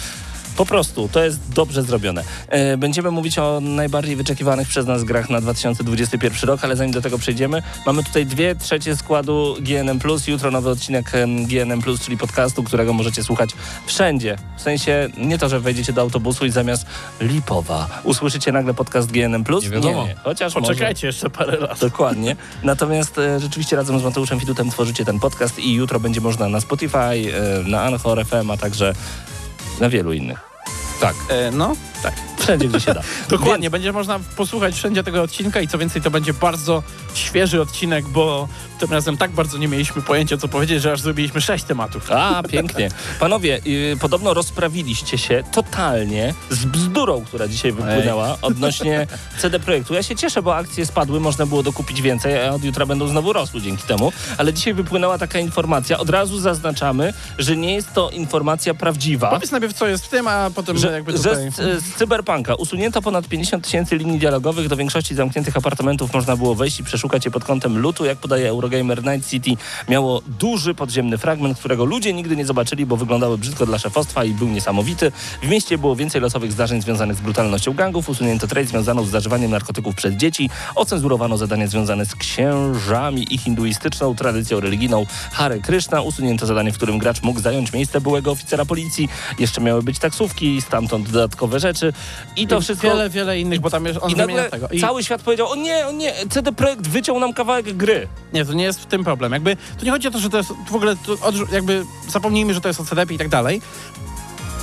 Po 0.59 0.65
prostu, 0.65 1.09
to 1.11 1.23
jest 1.23 1.53
dobrze 1.53 1.83
zrobione. 1.83 2.23
E, 2.47 2.77
Będziemy 2.77 3.11
mówić 3.11 3.39
o 3.39 3.59
najbardziej 3.61 4.15
wyczekiwanych 4.15 4.67
przez 4.67 4.85
nas 4.85 5.03
grach 5.03 5.29
na 5.29 5.41
2021 5.41 6.49
rok, 6.49 6.63
ale 6.63 6.75
zanim 6.75 6.93
do 6.93 7.01
tego 7.01 7.17
przejdziemy, 7.17 7.63
mamy 7.85 8.03
tutaj 8.03 8.25
dwie 8.25 8.55
trzecie 8.55 8.95
składu 8.95 9.55
GNM+. 9.61 9.99
Jutro 10.27 10.51
nowy 10.51 10.69
odcinek 10.69 11.11
GNM+, 11.47 11.81
czyli 12.03 12.17
podcastu, 12.17 12.63
którego 12.63 12.93
możecie 12.93 13.23
słuchać 13.23 13.49
wszędzie. 13.85 14.37
W 14.57 14.61
sensie 14.61 15.09
nie 15.17 15.37
to, 15.37 15.49
że 15.49 15.59
wejdziecie 15.59 15.93
do 15.93 16.01
autobusu 16.01 16.45
i 16.45 16.51
zamiast 16.51 16.85
Lipowa 17.21 17.87
usłyszycie 18.03 18.51
nagle 18.51 18.73
podcast 18.73 19.11
GNM+. 19.11 19.43
Nie 19.61 19.69
wiadomo. 19.69 20.07
Nie, 20.07 20.15
chociaż 20.23 20.55
może... 20.55 20.67
Poczekajcie 20.67 21.07
jeszcze 21.07 21.29
parę 21.29 21.57
lat. 21.57 21.79
Dokładnie. 21.79 22.35
Natomiast 22.63 23.17
e, 23.17 23.39
rzeczywiście 23.39 23.75
razem 23.75 23.99
z 23.99 24.03
Mateuszem 24.03 24.39
Fidutem 24.39 24.69
tworzycie 24.69 25.05
ten 25.05 25.19
podcast 25.19 25.59
i 25.59 25.73
jutro 25.73 25.99
będzie 25.99 26.21
można 26.21 26.49
na 26.49 26.61
Spotify, 26.61 26.97
e, 26.97 27.23
na 27.69 27.83
Anchor 27.83 28.25
FM, 28.25 28.51
a 28.51 28.57
także 28.57 28.93
na 29.79 29.89
wielu 29.89 30.13
innych. 30.13 30.48
Tak. 30.99 31.15
E, 31.29 31.51
no, 31.51 31.75
tak. 32.03 32.28
Wszędzie, 32.39 32.67
gdzie 32.67 32.79
się 32.79 32.93
da. 32.93 33.01
Dokładnie, 33.29 33.69
będzie 33.69 33.91
można 33.91 34.19
posłuchać 34.37 34.75
wszędzie 34.75 35.03
tego 35.03 35.21
odcinka 35.21 35.61
i 35.61 35.67
co 35.67 35.77
więcej, 35.77 36.01
to 36.01 36.11
będzie 36.11 36.33
bardzo 36.33 36.83
świeży 37.13 37.61
odcinek, 37.61 38.07
bo 38.07 38.47
tym 38.79 38.91
razem 38.91 39.17
tak 39.17 39.31
bardzo 39.31 39.57
nie 39.57 39.67
mieliśmy 39.67 40.01
pojęcia, 40.01 40.37
co 40.37 40.47
powiedzieć, 40.47 40.81
że 40.81 40.91
aż 40.91 41.01
zrobiliśmy 41.01 41.41
sześć 41.41 41.63
tematów. 41.63 42.11
A, 42.11 42.43
pięknie. 42.43 42.89
Panowie, 43.19 43.61
y, 43.67 43.97
podobno 44.01 44.33
rozprawiliście 44.33 45.17
się 45.17 45.43
totalnie 45.51 46.33
z 46.49 46.65
bzdurą, 46.65 47.21
która 47.25 47.47
dzisiaj 47.47 47.71
wypłynęła 47.71 48.37
odnośnie 48.41 49.07
CD 49.37 49.59
Projektu. 49.59 49.93
Ja 49.93 50.03
się 50.03 50.15
cieszę, 50.15 50.41
bo 50.41 50.55
akcje 50.55 50.85
spadły, 50.85 51.19
można 51.19 51.45
było 51.45 51.63
dokupić 51.63 52.01
więcej, 52.01 52.47
a 52.47 52.51
od 52.51 52.63
jutra 52.63 52.85
będą 52.85 53.07
znowu 53.07 53.33
rosły 53.33 53.61
dzięki 53.61 53.83
temu. 53.83 54.11
Ale 54.37 54.53
dzisiaj 54.53 54.73
wypłynęła 54.73 55.17
taka 55.17 55.39
informacja, 55.39 55.97
od 55.97 56.09
razu 56.09 56.39
zaznaczamy, 56.39 57.13
że 57.37 57.57
nie 57.57 57.73
jest 57.73 57.93
to 57.93 58.09
informacja 58.09 58.73
prawdziwa. 58.73 59.29
Powiedz 59.29 59.51
najpierw, 59.51 59.73
co 59.73 59.87
jest 59.87 60.05
w 60.05 60.09
tym, 60.09 60.27
a 60.27 60.49
potem 60.55 60.77
że, 60.77 60.91
jakby 60.91 61.11
że 61.11 61.17
tutaj... 61.17 61.51
z, 61.51 61.83
z 61.83 61.93
Cyberpunka 62.29 62.55
usunięto 62.55 63.01
ponad 63.01 63.27
50 63.27 63.63
tysięcy 63.63 63.97
linii 63.97 64.19
dialogowych. 64.19 64.67
Do 64.67 64.75
większości 64.75 65.15
zamkniętych 65.15 65.57
apartamentów 65.57 66.13
można 66.13 66.35
było 66.35 66.55
wejść 66.55 66.79
i 66.79 66.83
przeszukać 66.83 67.25
je 67.25 67.31
pod 67.31 67.43
kątem 67.43 67.77
lutu. 67.77 68.05
Jak 68.05 68.17
podaje 68.17 68.49
Eurogamer, 68.49 69.03
Night 69.03 69.29
City 69.29 69.51
miało 69.87 70.21
duży 70.39 70.73
podziemny 70.73 71.17
fragment, 71.17 71.59
którego 71.59 71.85
ludzie 71.85 72.13
nigdy 72.13 72.35
nie 72.35 72.45
zobaczyli, 72.45 72.85
bo 72.85 72.97
wyglądały 72.97 73.37
brzydko 73.37 73.65
dla 73.65 73.79
szefostwa 73.79 74.23
i 74.23 74.33
był 74.33 74.47
niesamowity. 74.47 75.11
W 75.43 75.47
mieście 75.47 75.77
było 75.77 75.95
więcej 75.95 76.21
losowych 76.21 76.51
zdarzeń 76.51 76.81
związanych 76.81 77.17
z 77.17 77.21
brutalnością 77.21 77.73
gangów. 77.73 78.09
Usunięto 78.09 78.47
treść 78.47 78.69
związaną 78.69 79.05
z 79.05 79.09
zażywaniem 79.09 79.51
narkotyków 79.51 79.95
przez 79.95 80.13
dzieci. 80.13 80.49
Ocenzurowano 80.75 81.37
zadania 81.37 81.67
związane 81.67 82.05
z 82.05 82.15
księżami 82.15 83.33
i 83.33 83.37
hinduistyczną 83.37 84.15
tradycją 84.15 84.59
religijną 84.59 85.05
Hare 85.31 85.59
Krishna. 85.59 86.01
Usunięto 86.01 86.45
zadanie, 86.45 86.71
w 86.71 86.77
którym 86.77 86.97
gracz 86.97 87.23
mógł 87.23 87.39
zająć 87.39 87.73
miejsce 87.73 88.01
byłego 88.01 88.31
oficera 88.31 88.65
policji. 88.65 89.09
Jeszcze 89.39 89.61
miały 89.61 89.83
być 89.83 89.99
taksówki, 89.99 90.61
stamtąd 90.61 91.09
dodatkowe 91.09 91.59
rzeczy. 91.59 91.93
I 92.35 92.47
to 92.47 92.61
wszystko... 92.61 92.87
Wiele, 92.87 93.09
wiele 93.09 93.39
innych, 93.39 93.59
bo 93.59 93.69
tam 93.69 93.85
jest, 93.85 93.99
on 94.01 94.11
I 94.11 94.15
nagle 94.15 94.49
tego. 94.49 94.67
I 94.67 94.81
cały 94.81 95.03
świat 95.03 95.21
powiedział, 95.21 95.49
o 95.49 95.55
nie, 95.55 95.87
o 95.87 95.91
nie, 95.91 96.13
CD 96.29 96.51
Projekt 96.51 96.87
wyciął 96.87 97.19
nam 97.19 97.33
kawałek 97.33 97.77
gry. 97.77 98.07
nie, 98.33 98.45
to 98.45 98.53
nie 98.53 98.63
jest 98.63 98.81
w 98.81 98.85
tym 98.85 99.03
problem. 99.03 99.31
Jakby, 99.31 99.57
tu 99.79 99.85
nie 99.85 99.91
chodzi 99.91 100.07
o 100.07 100.11
to, 100.11 100.19
że 100.19 100.29
to 100.29 100.37
jest 100.37 100.49
w 100.69 100.75
ogóle, 100.75 100.95
jakby 101.51 101.85
zapomnijmy, 102.07 102.53
że 102.53 102.61
to 102.61 102.67
jest 102.67 102.79
o 102.79 102.85
CDP 102.85 103.13
i 103.13 103.17
tak 103.17 103.29
dalej. 103.29 103.61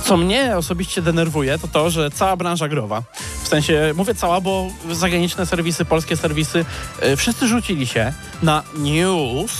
Co 0.03 0.17
mnie 0.17 0.57
osobiście 0.57 1.01
denerwuje, 1.01 1.59
to 1.59 1.67
to, 1.67 1.89
że 1.89 2.11
cała 2.11 2.35
branża 2.35 2.67
growa, 2.67 3.03
w 3.43 3.47
sensie, 3.47 3.93
mówię 3.95 4.15
cała, 4.15 4.41
bo 4.41 4.67
zagraniczne 4.91 5.45
serwisy, 5.45 5.85
polskie 5.85 6.17
serwisy, 6.17 6.65
y, 7.03 7.15
wszyscy 7.15 7.47
rzucili 7.47 7.87
się 7.87 8.13
na 8.43 8.63
news, 8.75 9.51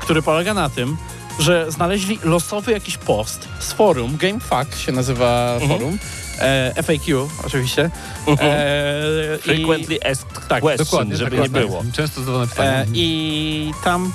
który 0.00 0.22
polega 0.22 0.54
na 0.54 0.68
tym, 0.68 0.96
że 1.38 1.72
znaleźli 1.72 2.18
losowy 2.24 2.72
jakiś 2.72 2.98
post 2.98 3.48
z 3.58 3.72
forum, 3.72 4.16
GameFAQ 4.16 4.78
się 4.78 4.92
nazywa 4.92 5.58
forum, 5.68 5.98
e, 6.38 6.82
FAQ 6.82 7.28
oczywiście. 7.46 7.90
E, 8.28 9.36
i- 9.36 9.38
Frequently 9.42 9.98
asked 10.10 10.48
Tak, 10.48 10.60
question, 10.60 10.86
Dokładnie, 10.86 11.16
żeby 11.16 11.36
tak, 11.36 11.52
nie 11.52 11.60
było. 11.60 11.84
Często 11.92 12.20
zadawane 12.20 12.46
pytanie. 12.46 12.70
E, 12.78 12.86
I 12.94 13.72
tam 13.84 14.12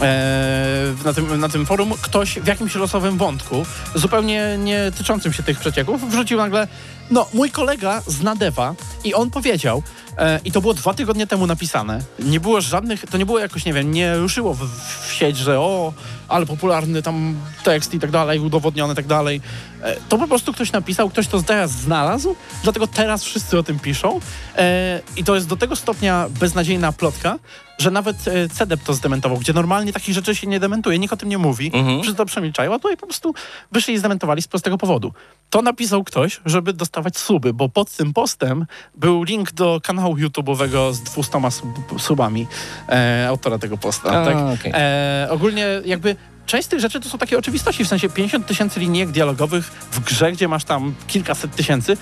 e, 0.00 0.94
na, 1.04 1.12
tym, 1.12 1.40
na 1.40 1.48
tym 1.48 1.66
forum 1.66 1.92
ktoś 2.02 2.38
w 2.38 2.46
jakimś 2.46 2.74
losowym 2.74 3.18
wątku, 3.18 3.66
zupełnie 3.94 4.58
nie 4.58 4.92
tyczącym 4.98 5.32
się 5.32 5.42
tych 5.42 5.58
przecieków, 5.60 6.10
wrzucił 6.10 6.38
nagle, 6.38 6.68
no 7.10 7.26
mój 7.34 7.50
kolega 7.50 8.02
zna 8.06 8.36
Deva 8.36 8.74
i 9.04 9.14
on 9.14 9.30
powiedział, 9.30 9.78
e, 9.78 10.03
i 10.44 10.52
to 10.52 10.60
było 10.60 10.74
dwa 10.74 10.94
tygodnie 10.94 11.26
temu 11.26 11.46
napisane, 11.46 12.00
nie 12.18 12.40
było 12.40 12.60
żadnych, 12.60 13.06
to 13.10 13.18
nie 13.18 13.26
było 13.26 13.38
jakoś, 13.38 13.64
nie 13.64 13.72
wiem, 13.72 13.90
nie 13.90 14.16
ruszyło 14.16 14.54
w, 14.54 14.68
w 15.08 15.12
sieć, 15.12 15.36
że 15.36 15.60
o, 15.60 15.92
ale 16.28 16.46
popularny 16.46 17.02
tam 17.02 17.36
tekst 17.64 17.94
i 17.94 18.00
tak 18.00 18.10
dalej, 18.10 18.40
udowodniony 18.40 18.92
i 18.92 18.96
tak 18.96 19.06
dalej. 19.06 19.40
E, 19.82 19.96
to 20.08 20.18
po 20.18 20.28
prostu 20.28 20.52
ktoś 20.52 20.72
napisał, 20.72 21.10
ktoś 21.10 21.26
to 21.28 21.42
teraz 21.42 21.70
znalazł, 21.70 22.36
dlatego 22.62 22.86
teraz 22.86 23.24
wszyscy 23.24 23.58
o 23.58 23.62
tym 23.62 23.78
piszą 23.78 24.20
e, 24.56 25.00
i 25.16 25.24
to 25.24 25.34
jest 25.34 25.48
do 25.48 25.56
tego 25.56 25.76
stopnia 25.76 26.26
beznadziejna 26.40 26.92
plotka, 26.92 27.38
że 27.78 27.90
nawet 27.90 28.28
e, 28.28 28.48
CDEP 28.48 28.80
to 28.84 28.94
zdementował, 28.94 29.38
gdzie 29.38 29.52
normalnie 29.52 29.92
takich 29.92 30.14
rzeczy 30.14 30.34
się 30.34 30.46
nie 30.46 30.60
dementuje, 30.60 30.98
nikt 30.98 31.12
o 31.12 31.16
tym 31.16 31.28
nie 31.28 31.38
mówi, 31.38 31.70
Mhm. 31.74 32.02
wszyscy 32.02 32.16
to 32.16 32.26
przemilczają, 32.26 32.74
a 32.74 32.78
tutaj 32.78 32.96
po 32.96 33.06
prostu 33.06 33.34
wyszli 33.72 33.94
i 33.94 33.98
zdementowali 33.98 34.42
z 34.42 34.48
prostego 34.48 34.78
powodu. 34.78 35.12
To 35.50 35.62
napisał 35.62 36.04
ktoś, 36.04 36.40
żeby 36.46 36.72
dostawać 36.72 37.18
suby, 37.18 37.54
bo 37.54 37.68
pod 37.68 37.90
tym 37.90 38.12
postem 38.12 38.66
był 38.94 39.22
link 39.22 39.52
do 39.52 39.80
kanału 39.82 40.03
YouTube'owego 40.10 40.92
z 40.92 41.00
200 41.00 41.50
sub, 41.50 42.00
subami 42.00 42.46
e, 42.88 43.26
autora 43.28 43.58
tego 43.58 43.78
posta. 43.78 44.10
A, 44.10 44.24
tak? 44.24 44.36
okej. 44.36 44.72
e, 44.74 45.28
ogólnie 45.30 45.66
jakby 45.84 46.16
część 46.46 46.64
z 46.64 46.68
tych 46.68 46.80
rzeczy 46.80 47.00
to 47.00 47.08
są 47.08 47.18
takie 47.18 47.38
oczywistości, 47.38 47.84
w 47.84 47.88
sensie 47.88 48.08
50 48.08 48.46
tysięcy 48.46 48.80
linijek 48.80 49.10
dialogowych 49.10 49.66
w 49.66 50.00
grze, 50.00 50.32
gdzie 50.32 50.48
masz 50.48 50.64
tam 50.64 50.94
kilkaset 51.06 51.56
tysięcy, 51.56 51.96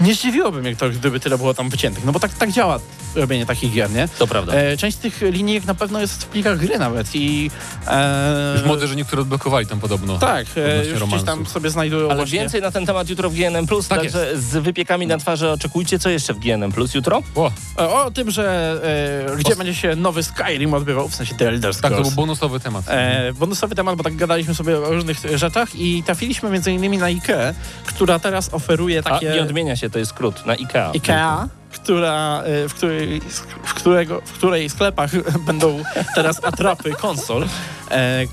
nie 0.00 0.14
zdziwiłoby 0.14 0.62
mnie 0.62 0.76
to, 0.76 0.90
gdyby 0.90 1.20
tyle 1.20 1.38
było 1.38 1.54
tam 1.54 1.70
wyciętych, 1.70 2.04
no 2.04 2.12
bo 2.12 2.20
tak, 2.20 2.34
tak 2.34 2.52
działa 2.52 2.78
robienie 3.14 3.46
takich 3.46 3.72
gier, 3.72 3.90
nie? 3.90 4.08
To 4.18 4.26
prawda. 4.26 4.52
E, 4.54 4.76
część 4.76 4.96
z 4.96 5.00
tych 5.00 5.20
linijek 5.20 5.64
na 5.64 5.74
pewno 5.74 6.00
jest 6.00 6.24
w 6.24 6.26
plikach 6.26 6.58
gry 6.58 6.78
nawet 6.78 7.08
i... 7.14 7.50
E, 7.88 8.52
Już 8.54 8.64
młodzieży 8.66 8.96
niektóre 8.96 9.22
odblokowali 9.22 9.66
tam 9.66 9.80
podobno. 9.80 10.18
tak, 10.18 10.46
e, 10.56 10.86
już 10.86 11.02
gdzieś 11.04 11.22
tam 11.22 11.46
sobie 11.46 11.70
znajdują 11.70 12.06
Ale 12.06 12.16
właśnie... 12.16 12.38
więcej 12.38 12.60
na 12.62 12.70
ten 12.70 12.86
temat 12.86 13.08
jutro 13.10 13.30
w 13.30 13.34
GNM+, 13.34 13.66
Tak 13.66 13.98
także 14.00 14.40
z 14.40 14.56
wypiekami 14.62 15.06
na 15.06 15.18
twarzy 15.18 15.50
oczekujcie. 15.50 15.98
Co 15.98 16.10
jeszcze 16.10 16.34
w 16.34 16.38
GNM+, 16.38 16.72
jutro? 16.94 17.22
O, 17.34 17.50
E, 17.78 17.88
O 17.88 18.10
tym, 18.10 18.30
że 18.30 18.74
e, 19.32 19.36
gdzie 19.36 19.56
będzie 19.56 19.74
się 19.74 19.96
nowy 19.96 20.22
Skyrim 20.22 20.74
odbywał, 20.74 21.08
w 21.08 21.14
sensie 21.14 21.34
The 21.34 21.48
Elder 21.48 21.74
tak, 21.74 21.82
to 21.82 21.88
Scrolls. 21.88 22.08
był 22.08 22.16
bonusowy 22.16 22.60
temat. 22.60 22.84
E, 22.88 23.32
bonusowy 23.32 23.74
temat, 23.74 23.96
bo 23.96 24.02
tak 24.04 24.16
gadaliśmy 24.16 24.54
sobie 24.54 24.78
o 24.78 24.90
różnych 24.90 25.18
rzeczach 25.34 25.74
i 25.74 26.02
trafiliśmy 26.02 26.50
między 26.50 26.72
innymi 26.72 26.98
na 26.98 27.06
IKEA, 27.06 27.54
która 27.86 28.18
teraz 28.18 28.54
oferuje 28.54 28.98
A, 28.98 29.02
takie... 29.02 29.30
nie 29.30 29.42
odmienia 29.42 29.76
się, 29.76 29.83
to 29.90 29.98
jest 29.98 30.10
skrót, 30.10 30.46
na 30.46 30.52
IKEA. 30.52 30.90
IKEA, 30.94 31.48
która, 31.72 32.42
e, 32.42 32.68
w, 32.68 32.74
której, 32.74 33.20
w, 33.64 33.74
którego, 33.74 34.20
w 34.24 34.32
której 34.32 34.70
sklepach 34.70 35.10
będą 35.46 35.82
teraz 36.14 36.44
atrapy 36.44 36.92
konsol 36.92 37.42
e, 37.42 37.46
e, 37.90 38.26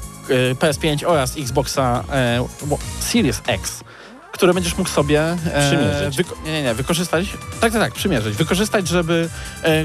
PS5 0.56 1.06
oraz 1.06 1.38
Xboxa 1.38 2.04
e, 2.12 2.46
Series 3.00 3.42
X 3.48 3.84
które 4.32 4.54
będziesz 4.54 4.78
mógł 4.78 4.90
sobie 4.90 5.22
e, 5.22 5.38
Przymierzyć. 5.68 6.18
nie, 6.46 6.52
nie, 6.52 6.64
nie, 6.64 6.74
wykorzystać. 6.74 7.28
Tak, 7.62 7.72
tak, 7.72 7.82
tak, 7.82 7.94
przymierzyć. 7.94 8.36
Wykorzystać, 8.36 8.88
żeby 8.88 9.30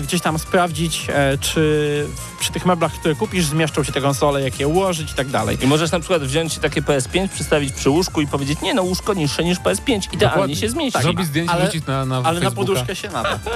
gdzieś 0.02 0.20
tam 0.20 0.38
sprawdzić, 0.38 1.06
czy 1.40 2.06
przy 2.36 2.52
tych 2.52 2.66
meblach, 2.66 2.92
które 2.92 3.14
kupisz, 3.14 3.44
zmieszczą 3.44 3.84
się 3.84 3.92
te 3.92 4.00
konsole, 4.00 4.42
jak 4.42 4.60
je 4.60 4.68
ułożyć 4.68 5.12
i 5.12 5.14
tak 5.14 5.28
dalej. 5.28 5.58
I 5.60 5.66
możesz 5.66 5.90
na 5.92 6.00
przykład 6.00 6.22
wziąć 6.22 6.58
takie 6.58 6.82
PS5, 6.82 7.28
przystawić 7.28 7.72
przy 7.72 7.90
łóżku 7.90 8.20
i 8.20 8.26
powiedzieć, 8.26 8.60
nie 8.60 8.74
no, 8.74 8.82
łóżko 8.82 9.14
niższe 9.14 9.44
niż 9.44 9.58
PS5, 9.58 9.90
idealnie 9.90 10.18
Dokładnie. 10.18 10.56
się 10.56 10.70
zmieści. 10.70 10.92
Tak, 10.92 11.02
Zrobić 11.02 11.26
zdjęcie, 11.26 11.52
ale- 11.52 11.70
na, 11.86 12.04
na 12.04 12.16
Ale 12.16 12.24
na 12.24 12.46
Facebooka. 12.50 12.50
poduszkę 12.56 12.96
się 12.96 13.08
nada. 13.08 13.38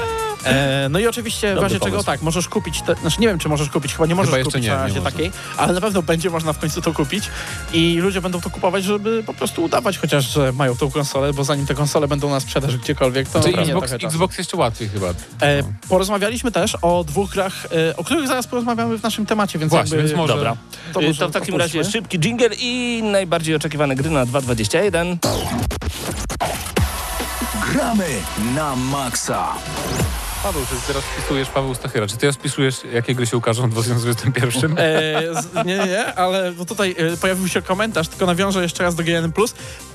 E, 0.45 0.89
no 0.91 0.99
i 0.99 1.07
oczywiście 1.07 1.47
w 1.47 1.55
Dobry 1.55 1.63
razie 1.63 1.75
czego 1.75 1.91
pomysł. 1.91 2.07
tak, 2.07 2.23
możesz 2.23 2.49
kupić, 2.49 2.83
te, 2.83 2.95
znaczy 2.95 3.21
nie 3.21 3.27
wiem 3.29 3.39
czy 3.39 3.49
możesz 3.49 3.69
kupić, 3.71 3.93
chyba 3.93 4.07
nie 4.07 4.15
możesz 4.15 4.33
Chyba 4.35 4.45
kupić 4.45 4.63
nie, 4.63 4.69
na 4.69 4.75
nie 4.77 4.83
razie 4.83 4.95
można. 4.95 5.11
takiej, 5.11 5.31
ale 5.57 5.73
na 5.73 5.81
pewno 5.81 6.03
będzie 6.03 6.31
można 6.31 6.53
w 6.53 6.59
końcu 6.59 6.83
to 6.83 6.93
kupić 6.93 7.25
i 7.73 7.97
ludzie 7.99 8.21
będą 8.21 8.41
to 8.41 8.51
kupować, 8.51 8.85
żeby 8.85 9.23
po 9.27 9.35
prostu 9.35 9.63
udawać 9.65 9.99
chociaż, 9.99 10.25
że 10.33 10.53
mają 10.53 10.77
tą 10.77 10.91
konsolę, 10.91 11.33
bo 11.33 11.45
zanim 11.45 11.67
te 11.67 11.75
konsole 11.75 12.09
będą 12.09 12.31
na 12.31 12.41
sprzedaż 12.41 12.77
gdziekolwiek, 12.77 13.29
to 13.29 13.41
Czyli 13.41 13.59
Xbox. 13.61 13.93
Xbox 13.93 14.39
jeszcze 14.39 14.57
łatwiej 14.57 14.89
chyba. 14.89 15.07
E, 15.43 15.63
porozmawialiśmy 15.89 16.53
też 16.53 16.77
o 16.83 17.05
dwóch 17.05 17.31
grach, 17.31 17.67
e, 17.91 17.97
o 17.97 18.05
których 18.05 18.29
zaraz 18.29 18.47
porozmawiamy 18.47 18.70
w 18.75 19.03
naszym 19.03 19.27
temacie, 19.27 19.59
więc 19.59 19.71
Właśnie, 19.71 19.97
jakby... 19.97 20.09
więc 20.09 20.19
może... 20.19 20.35
Dobra. 20.35 20.57
To 20.93 21.01
Y, 21.01 21.07
może 21.07 21.19
to 21.19 21.29
w 21.29 21.33
takim 21.33 21.57
razie 21.57 21.79
odpuśćmy. 21.81 22.01
szybki 22.01 22.19
jingle 22.19 22.49
i 22.59 23.03
najbardziej 23.03 23.55
oczekiwane 23.55 23.95
gry 23.97 24.11
na 24.11 24.27
2.21. 24.27 25.17
Gramy 27.73 28.07
na 28.55 28.77
maksa. 28.77 29.49
Paweł, 30.43 30.63
czy 30.69 30.87
teraz 30.87 31.05
wpisujesz 31.05 31.49
Paweł 31.49 31.75
Stachyra? 31.75 32.07
Czy 32.07 32.15
ty 32.15 32.21
teraz 32.21 32.37
wpisujesz, 32.37 32.77
jakie 32.93 33.15
gry 33.15 33.27
się 33.27 33.37
ukażą 33.37 33.69
w 33.69 33.71
2021? 33.71 34.73
E, 34.73 35.43
z, 35.43 35.55
nie, 35.67 35.79
nie, 35.79 35.87
nie, 35.87 36.15
ale 36.15 36.53
bo 36.53 36.65
tutaj 36.65 36.95
e, 36.99 37.17
pojawił 37.17 37.49
się 37.49 37.63
komentarz, 37.63 38.09
tylko 38.09 38.27
nawiążę 38.27 38.63
jeszcze 38.63 38.83
raz 38.85 38.95
do 38.95 39.03
GN+. 39.03 39.33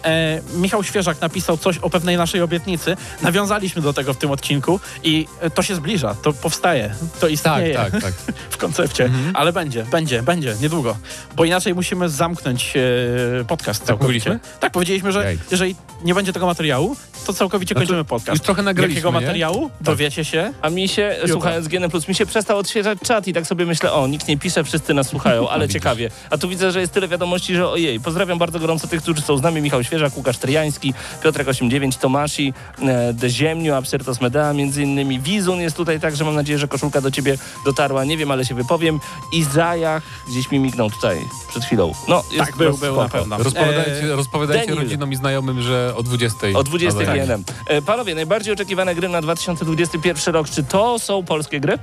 E, 0.06 0.42
Michał 0.56 0.84
Świeżak 0.84 1.22
napisał 1.22 1.58
coś 1.58 1.78
o 1.78 1.90
pewnej 1.90 2.18
naszej 2.18 2.42
obietnicy. 2.42 2.98
Nawiązaliśmy 3.22 3.82
do 3.82 3.94
tego 3.94 4.14
w 4.14 4.18
tym 4.18 4.32
odcinku 4.32 4.80
i 5.04 5.28
e, 5.42 5.50
to 5.50 5.62
się 5.62 5.76
zbliża, 5.76 6.16
to 6.16 6.34
powstaje, 6.34 6.96
to 7.14 7.22
tak, 7.22 7.32
istnieje 7.32 7.76
tak, 7.76 7.92
tak. 8.02 8.14
w 8.50 8.58
koncepcie, 8.58 9.10
ale 9.34 9.54
będzie, 9.54 9.84
będzie, 9.84 10.24
będzie, 10.24 10.56
niedługo. 10.62 10.98
Bo 11.36 11.46
inaczej 11.46 11.76
musimy 11.76 12.10
zamknąć 12.10 12.74
e, 12.78 13.46
podcast 13.46 13.84
całkowicie. 13.84 14.30
mówiliśmy? 14.30 14.60
Tak, 14.60 14.72
powiedzieliśmy, 14.72 15.12
że 15.12 15.24
Jaj. 15.24 15.40
jeżeli 15.52 15.76
nie 16.04 16.16
będzie 16.16 16.34
tego 16.34 16.46
materiału, 16.46 16.96
to 17.26 17.34
całkowicie 17.34 17.76
kończymy 17.76 17.98
Już 17.98 18.08
podcast. 18.08 18.44
trochę 18.44 18.64
nagraliśmy, 18.64 18.96
Jakiego 18.96 19.20
nie? 19.20 19.26
materiału? 19.26 19.72
Dowiecie 19.82 20.26
się. 20.26 20.35
A 20.62 20.70
mi 20.70 20.88
się, 20.88 21.16
słuchając 21.32 21.68
GN+, 21.68 21.90
mi 22.08 22.16
się 22.16 22.26
przestał 22.26 22.58
odświeżać 22.58 23.00
czat 23.00 23.28
i 23.28 23.34
tak 23.34 23.48
sobie 23.48 23.66
myślę, 23.66 23.92
o, 23.94 24.08
nikt 24.08 24.28
nie 24.28 24.38
pisze, 24.38 24.64
wszyscy 24.64 24.94
nas 24.94 25.08
słuchają, 25.08 25.50
ale 25.54 25.70
ciekawie. 25.70 26.10
A 26.30 26.38
tu 26.38 26.50
widzę, 26.50 26.72
że 26.72 26.82
jest 26.82 26.94
tyle 26.94 27.08
wiadomości, 27.08 27.56
że 27.56 27.70
ojej. 27.70 28.00
Pozdrawiam 28.00 28.38
bardzo 28.38 28.60
gorąco 28.60 28.88
tych, 28.88 29.02
którzy 29.02 29.22
są 29.22 29.38
z 29.38 29.42
nami. 29.42 29.62
Michał 29.62 29.84
Świeżak, 29.84 30.18
Łukasz 30.18 30.38
Tryjański, 30.38 30.94
Piotrek 31.24 31.48
89, 31.48 31.98
Tomasi, 31.98 32.54
e, 32.82 33.14
De 33.14 33.30
Ziemniu, 33.30 33.74
Absyrtos 33.76 34.22
Medea 34.22 34.54
między 34.54 34.84
innymi. 34.84 35.20
Wizun 35.20 35.60
jest 35.60 35.78
tutaj 35.78 36.00
także, 36.00 36.24
mam 36.26 36.36
nadzieję, 36.36 36.60
że 36.60 36.68
koszulka 36.68 37.02
do 37.02 37.12
ciebie 37.12 37.38
dotarła. 37.66 38.06
Nie 38.06 38.18
wiem, 38.18 38.32
ale 38.32 38.46
się 38.46 38.56
wypowiem. 38.56 39.00
Izajach 39.34 40.04
gdzieś 40.28 40.52
mi 40.52 40.60
mignął 40.60 40.90
tutaj 40.90 41.18
przed 41.50 41.64
chwilą. 41.66 41.94
No, 42.08 42.24
jest 42.32 42.46
Tak, 42.46 42.58
był, 42.58 42.78
był 42.78 42.96
na 42.96 43.10
pewno. 43.10 43.38
Rozpowiadajcie, 43.38 44.08
rozpowiadajcie 44.08 44.68
Daniel. 44.68 44.84
rodzinom 44.84 45.12
i 45.12 45.16
znajomym, 45.16 45.62
że 45.62 45.94
o 45.96 46.04
20. 46.04 46.38
O 46.56 46.64
20 46.64 47.00
Dobra. 47.00 47.26
GNM. 47.26 47.44
E, 47.68 47.82
Panowie, 47.82 48.16
najbardziej 48.16 48.54
oczekiwane 48.54 48.96
gry 48.96 49.10
na 49.10 49.22
2021 49.22 50.25
rok, 50.32 50.50
czy 50.50 50.64
to 50.64 51.00
są 51.00 51.24
polskie 51.24 51.60
gry? 51.60 51.78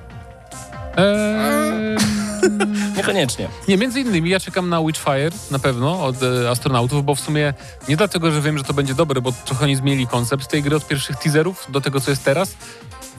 Eee, 0.97 1.97
Niekoniecznie. 2.97 3.49
nie, 3.68 3.76
między 3.76 4.01
innymi 4.01 4.30
ja 4.30 4.40
czekam 4.40 4.68
na 4.68 4.80
Witchfire 4.82 5.30
na 5.51 5.59
pewno 5.59 6.05
od 6.05 6.16
e, 6.22 6.51
astronautów, 6.51 7.05
bo 7.05 7.14
w 7.14 7.20
sumie 7.20 7.55
nie 7.88 7.97
dlatego, 7.97 8.30
że 8.30 8.40
wiem, 8.40 8.59
że 8.59 8.64
to 8.64 8.74
będzie 8.74 8.95
dobre, 8.95 9.20
bo 9.20 9.32
trochę 9.45 9.64
oni 9.64 9.76
zmienili 9.76 10.07
koncept 10.07 10.49
tej 10.49 10.62
gry 10.62 10.76
od 10.76 10.86
pierwszych 10.86 11.16
teaserów 11.16 11.66
do 11.68 11.80
tego, 11.80 12.01
co 12.01 12.11
jest 12.11 12.24
teraz. 12.24 12.55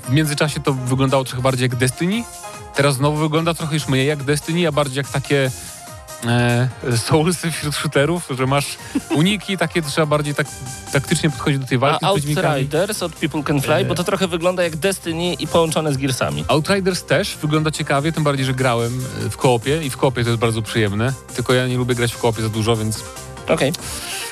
W 0.03 0.09
międzyczasie 0.09 0.59
to 0.59 0.73
wyglądało 0.73 1.23
trochę 1.23 1.41
bardziej 1.41 1.65
jak 1.65 1.75
Destiny. 1.75 2.23
Teraz 2.75 2.95
znowu 2.95 3.17
wygląda 3.17 3.53
trochę 3.53 3.73
już 3.73 3.87
mniej 3.87 4.07
jak 4.07 4.23
Destiny, 4.23 4.67
a 4.67 4.71
bardziej 4.71 4.97
jak 4.97 5.09
takie 5.09 5.51
e, 6.27 6.69
soulsy 6.97 7.51
wśród 7.51 7.75
shooterów, 7.75 8.27
że 8.37 8.47
masz 8.47 8.77
uniki, 9.15 9.57
takie 9.57 9.81
trzeba 9.81 10.07
bardziej 10.07 10.35
tak, 10.35 10.47
taktycznie 10.93 11.29
podchodzić 11.29 11.59
do 11.59 11.67
tej 11.67 11.77
A 11.77 11.79
walki 11.79 12.05
z 12.05 12.09
przeciwnikami. 12.09 12.47
Outriders 12.47 13.03
od 13.03 13.13
People 13.13 13.43
Can 13.43 13.61
Fly, 13.61 13.85
bo 13.85 13.95
to 13.95 14.03
trochę 14.03 14.27
wygląda 14.27 14.63
jak 14.63 14.75
Destiny 14.75 15.33
i 15.33 15.47
połączone 15.47 15.93
z 15.93 15.97
Gearsami. 15.97 16.45
Outriders 16.47 17.03
też 17.03 17.37
wygląda 17.41 17.71
ciekawie, 17.71 18.11
tym 18.11 18.23
bardziej, 18.23 18.45
że 18.45 18.53
grałem 18.53 19.05
e, 19.25 19.29
w 19.29 19.37
koopie 19.37 19.83
i 19.83 19.89
w 19.89 19.97
koopie 19.97 20.23
to 20.23 20.29
jest 20.29 20.41
bardzo 20.41 20.61
przyjemne. 20.61 21.13
Tylko 21.35 21.53
ja 21.53 21.67
nie 21.67 21.77
lubię 21.77 21.95
grać 21.95 22.13
w 22.13 22.17
koopie 22.17 22.41
za 22.41 22.49
dużo, 22.49 22.75
więc 22.75 23.03
Okej. 23.49 23.73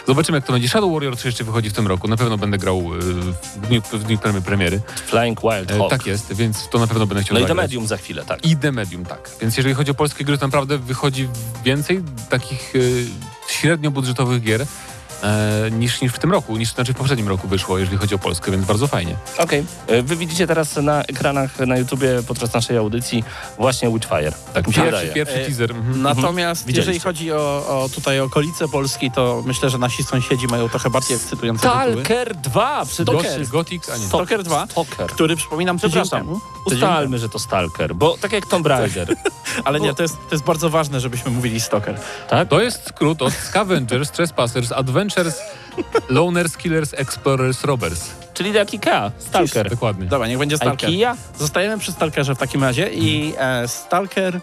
zobaczymy 0.07 0.37
jak 0.37 0.45
to 0.45 0.53
będzie. 0.53 0.69
Shadow 0.69 0.93
Warrior 0.93 1.17
3 1.17 1.27
jeszcze 1.27 1.43
wychodzi 1.43 1.69
w 1.69 1.73
tym 1.73 1.87
roku. 1.87 2.07
Na 2.07 2.17
pewno 2.17 2.37
będę 2.37 2.57
grał 2.57 2.77
e, 2.77 2.99
w 2.99 3.67
dniu, 3.67 3.81
w 3.93 4.03
dniu 4.03 4.17
premier- 4.17 4.41
premiery. 4.41 4.81
Flying 5.05 5.41
Wild 5.41 5.71
E, 5.71 5.77
Hawk. 5.77 5.89
tak 5.89 6.05
jest, 6.05 6.33
więc 6.33 6.69
to 6.69 6.79
na 6.79 6.87
pewno 6.87 7.07
będę 7.07 7.23
chciał 7.23 7.37
No 7.37 7.43
i 7.43 7.47
The. 7.47 7.53
Medium 7.53 7.87
za 7.87 7.97
chwilę, 7.97 8.25
tak. 8.25 8.45
I 8.45 8.57
The 8.57 8.71
Medium, 8.71 9.05
tak. 9.05 9.29
Więc 9.41 9.57
jeżeli 9.57 9.75
chodzi 9.75 9.91
o 9.91 9.93
polskie 9.93 10.23
gry, 10.25 10.37
to 10.37 10.47
naprawdę 10.47 10.77
wychodzi 10.77 11.27
więcej 11.63 12.03
takich 12.29 12.73
e, 12.75 12.79
średnio 13.53 13.91
budżetowych 13.91 14.41
gier 14.43 14.65
e, 15.23 15.71
niż, 15.71 16.01
niż 16.01 16.13
w 16.13 16.19
tym 16.19 16.31
roku, 16.31 16.57
niż 16.57 16.69
znaczy 16.73 16.93
w 16.93 16.97
poprzednim 16.97 17.27
roku 17.27 17.47
wyszło, 17.47 17.77
jeżeli 17.77 17.97
chodzi 17.97 18.15
o 18.15 18.17
Polskę, 18.17 18.51
więc 18.51 18.65
bardzo 18.65 18.87
fajnie. 18.87 19.15
Okej. 19.37 19.65
E, 19.87 20.01
Wy 20.03 20.15
widzicie 20.15 20.47
teraz 20.47 20.75
na 20.75 21.03
ekranach 21.03 21.59
na 21.59 21.77
YouTubie 21.77 22.23
podczas 22.27 22.53
naszej 22.53 22.77
audycji 22.77 23.23
właśnie 23.57 23.89
Witchfire. 23.89 24.31
Tak 24.53 24.67
mi 24.67 24.73
się 24.73 24.81
Pierwszy, 24.81 24.91
wydaje. 25.01 25.13
pierwszy 25.13 25.41
E, 25.41 25.45
teaser. 25.45 25.71
Mhm. 25.71 26.01
Natomiast 26.01 26.67
jeżeli 26.75 26.99
chodzi 26.99 27.31
o, 27.31 27.37
o 27.83 27.89
tutaj 27.95 28.19
okolice 28.19 28.67
Polski, 28.67 29.11
to 29.11 29.43
myślę, 29.45 29.69
że 29.69 29.77
nasi 29.77 30.03
sąsiedzi 30.03 30.47
mają 30.47 30.69
trochę 30.69 30.89
bardziej 30.89 31.15
ekscytujące 31.17 31.69
tytuły. 31.69 31.91
Stalker 31.91 32.35
2 32.35 32.85
przy 32.85 33.03
Stalker. 33.03 33.47
Gothic, 33.47 33.89
a 33.89 33.97
nie. 33.97 34.05
Stalker 34.05 34.43
2, 34.43 34.67
Stalker. 34.67 35.07
który 35.07 35.35
przypominam 35.35 35.77
Przepraszam. 35.77 36.39
Ustalmy, 36.65 37.19
że 37.19 37.29
to 37.29 37.39
Stalker, 37.39 37.95
bo 37.95 38.17
tak 38.21 38.31
jak 38.33 38.45
Tomb 38.45 38.67
Raider. 38.67 39.15
Ale 39.65 39.79
nie, 39.79 39.93
to 39.93 40.01
jest, 40.03 40.15
to 40.15 40.35
jest 40.35 40.43
bardzo 40.43 40.69
ważne, 40.69 40.99
żebyśmy 40.99 41.31
mówili 41.31 41.59
Stalker. 41.59 41.99
tak? 42.29 42.47
To 42.49 42.61
jest 42.61 42.87
skrót 42.89 43.21
od 43.21 43.33
Scavengers, 43.33 44.11
Trespassers, 44.11 44.71
Adventures, 45.11 45.41
Loners, 46.09 46.57
Killers, 46.57 46.93
Explorers, 46.93 47.63
Robbers. 47.63 48.09
Czyli 48.33 48.53
jak 48.53 48.73
Ikea. 48.73 49.11
Stalker. 49.17 49.69
Dokładnie. 49.69 50.05
Dobra, 50.05 50.27
niech 50.27 50.37
będzie 50.37 50.57
Stalker. 50.57 50.89
Ikea? 50.89 51.15
Zostajemy 51.39 51.77
przy 51.77 51.91
Stalkerze 51.91 52.35
w 52.35 52.37
takim 52.37 52.63
razie 52.63 52.89
i 52.93 53.33
e, 53.37 53.67
Stalker, 53.67 54.39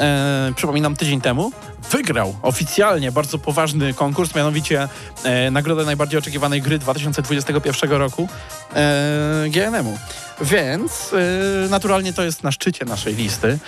e, 0.00 0.52
przypominam, 0.56 0.96
tydzień 0.96 1.20
temu 1.20 1.52
wygrał 1.90 2.36
oficjalnie 2.42 3.12
bardzo 3.12 3.38
poważny 3.38 3.94
konkurs, 3.94 4.34
mianowicie 4.34 4.88
e, 5.24 5.50
nagrodę 5.50 5.84
najbardziej 5.84 6.18
oczekiwanej 6.18 6.62
gry 6.62 6.78
2021 6.78 7.90
roku 7.90 8.28
e, 8.74 9.44
GNM-u. 9.48 9.98
Więc 10.40 11.10
e, 11.66 11.68
naturalnie 11.68 12.12
to 12.12 12.22
jest 12.24 12.42
na 12.42 12.52
szczycie 12.52 12.84
naszej 12.84 13.14
listy. 13.14 13.58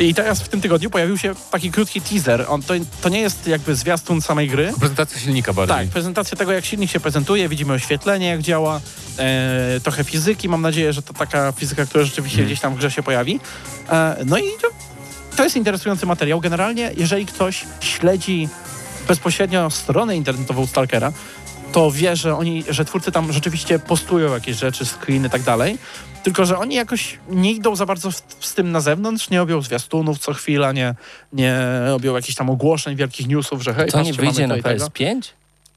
I 0.00 0.14
teraz 0.14 0.40
w 0.40 0.48
tym 0.48 0.60
tygodniu 0.60 0.90
pojawił 0.90 1.18
się 1.18 1.34
taki 1.50 1.70
krótki 1.70 2.00
teaser. 2.00 2.44
On, 2.48 2.62
to, 2.62 2.74
to 3.02 3.08
nie 3.08 3.20
jest 3.20 3.46
jakby 3.46 3.74
zwiastun 3.76 4.22
samej 4.22 4.48
gry, 4.48 4.72
Prezentacja 4.78 5.18
silnika 5.20 5.52
bardziej. 5.52 5.76
tak, 5.76 5.88
prezentacja 5.88 6.36
tego, 6.36 6.52
jak 6.52 6.64
silnik 6.64 6.90
się 6.90 7.00
prezentuje, 7.00 7.48
widzimy 7.48 7.72
oświetlenie, 7.72 8.26
jak 8.26 8.42
działa, 8.42 8.80
e, 9.18 9.80
trochę 9.82 10.04
fizyki. 10.04 10.48
Mam 10.48 10.62
nadzieję, 10.62 10.92
że 10.92 11.02
to 11.02 11.12
taka 11.14 11.52
fizyka, 11.52 11.86
która 11.86 12.04
rzeczywiście 12.04 12.36
Mhm. 12.38 12.46
gdzieś 12.46 12.60
tam 12.60 12.74
w 12.74 12.78
grze 12.78 12.90
się 12.90 13.02
pojawi. 13.02 13.40
E, 13.90 14.16
no 14.26 14.38
i 14.38 14.42
to, 14.62 14.68
to 15.36 15.44
jest 15.44 15.56
interesujący 15.56 16.06
materiał. 16.06 16.40
Generalnie, 16.40 16.90
jeżeli 16.96 17.26
ktoś 17.26 17.64
śledzi 17.80 18.48
bezpośrednio 19.08 19.70
stronę 19.70 20.16
internetową 20.16 20.66
Stalkera, 20.66 21.12
to 21.76 21.90
wie, 21.90 22.16
że 22.16 22.36
oni, 22.36 22.64
że 22.68 22.84
twórcy 22.84 23.12
tam 23.12 23.32
rzeczywiście 23.32 23.78
postują 23.78 24.32
jakieś 24.34 24.56
rzeczy, 24.56 24.84
screeny 24.86 25.28
i 25.28 25.30
tak 25.30 25.42
dalej. 25.42 25.78
Tylko, 26.22 26.46
że 26.46 26.58
oni 26.58 26.74
jakoś 26.74 27.18
nie 27.28 27.52
idą 27.52 27.76
za 27.76 27.86
bardzo 27.86 28.10
w, 28.10 28.22
z 28.40 28.54
tym 28.54 28.72
na 28.72 28.80
zewnątrz, 28.80 29.30
nie 29.30 29.38
robią 29.38 29.62
zwiastunów 29.62 30.18
co 30.18 30.32
chwila, 30.34 30.72
nie, 30.72 30.94
nie 31.32 31.58
robią 31.86 32.14
jakichś 32.14 32.34
tam 32.34 32.50
ogłoszeń, 32.50 32.96
wielkich 32.96 33.26
newsów, 33.28 33.62
że 33.62 33.74
hej, 33.74 33.90
To 33.90 34.02
nie 34.02 34.12
wyjdzie 34.12 34.46
na 34.46 34.54
to 34.54 34.60
i 34.60 34.62
tego. 34.62 34.86
PS5? 34.86 35.20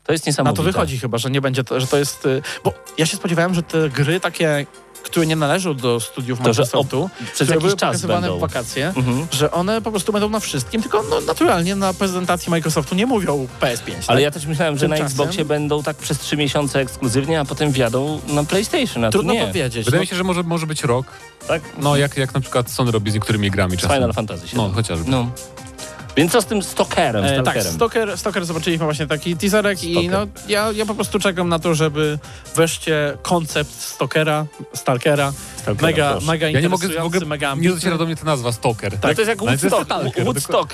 To 0.04 0.12
jest 0.12 0.26
Na 0.26 0.30
niesamowite. 0.30 0.58
to 0.58 0.64
wychodzi 0.64 0.98
chyba, 1.00 1.18
że 1.18 1.30
nie 1.32 1.42
będzie 1.42 1.64
to, 1.64 1.80
że 1.80 1.88
to 1.88 1.98
jest. 1.98 2.26
y, 2.26 2.42
Bo 2.64 2.74
ja 2.98 3.06
się 3.06 3.18
spodziewałem, 3.18 3.54
że 3.54 3.64
te 3.64 3.90
gry 3.90 4.20
takie, 4.20 4.66
które 5.04 5.26
nie 5.26 5.36
należą 5.36 5.74
do 5.74 6.00
studiów 6.00 6.40
To, 6.40 6.44
Microsoftu, 6.50 7.10
Przez 7.34 7.34
które 7.48 7.60
były 7.60 7.70
jakiś 7.70 7.80
czas 7.80 7.90
pokazywane 7.90 8.22
będą. 8.22 8.38
w 8.38 8.42
wakacje, 8.42 8.94
Mhm. 8.96 9.28
że 9.32 9.52
one 9.52 9.82
po 9.82 9.92
prostu 9.92 10.14
będą 10.14 10.30
na 10.30 10.40
wszystkim, 10.40 10.82
tylko 10.82 11.04
no, 11.10 11.22
naturalnie 11.22 11.76
na 11.76 11.94
prezentacji 11.94 12.50
Microsoftu 12.50 12.96
nie 12.96 13.06
mówią 13.06 13.48
PS5. 13.62 13.92
Ale 14.08 14.18
tak? 14.18 14.20
ja 14.20 14.32
też 14.32 14.46
myślałem, 14.46 14.78
że 14.78 14.88
na 14.88 14.96
Xboxie 14.96 15.46
będą 15.46 15.84
tak 15.84 15.98
przez 15.98 16.20
trzy 16.20 16.38
miesiące 16.38 16.80
ekskluzywnie, 16.80 17.40
a 17.40 17.46
potem 17.46 17.72
wjadą 17.72 18.22
na 18.28 18.44
PlayStation, 18.44 19.06
a 19.06 19.10
Trudno 19.12 19.34
nie. 19.34 19.48
powiedzieć. 19.48 19.86
Wydaje 19.86 20.00
no. 20.00 20.02
mi 20.04 20.08
się, 20.08 20.16
że 20.16 20.24
może, 20.24 20.44
może 20.44 20.68
być 20.68 20.84
rok. 20.84 21.06
Tak? 21.48 21.62
No, 21.78 21.98
jak, 21.98 22.18
jak 22.18 22.34
na 22.34 22.40
przykład 22.40 22.72
Sony 22.72 22.92
robi 22.92 23.12
z 23.12 23.14
niektórymi 23.14 23.52
grami 23.52 23.78
czasem. 23.78 23.96
Final 23.96 24.14
Fantasy 24.14 24.48
7. 24.48 24.66
No, 24.68 24.74
chociażby. 24.74 25.12
No. 25.12 25.32
Więc 26.20 26.32
co 26.32 26.42
z 26.42 26.46
tym 26.46 26.64
Stalkerem? 26.64 27.26
E, 27.26 27.44
tak? 27.44 27.64
Stalker, 27.64 28.18
Stalker 28.18 28.46
zobaczyliśmy 28.46 28.86
właśnie 28.86 29.08
taki 29.08 29.36
teaserek 29.38 29.84
i 29.84 29.92
Stalker. 29.94 30.12
no, 30.12 30.28
ja, 30.48 30.72
ja 30.72 30.86
po 30.86 30.96
prostu 30.96 31.20
czekam 31.20 31.50
na 31.50 31.60
to, 31.60 31.76
żeby 31.76 32.20
wreszcie 32.56 33.18
koncept 33.22 33.82
Stalkera, 33.82 34.46
Stalkera, 34.74 35.34
Stalkera, 35.62 35.88
mega, 35.88 36.12
proszę. 36.12 36.28
mega 36.28 36.50
Ja 36.50 36.62
nie 36.62 36.70
mogę, 36.70 36.82
w 36.82 36.84
interesujący, 36.90 37.18
ogóle, 37.18 37.30
mega 37.30 37.48
nie 37.48 37.52
ambitny. 37.52 37.76
dociera 37.76 37.98
do 37.98 38.06
mnie 38.06 38.16
ta 38.16 38.26
nazwa, 38.26 38.52
Stalker. 38.52 38.98
Tak, 38.98 39.16
to 39.16 39.22
jest 39.22 39.30
jak 39.30 39.40
Woodstock. 39.44 39.92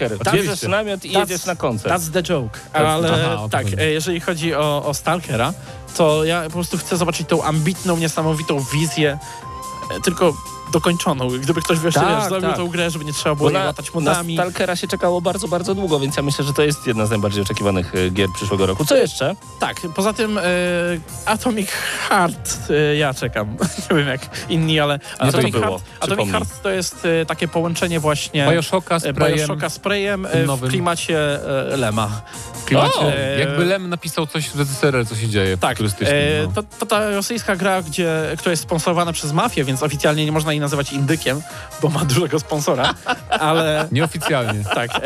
Oczywiście. 0.02 0.32
Bierzesz 0.34 0.62
namiot 0.62 1.06
i 1.06 1.12
That's- 1.14 1.20
jedziesz 1.20 1.46
na 1.46 1.56
koncert. 1.56 1.96
That's 1.96 2.12
the 2.12 2.24
joke. 2.24 2.60
Ale 2.74 3.12
aha, 3.36 3.48
tak, 3.52 3.64
chodzi. 3.64 3.80
e, 3.80 3.92
jeżeli 3.92 4.20
chodzi 4.20 4.54
o, 4.56 4.86
o 4.86 4.94
Stalkera, 4.94 5.54
to 5.98 6.24
ja 6.24 6.44
po 6.44 6.50
prostu 6.50 6.78
chcę 6.78 6.98
zobaczyć 6.98 7.28
tą 7.28 7.44
ambitną, 7.44 7.98
niesamowitą 7.98 8.66
wizję, 8.74 9.18
e, 9.98 10.02
tylko 10.02 10.34
dokończoną. 10.76 11.28
Gdyby 11.30 11.62
ktoś 11.62 11.80
wreszcie 11.80 12.00
Tak, 12.00 12.20
wiesz, 12.20 12.30
zrobił 12.30 12.50
tak. 12.50 12.58
tą 12.58 12.68
grę, 12.68 12.90
żeby 12.90 13.06
nie 13.06 13.14
trzeba 13.14 13.36
było 13.36 13.50
na, 13.50 13.64
latać 13.64 13.94
na 13.94 14.00
mutami. 14.00 14.34
Stalkera 14.36 14.76
się 14.76 14.88
czekało 14.88 15.22
bardzo, 15.22 15.48
bardzo 15.48 15.76
długo, 15.76 16.00
więc 16.00 16.18
ja 16.18 16.24
myślę, 16.24 16.46
że 16.46 16.54
to 16.54 16.62
jest 16.62 16.88
jedna 16.88 17.06
z 17.06 17.10
najbardziej 17.10 17.42
oczekiwanych 17.42 17.96
e, 17.96 18.10
gier 18.10 18.30
przyszłego 18.36 18.66
roku. 18.66 18.86
Co 18.86 18.96
jeszcze? 18.96 19.36
Tak, 19.60 19.82
poza 19.96 20.14
tym 20.14 20.38
e, 20.38 20.42
Atomic 21.26 21.70
Heart 22.10 22.58
e, 22.70 22.96
ja 22.96 23.14
czekam. 23.14 23.58
nie 23.92 23.98
wiem 23.98 24.08
jak 24.08 24.22
inni, 24.50 24.80
ale 24.80 25.00
to 25.00 25.24
Atomic, 25.24 25.52
było? 25.52 25.66
Heart, 25.66 25.84
Atomic. 26.00 26.32
Heart 26.32 26.62
to 26.64 26.70
jest 26.70 27.06
e, 27.22 27.26
takie 27.26 27.48
połączenie 27.48 28.00
właśnie 28.00 28.48
Bioshocka 28.52 29.00
z 29.00 29.04
Preyem. 29.04 29.38
Bioshocka 29.38 29.70
tym 29.70 30.58
w 30.58 30.70
klimacie 30.70 31.20
e, 31.74 31.78
Lema. 31.78 32.22
W 32.54 32.76
O, 32.76 33.12
e, 33.12 33.40
Jakby 33.40 33.66
Lem 33.66 33.90
napisał 33.90 34.28
coś 34.28 34.50
w 34.50 34.66
ZSRR, 34.66 35.08
co 35.08 35.16
się 35.16 35.30
dzieje 35.30 35.58
Tak, 35.58 35.78
turystycznym. 35.78 36.18
e, 36.18 36.48
no. 36.48 36.52
to, 36.62 36.64
to 36.80 36.86
ta 36.86 37.10
rosyjska 37.10 37.56
gra, 37.56 37.82
gdzie, 37.82 38.12
która 38.38 38.52
jest 38.52 38.64
sponsorowana 38.64 39.14
przez 39.14 39.32
mafię, 39.34 39.64
więc 39.64 39.84
oficjalnie 39.84 40.26
nie 40.26 40.32
można 40.32 40.52
jej 40.52 40.60
nazywać 40.66 40.94
indykiem, 40.94 41.42
bo 41.82 41.90
ma 41.90 42.06
dużego 42.06 42.40
sponsora, 42.40 42.94
ale 43.30 43.88
Nieoficjalnie. 43.92 44.64
tak. 44.64 44.90
E, 44.96 45.00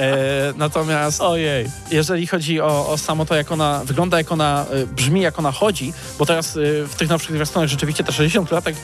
natomiast 0.56 1.22
Ojej. 1.22 1.70
jeżeli 1.92 2.28
chodzi 2.28 2.62
o, 2.62 2.90
o 2.90 2.98
samo 2.98 3.26
to, 3.26 3.36
jak 3.36 3.52
ona 3.52 3.82
wygląda, 3.86 4.18
jak 4.18 4.32
ona 4.32 4.66
e, 4.72 4.86
brzmi, 4.86 5.22
jak 5.22 5.40
ona 5.40 5.52
chodzi, 5.52 5.94
bo 6.20 6.26
teraz 6.26 6.58
e, 6.58 6.60
w 6.88 6.96
tych 6.98 7.10
nowszych 7.10 7.36
zwiastunach 7.36 7.70
rzeczywiście 7.70 8.04
te 8.04 8.12
60 8.12 8.50
klatek 8.50 8.76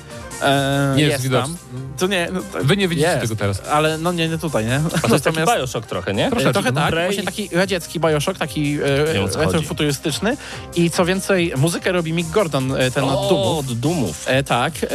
E, 0.46 0.94
Nie 0.96 1.02
jest 1.02 1.12
jest 1.12 1.24
widoczny. 1.24 1.56
To 1.98 2.08
nie, 2.08 2.28
no, 2.34 2.40
to 2.54 2.64
Wy 2.64 2.78
nie 2.78 2.88
widzicie 2.88 3.08
jest, 3.08 3.22
tego 3.22 3.36
teraz. 3.36 3.62
Ale 3.72 3.98
no 3.98 4.12
nie, 4.12 4.30
nie 4.30 4.38
tutaj, 4.38 4.66
nie? 4.66 4.82
A 5.04 5.08
to 5.08 5.14
jest 5.14 5.26
taki 5.26 5.38
Bioshock 5.38 5.88
trochę, 5.88 6.14
nie? 6.14 6.30
Troszeczkę, 6.30 6.54
trochę 6.54 6.74
tak, 6.74 6.90
Prey. 6.92 7.06
właśnie 7.08 7.24
taki 7.24 7.50
radziecki 7.52 8.00
Bioshock, 8.00 8.38
taki 8.40 8.78
e, 9.16 9.22
o 9.24 9.28
retrofuturystyczny 9.44 10.38
i 10.76 10.90
co 10.92 11.06
więcej, 11.06 11.54
muzykę 11.58 11.92
robi 11.92 12.14
Mick 12.14 12.30
Gordon, 12.32 12.72
e, 12.76 12.92
ten 12.92 13.04
od 13.04 13.10
Doomów. 13.30 13.32
O, 13.32 13.58
od 13.60 13.66
Dumów. 13.74 14.24
E, 14.28 14.44
tak, 14.44 14.74
e, 14.84 14.88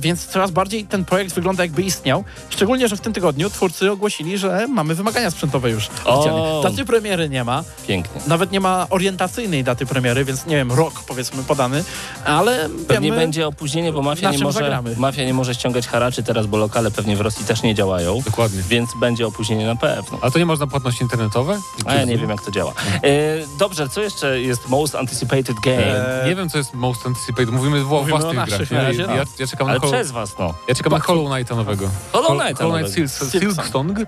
więc 0.00 0.26
coraz 0.26 0.50
bardziej 0.50 0.84
ten 0.84 1.04
projekt 1.04 1.34
wygląda 1.34 1.62
jakby 1.64 1.82
istniał. 1.82 2.24
Szczególnie, 2.50 2.88
że 2.88 2.96
w 2.96 3.00
tym 3.00 3.12
tygodniu 3.12 3.50
twórcy 3.50 3.90
ogłosili, 3.90 4.38
że 4.38 4.66
mamy 4.68 4.94
wymagania 4.94 5.30
sprzętowe 5.30 5.70
już 5.70 5.88
O. 6.04 6.14
oficjalnie. 6.14 6.62
Daty 6.62 6.84
premiery 6.84 7.28
nie 7.28 7.44
ma, 7.44 7.64
Pięknie. 7.88 8.20
nawet 8.26 8.52
nie 8.52 8.60
ma 8.60 8.86
orientacyjnej 8.90 9.64
daty 9.64 9.86
premiery, 9.86 10.24
więc 10.24 10.46
nie 10.46 10.56
wiem, 10.56 10.72
rok 10.72 10.92
powiedzmy 11.08 11.42
podany, 11.42 11.84
ale 12.24 12.68
Pewnie 12.88 13.08
wiemy, 13.08 13.16
będzie 13.20 13.46
opóźnienie, 13.46 13.92
bo 13.92 14.02
mafia 14.02 14.30
nie, 14.30 14.38
może, 14.38 14.58
zagramy. 14.58 14.89
Mafia 14.96 15.24
nie 15.24 15.34
może 15.34 15.54
ściągać 15.54 15.88
haraczy 15.88 16.22
teraz, 16.22 16.46
bo 16.46 16.56
lokale 16.56 16.90
pewnie 16.90 17.16
w 17.16 17.20
Rosji 17.20 17.44
też 17.44 17.62
nie 17.62 17.74
działają. 17.74 18.20
Dokładnie. 18.24 18.62
Więc 18.68 18.90
będzie 19.00 19.26
opóźnienie 19.26 19.66
na 19.66 19.76
pewno. 19.76 20.18
A 20.22 20.30
to 20.30 20.38
nie 20.38 20.46
można 20.46 20.66
płatności 20.66 21.02
internetowe? 21.02 21.58
A 21.84 21.94
ja 21.94 22.04
nie 22.04 22.18
wiem, 22.18 22.30
jak 22.30 22.42
to 22.42 22.50
działa. 22.50 22.72
E, 22.72 23.10
dobrze, 23.58 23.88
co 23.88 24.00
jeszcze 24.02 24.40
jest 24.40 24.68
most 24.68 24.94
anticipated 24.94 25.60
game? 25.60 26.22
E, 26.22 26.28
nie 26.28 26.34
wiem, 26.36 26.48
co 26.50 26.58
jest 26.58 26.74
most 26.74 27.06
anticipated. 27.06 27.50
Mówimy 27.50 27.80
Mówimy 27.84 28.14
o 28.14 28.18
własnych 28.18 28.34
grach. 28.34 28.70
Ja, 28.70 29.06
no. 29.06 29.14
ja, 29.14 29.24
ja 29.38 29.46
czekam 29.46 29.66
Ale 29.68 29.74
na 29.74 29.80
Hollow, 29.80 29.94
przez 29.94 30.10
was, 30.10 30.38
no. 30.38 30.54
ja 30.68 30.74
czekam 30.74 30.92
na 30.92 30.98
Hollow 31.00 31.32
Knighta 31.34 31.54
nowego. 31.54 31.88
Hollow 32.12 32.28
Knighta 32.42 32.64
Hollow 32.64 32.76
Knight 32.78 32.96
nowego. 32.96 33.08
Silk, 33.08 33.30
Silk 33.32 33.54
Silk 33.54 33.66
Song. 33.68 33.98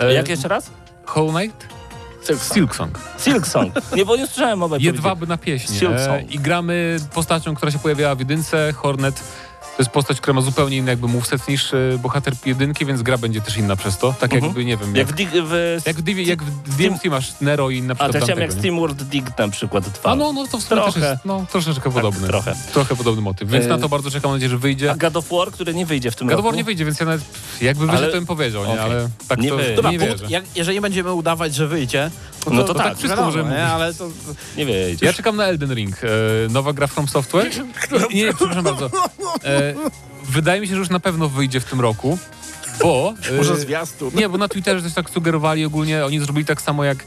E, 0.00 0.12
Jak 0.12 0.28
jeszcze 0.28 0.48
raz? 0.48 0.70
Hollow 1.06 1.34
Knight? 1.36 1.66
Silk 2.54 2.74
Song. 2.76 2.98
Silk 3.18 3.46
Song. 3.46 3.72
Nie, 3.96 4.04
bo 4.04 4.16
nie 4.16 4.26
słyszałem 4.26 4.58
mowy. 4.58 4.76
Jedwaby 4.80 5.26
na 5.26 5.36
pieśń. 5.38 5.72
Silk 5.74 5.92
E, 5.92 6.04
Song. 6.06 6.30
I 6.30 6.38
gramy 6.38 6.96
postacią, 7.14 7.54
która 7.54 7.72
się 7.72 7.78
pojawiała 7.78 8.14
w 8.14 8.18
jedynce, 8.18 8.72
Hornet. 8.72 9.22
To 9.78 9.82
jest 9.82 9.90
postać, 9.90 10.20
która 10.20 10.34
ma 10.34 10.40
zupełnie 10.40 10.76
inny 10.76 10.90
jakby 10.90 11.08
moveset 11.08 11.48
niż 11.48 11.74
e, 11.74 11.98
bohater 12.02 12.34
jedynki, 12.46 12.86
więc 12.86 13.02
gra 13.02 13.18
będzie 13.18 13.40
też 13.40 13.56
inna 13.56 13.76
przez 13.76 13.98
to. 13.98 14.12
Tak 14.20 14.32
Mhm. 14.32 14.44
jakby, 14.44 14.64
nie 14.64 14.76
wiem, 14.76 14.96
Jak 14.96 15.20
jak, 15.20 15.30
w, 15.44 15.80
jak, 15.86 15.96
w, 15.96 16.02
Divi- 16.02 16.26
jak 16.26 16.42
w 16.42 16.76
DMC 16.76 17.04
masz 17.04 17.40
Nero 17.40 17.70
i 17.70 17.82
na 17.82 17.92
A 17.92 17.94
przykład 17.94 18.12
to 18.12 18.24
chciałem 18.24 18.40
jak 18.42 18.54
nie? 18.54 18.58
Steam 18.58 18.76
World 18.80 19.02
Dig 19.02 19.38
na 19.38 19.48
przykład 19.48 19.88
2. 19.88 20.10
A 20.10 20.16
no, 20.16 20.32
no 20.32 20.46
to 20.46 20.58
w 20.58 20.62
sumie 20.62 20.82
też 20.82 20.92
Trochę. 20.94 21.10
jest 21.10 21.24
no, 21.24 21.44
troszeczkę 21.52 21.92
podobny. 21.92 22.28
trochę. 22.28 22.54
Trochę 22.72 22.96
podobny 22.96 23.22
motyw, 23.22 23.50
więc 23.50 23.66
na 23.66 23.78
to 23.78 23.88
bardzo 23.88 24.10
czekam, 24.10 24.30
mam 24.30 24.36
nadzieję, 24.36 24.50
że 24.50 24.58
wyjdzie. 24.58 24.90
A 24.90 24.96
God 24.96 25.16
of 25.16 25.28
War, 25.28 25.50
który 25.50 25.74
nie 25.74 25.86
wyjdzie 25.86 26.10
w 26.10 26.16
tym 26.16 26.26
God 26.26 26.34
of 26.34 26.38
roku. 26.38 26.48
War 26.48 26.56
nie 26.56 26.64
wyjdzie, 26.64 26.84
więc 26.84 27.00
ja 27.00 27.06
nawet 27.06 27.22
jakby 27.60 27.86
wyjdzie, 27.86 27.98
Ale- 27.98 28.06
to 28.12 28.16
bym 28.16 28.26
powiedział, 28.26 28.62
nie? 28.66 28.72
Okej. 28.72 28.84
Ale 28.84 29.08
tak 29.28 29.38
Nie 29.40 29.48
to 29.48 29.56
wyjdzie. 29.56 29.74
Dobra, 29.74 29.90
nie 29.90 29.98
wierzę. 29.98 30.24
jak, 30.28 30.44
jeżeli 30.56 30.80
będziemy 30.80 31.12
udawać, 31.12 31.54
że 31.54 31.68
wyjdzie, 31.68 32.10
to, 32.44 32.50
No 32.50 32.64
to 32.64 32.74
tak, 32.74 32.86
wszystko 32.98 33.08
wiadomo, 33.08 33.26
możemy 33.26 33.50
nie? 33.50 33.66
ale 33.66 33.94
to, 33.94 34.08
Nie 34.56 34.66
wyjdzie. 34.66 35.06
Ja 35.06 35.12
czekam 35.12 35.36
na 35.36 35.44
Elden 35.44 35.74
Ring, 35.74 35.96
e, 36.04 36.08
nowa 36.50 36.72
gra 36.72 36.86
From 36.86 37.08
Software. 37.08 37.50
Nie, 38.14 38.34
przepraszam 38.34 38.64
bardzo. 38.64 38.90
E, 39.44 39.67
wydaje 40.24 40.60
mi 40.60 40.68
się, 40.68 40.74
że 40.74 40.78
już 40.78 40.90
na 40.90 41.00
pewno 41.00 41.28
wyjdzie 41.28 41.60
w 41.60 41.64
tym 41.64 41.80
roku, 41.80 42.18
bo... 42.82 43.14
e, 43.32 43.36
może 43.36 43.56
zwiastun. 43.56 44.10
Nie, 44.14 44.28
bo 44.28 44.38
na 44.38 44.48
Twitterze 44.48 44.82
też 44.82 44.94
tak 44.94 45.10
sugerowali 45.10 45.64
ogólnie, 45.64 46.04
oni 46.04 46.20
zrobili 46.20 46.46
tak 46.46 46.62
samo 46.62 46.84
jak 46.84 46.98
e, 46.98 47.04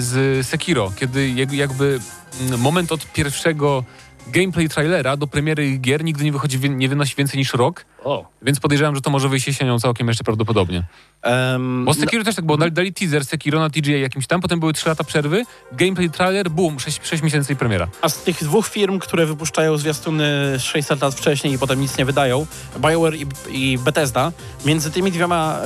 z 0.00 0.46
Sekiro, 0.46 0.92
kiedy 0.96 1.28
jak, 1.28 1.52
jakby 1.52 2.00
mm, 2.40 2.60
moment 2.60 2.92
od 2.92 3.12
pierwszego 3.12 3.84
gameplay 4.26 4.68
trailera 4.68 5.16
do 5.16 5.26
premiery 5.26 5.78
gier 5.78 6.04
nigdy 6.04 6.24
nie 6.24 6.32
wychodzi, 6.32 6.70
nie 6.70 6.88
wynosi 6.88 7.14
więcej 7.16 7.38
niż 7.38 7.54
rok, 7.54 7.84
O, 8.06 8.24
więc 8.42 8.60
podejrzewam, 8.60 8.94
że 8.94 9.00
to 9.00 9.10
może 9.10 9.28
wyjść 9.28 9.46
jesienią 9.46 9.78
całkiem 9.78 10.08
jeszcze 10.08 10.24
prawdopodobnie. 10.24 10.82
Em, 11.22 11.84
Bo 11.84 11.94
Sekiro 11.94 12.24
też 12.24 12.34
tak 12.34 12.44
było, 12.44 12.58
dali, 12.58 12.72
dali 12.72 12.92
teaser 12.92 13.24
Sekiro 13.24 13.60
na 13.60 13.70
TGA 13.70 13.96
jakimś 13.96 14.26
tam, 14.26 14.40
potem 14.40 14.60
były 14.60 14.72
3 14.72 14.88
lata 14.88 15.04
przerwy, 15.04 15.44
gameplay 15.72 16.10
trailer, 16.10 16.50
boom, 16.50 16.80
6, 16.80 17.00
6 17.02 17.22
miesięcy 17.22 17.52
i 17.52 17.56
premiera. 17.56 17.88
A 18.02 18.08
z 18.08 18.22
tych 18.22 18.44
dwóch 18.44 18.68
firm, 18.68 18.98
które 18.98 19.26
wypuszczają 19.26 19.76
zwiastuny 19.78 20.58
600 20.60 21.02
lat 21.02 21.14
wcześniej 21.14 21.54
i 21.54 21.58
potem 21.58 21.80
nic 21.80 21.98
nie 21.98 22.04
wydają, 22.04 22.46
BioWare 22.78 23.14
i, 23.14 23.26
i 23.48 23.78
Bethesda, 23.78 24.32
między 24.64 24.90
tymi 24.90 25.12
dwiema 25.12 25.58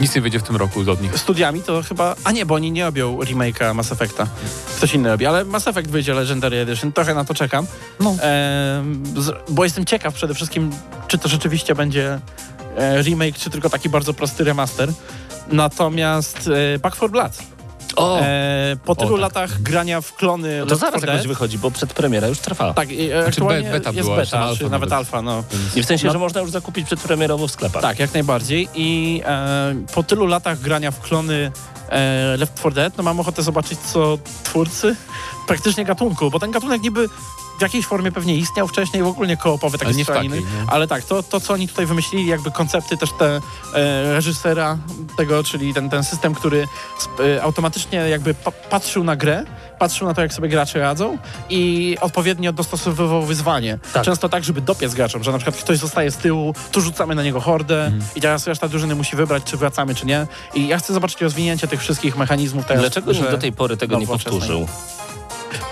Nic 0.00 0.14
nie 0.14 0.20
wyjdzie 0.20 0.38
w 0.38 0.42
tym 0.42 0.56
roku 0.56 0.80
od 0.90 1.02
nich. 1.02 1.14
e, 1.14 1.18
studiami 1.18 1.62
to 1.62 1.82
chyba... 1.82 2.16
A 2.24 2.32
nie, 2.32 2.46
bo 2.46 2.54
oni 2.54 2.72
nie 2.72 2.84
robią 2.84 3.18
remake'a 3.18 3.74
Mass 3.74 3.92
Effecta. 3.92 4.26
Ktoś 4.76 4.94
inny 4.94 5.08
robi, 5.08 5.26
ale 5.26 5.44
Mass 5.44 5.68
Effect 5.68 5.90
wyjdzie 5.90 6.14
Legendary 6.14 6.56
Edition, 6.56 6.92
trochę 6.92 7.14
na 7.14 7.24
to 7.24 7.34
czekam. 7.34 7.66
No. 8.00 8.10
Em, 8.10 9.02
z, 9.16 9.34
bo 9.48 9.64
jestem 9.64 9.84
ciekaw 9.84 10.14
przede 10.14 10.34
wszystkim, 10.34 10.70
czy 11.08 11.15
to 11.18 11.28
rzeczywiście 11.28 11.74
będzie 11.74 12.20
e, 12.76 13.02
remake, 13.02 13.38
czy 13.38 13.50
tylko 13.50 13.70
taki 13.70 13.88
bardzo 13.88 14.14
prosty 14.14 14.44
remaster. 14.44 14.92
Natomiast 15.52 16.50
e, 16.74 16.78
Back 16.78 16.96
4 16.96 17.12
Blood. 17.12 17.38
o. 17.96 18.20
E, 18.20 18.76
po 18.84 18.94
tylu 18.94 19.10
tak. 19.10 19.20
latach 19.20 19.62
grania 19.62 20.00
w 20.00 20.12
klony 20.12 20.58
No 20.58 20.64
to 20.66 20.70
Left 20.70 20.80
zaraz 20.80 20.96
4 20.96 21.06
jakoś 21.06 21.22
Dead, 21.22 21.28
wychodzi, 21.28 21.58
bo 21.58 21.70
przedpremiera 21.70 22.28
już 22.28 22.38
trwa. 22.38 22.74
Tak, 22.74 22.90
i, 22.90 23.10
e, 23.10 23.26
aktualnie 23.26 23.70
beta 23.70 23.90
jest 23.90 24.02
była, 24.02 24.16
beta, 24.16 24.40
alfa 24.40 24.64
czy 24.64 24.70
nawet 24.70 24.92
alfa, 24.92 25.22
no. 25.22 25.44
I 25.76 25.82
w 25.82 25.86
sensie, 25.86 26.06
No. 26.06 26.12
że 26.12 26.18
można 26.18 26.40
już 26.40 26.50
zakupić 26.50 26.86
przedpremierowo 26.86 27.48
w 27.48 27.50
sklepach. 27.50 27.82
Tak, 27.82 27.98
jak 27.98 28.14
najbardziej. 28.14 28.68
I 28.74 29.22
e, 29.26 29.74
po 29.94 30.02
tylu 30.02 30.26
latach 30.26 30.60
grania 30.60 30.90
w 30.90 31.00
klony 31.00 31.52
e, 31.88 32.36
Left 32.36 32.54
4 32.58 32.74
Dead, 32.74 32.96
no 32.96 33.02
mam 33.02 33.20
ochotę 33.20 33.42
zobaczyć, 33.42 33.78
co 33.78 34.18
twórcy 34.44 34.96
praktycznie 35.48 35.84
gatunku, 35.84 36.30
bo 36.30 36.38
ten 36.38 36.50
gatunek 36.50 36.82
niby 36.82 37.08
w 37.58 37.62
jakiejś 37.62 37.86
formie 37.86 38.12
pewnie 38.12 38.36
istniał 38.36 38.68
wcześniej, 38.68 39.02
w 39.02 39.06
ogóle 39.06 39.36
koopowy, 39.36 39.78
taki 39.78 39.92
Ale 39.92 40.02
strzelaniny. 40.02 40.36
takiej, 40.36 40.50
no. 40.60 40.72
Ale 40.72 40.86
tak, 40.88 41.04
to, 41.04 41.22
to, 41.22 41.40
co 41.40 41.52
oni 41.54 41.68
tutaj 41.68 41.86
wymyślili, 41.86 42.26
jakby 42.26 42.50
koncepty 42.50 42.96
też 42.96 43.10
te 43.18 43.40
e, 43.74 44.12
reżysera 44.14 44.78
tego, 45.16 45.44
czyli 45.44 45.74
ten, 45.74 45.90
ten 45.90 46.04
system, 46.04 46.34
który 46.34 46.68
sp- 47.04 47.20
e, 47.36 47.42
automatycznie 47.42 47.98
jakby 47.98 48.34
pa- 48.34 48.50
patrzył 48.50 49.04
na 49.04 49.16
grę, 49.16 49.44
patrzył 49.78 50.06
na 50.08 50.14
to, 50.14 50.22
jak 50.22 50.32
sobie 50.34 50.48
gracze 50.48 50.78
radzą 50.78 51.18
i 51.50 51.96
odpowiednio 52.00 52.52
dostosowywał 52.52 53.22
wyzwanie. 53.22 53.78
Tak. 53.92 54.04
Często 54.04 54.28
tak, 54.28 54.44
żeby 54.44 54.60
dopiec 54.60 54.94
graczom, 54.94 55.24
że 55.24 55.32
na 55.32 55.38
przykład 55.38 55.56
ktoś 55.56 55.78
zostaje 55.78 56.10
z 56.10 56.16
tyłu, 56.16 56.54
tu 56.72 56.80
rzucamy 56.80 57.14
na 57.14 57.22
niego 57.22 57.40
hordę 57.40 57.92
i 58.16 58.20
teraz 58.20 58.46
reszta 58.46 58.68
drużyny 58.68 58.94
musi 58.94 59.16
wybrać, 59.16 59.42
czy 59.44 59.56
wracamy, 59.56 59.94
czy 59.94 60.06
nie. 60.06 60.26
I 60.54 60.66
ja 60.68 60.78
chcę 60.78 60.92
zobaczyć 60.94 61.20
rozwinięcie 61.20 61.68
tych 61.68 61.80
wszystkich 61.80 62.16
mechanizmów 62.16 62.64
teraz. 62.66 62.82
Dlaczego 62.82 63.12
nikt 63.12 63.24
że- 63.24 63.30
do 63.30 63.38
tej 63.38 63.52
pory 63.52 63.76
tego 63.76 63.98
nie 63.98 64.06
powtórzył? 64.06 64.68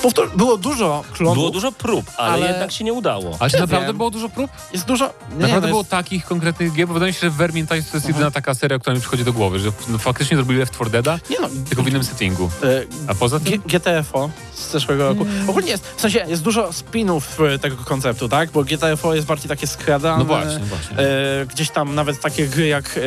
Powtór- 0.03 0.37
było 0.37 0.57
dużo 0.57 1.05
klonów, 1.13 1.35
Było 1.37 1.51
dużo 1.51 1.73
prób, 1.73 2.05
ale, 2.17 2.33
Ale- 2.33 2.47
jednak 2.53 2.73
się 2.73 2.85
nie 2.85 2.93
udało. 2.93 3.37
Ale 3.41 3.51
czy 3.51 3.59
naprawdę 3.61 3.87
wiem. 3.87 3.97
było 3.97 4.11
dużo 4.11 4.29
prób? 4.29 4.51
jest 4.73 4.85
dużo... 4.85 5.05
Nie, 5.31 5.37
Naprawdę 5.37 5.61
no 5.61 5.69
było 5.69 5.81
jest, 5.81 5.91
takich 5.91 6.25
konkretnych 6.25 6.73
gier, 6.73 6.89
bo 6.89 6.95
wydaje 6.95 7.11
mi 7.11 7.15
się, 7.15 7.21
że 7.21 7.31
Vermintide 7.31 7.83
to 7.83 7.97
jest 7.97 8.09
jedyna 8.09 8.31
taka 8.31 8.55
seria, 8.55 8.79
która 8.79 8.95
mi 8.95 9.01
przychodzi 9.01 9.25
do 9.25 9.33
głowy, 9.33 9.59
że 9.59 9.71
no, 9.89 9.99
faktycznie 9.99 10.37
zrobili 10.37 10.59
Left 10.61 10.75
4 10.75 10.91
Deada, 10.91 11.19
nie 11.31 11.37
no, 11.41 11.49
tylko 11.69 11.83
w 11.83 11.89
innym 11.89 12.05
settingu. 12.05 12.51
e, 12.63 12.85
A 13.11 13.15
poza 13.15 13.41
tym? 13.41 13.61
G- 13.67 13.79
GTFO 13.81 14.31
z 14.55 14.71
zeszłego 14.73 15.09
roku. 15.09 15.27
Ogólnie 15.49 15.71
jest, 15.71 15.87
w 15.97 16.01
sensie 16.01 16.25
jest 16.29 16.43
dużo 16.43 16.73
spinów 16.73 17.41
e, 17.41 17.59
tego 17.59 17.77
konceptu, 17.77 18.29
tak? 18.29 18.51
Bo 18.51 18.65
GTFO 18.65 19.15
jest 19.15 19.27
bardziej 19.27 19.49
takie 19.49 19.67
skradane. 19.67 20.19
No 20.19 20.25
właśnie, 20.25 20.59
właśnie. 20.59 20.99
E, 20.99 21.47
gdzieś 21.47 21.71
tam 21.71 21.95
nawet 21.95 22.21
takie 22.21 22.47
gry 22.49 22.67
jak 22.67 23.01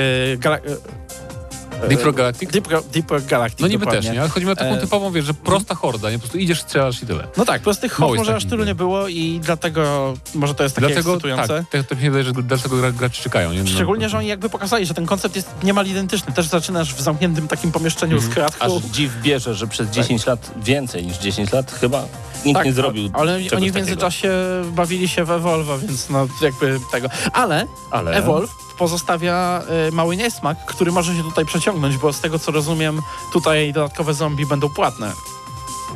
Deep 1.90 2.16
Galactic? 2.16 2.52
Deep, 2.52 2.68
Deep 2.94 3.26
Galactic. 3.28 3.60
No 3.60 3.68
niby 3.68 3.86
dokładnie. 3.86 4.02
też, 4.10 4.14
nie? 4.16 4.22
Ale 4.22 4.30
chodzi 4.30 4.46
mi 4.46 4.52
o 4.52 4.56
taką 4.56 4.70
E, 4.76 4.78
typową, 4.82 5.12
wiesz, 5.12 5.26
że 5.26 5.34
prosta 5.34 5.76
horda, 5.76 6.10
nie? 6.12 6.16
Po 6.18 6.22
prostu 6.22 6.38
idziesz, 6.38 6.62
strzelasz 6.62 7.04
i 7.04 7.06
tyle. 7.06 7.28
No 7.38 7.46
tak, 7.46 7.62
prostych 7.62 7.92
jest 8.00 8.16
może 8.16 8.36
aż 8.36 8.46
tylu 8.46 8.64
nie 8.64 8.76
było 8.76 9.08
i 9.08 9.40
dlatego 9.44 10.14
może 10.36 10.56
to 10.56 10.64
jest 10.64 10.76
takie 10.76 10.88
Dlatego, 10.88 11.12
ekscytujące. 11.12 11.66
tak, 11.72 11.84
to, 11.84 11.90
to 11.90 11.96
mi 11.96 12.02
się 12.02 12.12
wydaje, 12.12 12.24
że 12.24 12.34
dlatego 12.34 12.76
gra- 12.76 12.92
gracze 12.92 13.24
czekają, 13.24 13.54
nie? 13.54 13.64
No, 13.64 13.70
Szczególnie, 13.70 14.10
że 14.10 14.18
oni 14.18 14.28
jakby 14.28 14.50
pokazali, 14.50 14.86
że 14.86 14.94
ten 14.94 15.06
koncept 15.06 15.36
jest 15.36 15.50
niemal 15.64 15.86
identyczny. 15.88 16.34
Też 16.34 16.46
zaczynasz 16.48 16.94
w 16.96 17.02
zamkniętym 17.02 17.48
takim 17.48 17.72
pomieszczeniu 17.72 18.14
Mhm. 18.16 18.32
z 18.32 18.36
kratką. 18.36 18.66
Aż 18.78 18.84
dziw 18.84 19.12
bierze, 19.22 19.56
że 19.56 19.68
przez 19.68 19.90
10 19.90 20.26
lat, 20.26 20.52
więcej 20.64 21.06
niż 21.06 21.18
10 21.18 21.52
lat, 21.52 21.72
chyba 21.72 22.06
nikt 22.46 22.58
Tak, 22.58 22.66
nie 22.66 22.74
zrobił 22.74 23.10
Ale 23.14 23.36
oni 23.36 23.48
w 23.48 23.52
takiego. 23.52 23.76
międzyczasie 23.76 24.32
bawili 24.76 25.08
się 25.08 25.26
w 25.26 25.32
Evolve, 25.32 25.82
więc 25.82 26.10
no 26.10 26.28
jakby 26.42 26.80
tego. 26.92 27.08
Ale 27.34 27.66
Ale... 27.92 28.12
Evolve 28.12 28.50
pozostawia 28.78 29.62
y, 29.88 29.92
mały 29.92 30.18
niesmak, 30.18 30.66
który 30.66 30.92
może 30.92 31.16
się 31.16 31.24
tutaj 31.24 31.46
przeciągnąć, 31.46 31.98
bo 31.98 32.14
z 32.14 32.22
tego 32.22 32.40
co 32.40 32.52
rozumiem, 32.52 33.02
tutaj 33.34 33.74
dodatkowe 33.74 34.14
zombie 34.14 34.46
będą 34.46 34.70
płatne. 34.70 35.12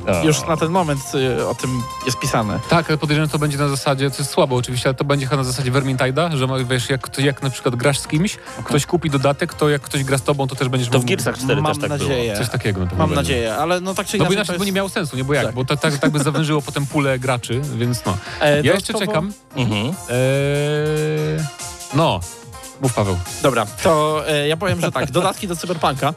O. 0.08 0.26
Już 0.26 0.42
na 0.48 0.58
ten 0.58 0.70
moment 0.70 1.02
y, 1.40 1.48
o 1.48 1.56
tym 1.56 1.84
jest 2.06 2.20
pisane. 2.20 2.60
Tak, 2.70 2.90
ale 2.90 2.98
podejrzewam, 2.98 3.28
że 3.28 3.32
to 3.32 3.40
będzie 3.40 3.58
na 3.58 3.68
zasadzie, 3.70 4.12
co 4.12 4.18
jest 4.18 4.32
słabo 4.32 4.56
oczywiście, 4.56 4.90
ale 4.90 4.94
to 4.94 5.04
będzie 5.04 5.26
chyba 5.26 5.38
na 5.38 5.44
zasadzie 5.44 5.72
Vermintide'a, 5.72 6.36
że 6.38 6.66
wiesz, 6.66 6.90
jak, 6.90 7.18
jak 7.18 7.42
na 7.44 7.50
przykład 7.50 7.76
grasz 7.76 8.00
z 8.00 8.08
kimś, 8.08 8.38
ktoś 8.64 8.86
kupi 8.86 9.10
dodatek, 9.10 9.54
to 9.54 9.70
jak 9.70 9.82
ktoś 9.82 10.04
gra 10.04 10.18
z 10.18 10.22
tobą, 10.24 10.48
to 10.48 10.56
też 10.56 10.70
będziesz 10.70 10.90
To 10.90 10.94
w 11.00 11.02
mógł- 11.02 11.08
Gearsach 11.10 11.38
4 11.38 11.62
Mam 11.62 11.74
też 11.74 11.82
tak 11.82 11.90
nadzieję. 11.90 12.38
Coś 12.38 12.50
takiego 12.50 12.80
Mam 12.80 12.90
będzie. 12.98 13.16
nadzieję, 13.16 13.56
ale 13.56 13.82
no 13.82 13.94
tak 13.94 14.08
czy 14.08 14.18
No 14.18 14.26
bo 14.26 14.32
inaczej. 14.32 14.36
inaczej 14.38 14.56
to 14.56 14.60
by 14.60 14.66
nie 14.66 14.70
jest- 14.70 14.76
miało 14.76 14.90
sensu, 14.90 15.18
nie? 15.18 15.24
Bo 15.24 15.34
jak? 15.34 15.46
Tak. 15.46 15.56
Bo 15.56 15.66
to 15.66 15.78
tak, 15.78 15.98
tak 15.98 16.12
by 16.12 16.20
zawężyło 16.20 16.62
potem 16.72 16.86
pulę 16.86 17.20
graczy, 17.20 17.62
więc 17.76 18.06
no. 18.06 18.18
E, 18.42 18.62
Ja 18.64 18.74
jeszcze 18.74 18.94
czekam. 18.94 19.34
było. 19.56 19.66
Mhm. 19.66 19.86
Eee, 19.88 19.96
no, 21.94 22.20
Mów 22.82 22.94
Paweł. 22.94 23.18
Dobra, 23.44 23.66
to 23.84 24.24
e, 24.30 24.48
ja 24.48 24.58
powiem, 24.58 24.82
że 24.82 24.92
tak, 24.92 25.12
dodatki 25.12 25.48
do 25.48 25.56
Cyberpunka, 25.56 26.14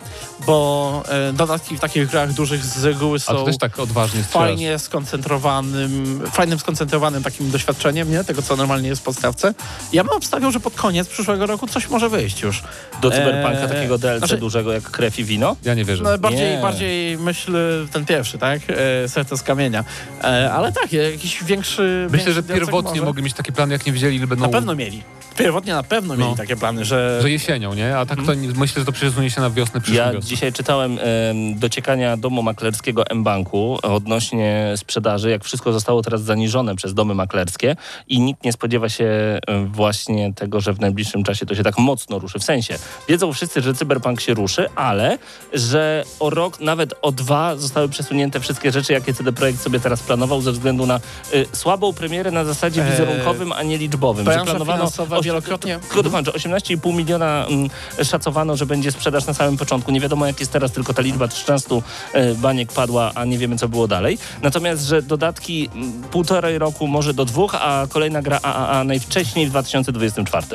bo 0.47 1.03
e, 1.09 1.33
dodatki 1.33 1.77
w 1.77 1.81
takich 1.81 2.11
grach 2.11 2.33
dużych 2.33 2.65
z 2.65 2.85
reguły 2.85 3.19
A 3.27 3.33
to 3.33 3.39
są 3.39 3.45
też 3.45 3.59
tak 3.59 3.79
odważnie 3.79 4.23
strzelasz. 4.25 4.49
fajnie 4.49 4.79
skoncentrowanym, 4.79 6.23
fajnym 6.33 6.59
skoncentrowanym 6.59 7.23
takim 7.23 7.51
doświadczeniem, 7.51 8.11
nie? 8.11 8.25
Tego, 8.25 8.43
co 8.43 8.57
normalnie 8.57 8.89
jest 8.89 9.01
w 9.03 9.05
podstawce. 9.05 9.55
Ja 9.93 10.05
bym 10.05 10.13
obstawiał, 10.13 10.53
że 10.53 10.61
pod 10.61 10.75
koniec 10.75 11.09
przyszłego 11.09 11.47
roku 11.47 11.67
coś 11.67 11.89
może 11.89 12.09
wyjść 12.09 12.43
już. 12.43 12.63
Do 13.03 13.11
Cyberpunka 13.11 13.61
Eee, 13.63 13.69
takiego 13.69 13.99
DLC 13.99 14.19
znaczy- 14.19 14.37
dużego 14.39 14.73
jak 14.73 14.83
krew 14.83 15.19
i 15.19 15.25
wino? 15.25 15.57
Ja 15.65 15.75
nie 15.75 15.85
wierzę. 15.85 16.03
No, 16.05 16.19
bardziej, 16.19 16.57
Nie. 16.57 16.63
bardziej 16.63 17.19
myśl 17.19 17.57
ten 17.93 18.05
pierwszy, 18.07 18.39
tak? 18.39 18.61
E, 19.05 19.09
serce 19.09 19.37
z 19.39 19.43
kamienia. 19.43 19.85
E, 20.25 20.53
ale 20.53 20.73
tak, 20.73 20.93
jakiś 20.93 21.45
większy... 21.45 22.07
Myślę, 22.11 22.33
że 22.33 22.43
większy 22.43 22.61
pierwotnie 22.61 22.91
może. 22.91 23.05
mogli 23.05 23.23
mieć 23.23 23.35
takie 23.35 23.53
plany, 23.53 23.73
jak 23.73 23.87
nie 23.87 23.93
wiedzieli, 23.93 24.17
ile 24.17 24.27
będą... 24.27 24.45
Na 24.45 24.53
pewno 24.53 24.75
mieli. 24.75 25.03
Pierwotnie 25.37 25.73
na 25.73 25.83
pewno 25.83 26.17
mieli 26.17 26.31
No. 26.31 26.37
takie 26.37 26.57
plany, 26.57 26.85
że... 26.85 27.19
Że 27.23 27.31
jesienią, 27.31 27.75
nie? 27.75 27.99
A 27.99 28.07
tak 28.07 28.19
to 28.27 28.35
nie, 28.35 28.49
myślę, 28.49 28.81
że 28.83 28.87
to 28.87 28.93
przesunie 28.93 29.31
się 29.31 29.41
na 29.41 29.51
wiosnę 29.51 29.81
przyszłą 29.81 29.97
Ja 30.05 30.13
wiosnę. 30.13 30.29
dzisiaj 30.29 30.53
czytałem 30.53 30.99
em, 30.99 31.59
dociekania 31.59 32.17
domu 32.17 32.43
maklerskiego 32.43 33.07
M-Banku 33.07 33.79
odnośnie 33.83 34.73
sprzedaży, 34.77 35.31
jak 35.31 35.45
wszystko 35.45 35.73
zostało 35.73 36.03
teraz 36.03 36.23
zaniżone 36.23 36.77
przez 36.77 36.95
domy 36.95 37.15
maklerskie 37.15 37.77
i 38.09 38.21
nikt 38.21 38.45
nie 38.45 38.53
spodziewa 38.53 38.89
się 38.89 39.41
właśnie 39.67 40.33
tego, 40.35 40.61
że 40.61 40.73
w 40.73 40.81
najbliższym 40.81 41.23
czasie 41.25 41.47
to 41.47 41.55
się 41.55 41.63
tak 41.63 41.79
mocno 41.79 42.19
ruszy. 42.19 42.39
W 42.39 42.45
sensie, 42.45 42.79
wiedzą 43.09 43.33
wszyscy, 43.33 43.61
że 43.63 43.75
Cyberpunk 43.75 44.21
się 44.21 44.35
ruszy, 44.35 44.67
ale 44.77 45.19
że 45.53 46.05
o 46.21 46.31
rok, 46.31 46.61
nawet 46.61 46.95
o 47.03 47.13
dwa 47.13 47.57
zostały 47.57 47.89
przesunięte 47.89 48.41
wszystkie 48.41 48.73
rzeczy, 48.73 48.93
jakie 48.93 49.15
CD 49.15 49.33
Projekt 49.33 49.61
sobie 49.61 49.81
teraz 49.81 50.03
planował 50.03 50.41
ze 50.41 50.53
względu 50.53 50.87
na 50.87 51.01
y, 51.35 51.47
słabą 51.53 51.93
premierę 51.93 52.31
na 52.31 52.45
zasadzie 52.45 52.85
Eee, 52.85 52.91
wizerunkowym, 52.91 53.53
a 53.53 53.63
nie 53.63 53.79
liczbowym. 53.79 54.25
Że 54.25 54.43
oś- 54.43 55.24
wielokrotnie- 55.25 55.79
dokończę, 56.03 56.31
18,5 56.31 56.95
miliona 56.95 57.47
mm, 57.47 57.71
szacowano, 58.05 58.57
że 58.57 58.67
będzie 58.67 58.93
sprzedaż 58.93 59.27
na 59.27 59.35
samym 59.35 59.57
początku. 59.57 59.93
Nie 59.93 60.01
wiadomo 60.01 60.27
jak 60.27 60.41
jest 60.41 60.53
teraz, 60.53 60.73
tylko 60.73 60.95
ta 60.95 61.03
liczba 61.03 61.29
13 61.29 61.81
e, 62.13 62.35
baniek 62.35 62.73
padła, 62.73 63.13
a 63.15 63.25
nie 63.25 63.39
wiemy 63.39 63.57
co 63.59 63.69
było 63.69 63.89
dalej. 63.89 64.19
Natomiast, 64.43 64.83
że 64.87 65.03
dodatki 65.03 65.71
mm, 65.75 66.03
półtorej 66.03 66.59
roku, 66.59 66.87
może 66.87 67.15
do 67.15 67.25
dwóch, 67.25 67.55
a 67.55 67.87
kolejna 67.91 68.23
gra 68.23 68.39
AAA 68.43 68.85
najwcześniej 68.85 69.47
w 69.47 69.51
2024. 69.51 70.47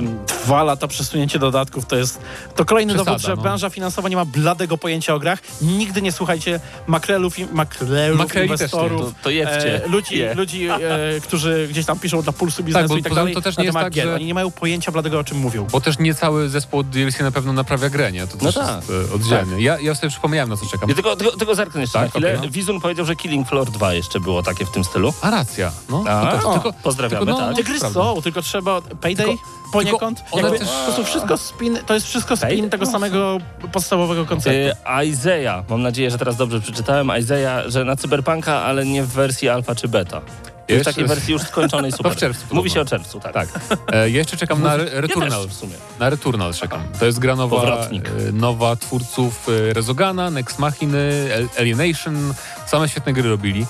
Dwa 0.45 0.63
lata 0.63 0.87
przesunięcie 0.87 1.39
dodatków 1.39 1.85
to 1.85 1.95
jest 1.95 2.19
to 2.55 2.65
kolejny 2.65 2.93
Przesada, 2.93 3.11
dowód, 3.11 3.25
że 3.27 3.35
no. 3.35 3.41
branża 3.41 3.69
finansowa 3.69 4.09
nie 4.09 4.15
ma 4.15 4.25
bladego 4.25 4.77
pojęcia 4.77 5.13
o 5.15 5.19
grach. 5.19 5.39
Nigdy 5.61 6.01
nie 6.01 6.11
słuchajcie 6.11 6.59
makrelów, 6.87 7.39
i- 7.39 7.45
makrelów 7.45 8.17
Makreli 8.19 8.49
inwestorów. 8.49 9.01
To, 9.01 9.13
to 9.23 9.29
jedźcie. 9.29 9.85
E, 9.85 9.87
ludzi, 9.87 10.17
Je. 10.17 10.33
ludzi 10.35 10.67
e, 10.67 10.77
którzy 11.23 11.67
gdzieś 11.69 11.85
tam 11.85 11.99
piszą 11.99 12.21
dla 12.21 12.33
pulsu 12.33 12.63
biznesu 12.63 12.87
bo 12.87 12.97
i 12.97 13.03
tak 13.03 13.13
dalej 13.13 13.33
to 13.33 13.41
też 13.41 13.57
nie 13.57 13.63
jest 13.63 13.77
tak, 13.77 13.93
gier. 13.93 14.05
że- 14.07 14.15
Oni 14.15 14.25
nie 14.25 14.33
mają 14.33 14.51
pojęcia 14.59 14.91
bladego 14.91 15.19
o 15.19 15.23
czym 15.23 15.37
mówią. 15.37 15.67
Bo 15.71 15.81
też 15.81 15.99
nie 15.99 16.13
cały 16.15 16.49
zespół 16.49 16.79
od 16.79 16.89
DLC 16.89 17.19
na 17.19 17.31
pewno 17.31 17.53
naprawia 17.53 17.89
grę, 17.89 18.11
nie? 18.11 18.27
To 18.27 18.33
No 18.41 18.45
też 18.45 18.55
tak. 18.55 18.75
jest 18.89 19.13
oddzielnie. 19.13 19.61
Ja, 19.63 19.79
ja 19.79 19.95
sobie 19.95 20.09
przypomniałem, 20.09 20.49
na 20.49 20.57
co 20.57 20.65
czekam. 20.65 20.89
Ja 20.89 20.95
tylko, 20.95 21.15
tylko, 21.15 21.37
tylko 21.37 21.55
zerknę 21.55 21.81
jeszcze 21.81 21.99
Tak, 21.99 22.03
na 22.03 22.09
chwilę. 22.09 22.39
no. 22.43 22.49
Wizun 22.49 22.81
powiedział, 22.81 23.05
że 23.05 23.15
Killing 23.15 23.47
Floor 23.49 23.71
2 23.71 23.93
jeszcze 23.93 24.19
było 24.19 24.43
takie 24.43 24.65
w 24.65 24.71
tym 24.71 24.83
stylu. 24.83 25.13
A 25.21 25.29
racja. 25.29 25.71
No, 25.89 26.03
A, 26.07 26.25
to 26.25 26.37
też, 26.37 26.45
o, 26.45 26.53
tylko, 26.53 26.73
pozdrawiamy, 26.73 27.25
tylko, 27.25 27.39
no, 27.41 27.47
tak. 27.47 27.55
Te 27.55 27.63
gry 27.63 27.79
prawda. 27.79 27.99
są, 27.99 28.21
tylko 28.21 28.41
trzeba 28.41 28.81
Payday 28.81 29.25
Tylko- 29.27 29.43
poniekąd. 29.73 30.23
Jakby, 30.35 30.59
też- 30.59 30.67
To 30.85 30.93
są 30.95 31.03
wszystko 31.03 31.37
spin, 31.37 31.79
to 31.85 31.93
jest 31.93 32.05
wszystko 32.07 32.37
spin 32.37 32.69
tego 32.69 32.85
samego 32.85 33.37
podstawowego 33.71 34.25
konceptu. 34.25 34.59
E, 34.89 35.05
Isaiah, 35.05 35.69
mam 35.69 35.81
nadzieję, 35.81 36.11
że 36.11 36.17
teraz 36.17 36.37
dobrze 36.37 36.61
przeczytałem. 36.61 37.11
Isaiah, 37.19 37.67
że 37.67 37.85
na 37.85 37.95
Cyberpunka, 37.95 38.61
ale 38.61 38.85
nie 38.85 39.03
w 39.03 39.07
wersji 39.07 39.49
alfa 39.49 39.75
czy 39.75 39.87
beta. 39.87 40.21
W 40.69 40.71
Jeszcze- 40.71 40.91
takiej 40.93 41.07
wersji 41.07 41.33
już 41.33 41.41
skończonej 41.41 41.91
super. 41.97 42.11
w 42.13 42.15
czerwcu 42.15 42.55
Mówi 42.55 42.69
się 42.69 42.81
o 42.81 42.85
czerwcu, 42.85 43.19
tak. 43.19 43.33
Tak. 43.33 43.47
E, 43.91 44.09
jeszcze 44.09 44.37
czekam 44.37 44.61
na 44.63 44.73
Re- 44.73 44.91
Ja 44.95 45.01
Returnal. 45.01 45.43
też 45.43 45.51
w 45.51 45.57
sumie. 45.59 45.73
Na 45.99 46.09
Returnal 46.09 46.53
czekam. 46.53 46.83
To 46.99 47.05
jest 47.05 47.19
gra 47.19 47.35
nowa, 47.35 47.55
Powrotnik. 47.55 48.09
e, 48.09 48.31
nowa 48.31 48.75
twórców 48.75 49.47
e, 49.69 49.73
Rezogana, 49.73 50.29
Next 50.31 50.59
Machiny, 50.59 51.29
Alienation. 51.59 52.33
Same 52.67 52.89
świetne 52.89 53.13
gry 53.13 53.29
robili. 53.29 53.65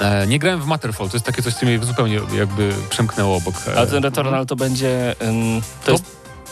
E, 0.00 0.26
nie 0.26 0.38
grałem 0.38 0.60
w 0.62 0.66
Matterfall, 0.66 1.08
to 1.08 1.16
jest 1.16 1.26
takie 1.26 1.42
coś, 1.42 1.54
co 1.54 1.66
mnie 1.66 1.78
zupełnie 1.84 2.20
jakby 2.36 2.72
przemknęło 2.90 3.36
obok. 3.36 3.54
A 3.76 3.86
ten 3.86 4.02
Returnal 4.02 4.46
to 4.46 4.56
będzie... 4.56 5.14
to 5.18 5.86
To- 5.86 5.92
jest 5.92 6.04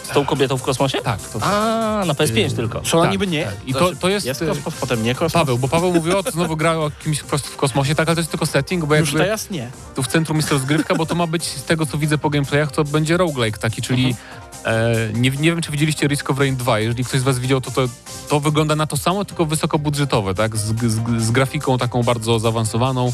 z 0.05 0.09
tą 0.09 0.25
kobietą 0.27 0.57
w 0.59 0.63
kosmosie? 0.63 0.99
Tak, 1.03 1.21
to 1.21 1.39
A, 1.43 2.05
na 2.07 2.13
PS5 2.15 2.53
Y, 2.53 2.57
tylko. 2.57 2.81
Czy 2.81 2.97
ona 2.97 3.03
tak, 3.05 3.13
niby 3.13 3.27
nie? 3.27 3.45
tak. 3.45 3.55
I 3.67 3.75
to- 3.75 3.97
to 4.01 4.09
jest, 4.09 4.27
Jest 4.27 4.45
kosmos, 4.49 4.75
potem 4.81 5.03
nie 5.03 5.15
kosmos. 5.15 5.33
Paweł, 5.33 5.59
bo 5.59 5.69
Paweł 5.69 5.93
mówił, 5.93 6.19
o, 6.19 6.23
to 6.23 6.31
znowu 6.31 6.57
gra 6.57 6.73
o 6.77 6.91
kimś 7.05 7.21
po 7.21 7.29
prostu 7.29 7.49
w 7.49 7.57
kosmosie, 7.57 7.95
tak, 7.95 8.09
ale 8.09 8.15
to 8.15 8.21
jest 8.21 8.31
tylko 8.31 8.47
setting, 8.47 8.85
bo 8.85 8.95
Już 8.97 9.09
jakby 9.13 9.25
teraz 9.25 9.51
nie. 9.51 9.71
tu 9.95 10.03
w 10.03 10.07
centrum 10.09 10.37
jest 10.37 10.51
rozgrywka, 10.51 10.95
bo 10.95 11.07
to 11.07 11.15
ma 11.15 11.27
być, 11.27 11.45
z 11.45 11.65
tego 11.65 11.87
co 11.87 11.99
widzę 11.99 12.19
po 12.19 12.31
gameplayach, 12.31 12.73
to 12.73 12.85
będzie 12.85 13.17
roguelike 13.17 13.59
taki, 13.59 13.83
czyli 13.83 14.17
e, 14.65 14.95
nie, 15.15 15.31
nie 15.31 15.51
wiem, 15.51 15.63
czy 15.63 15.71
widzieliście 15.73 16.07
Risk 16.07 16.31
of 16.31 16.39
Rain 16.39 16.57
2, 16.57 16.79
jeżeli 16.79 17.05
ktoś 17.05 17.21
z 17.21 17.23
was 17.23 17.39
widział, 17.39 17.61
to 17.61 17.71
to, 17.71 17.83
to 18.29 18.41
wygląda 18.41 18.77
na 18.77 18.87
to 18.87 18.97
samo, 18.97 19.25
tylko 19.25 19.47
wysokobudżetowe, 19.47 20.35
tak, 20.35 20.57
z, 20.57 20.61
z, 20.81 21.23
z 21.23 21.31
grafiką 21.31 21.79
taką 21.79 22.03
bardzo 22.03 22.39
zaawansowaną, 22.39 23.13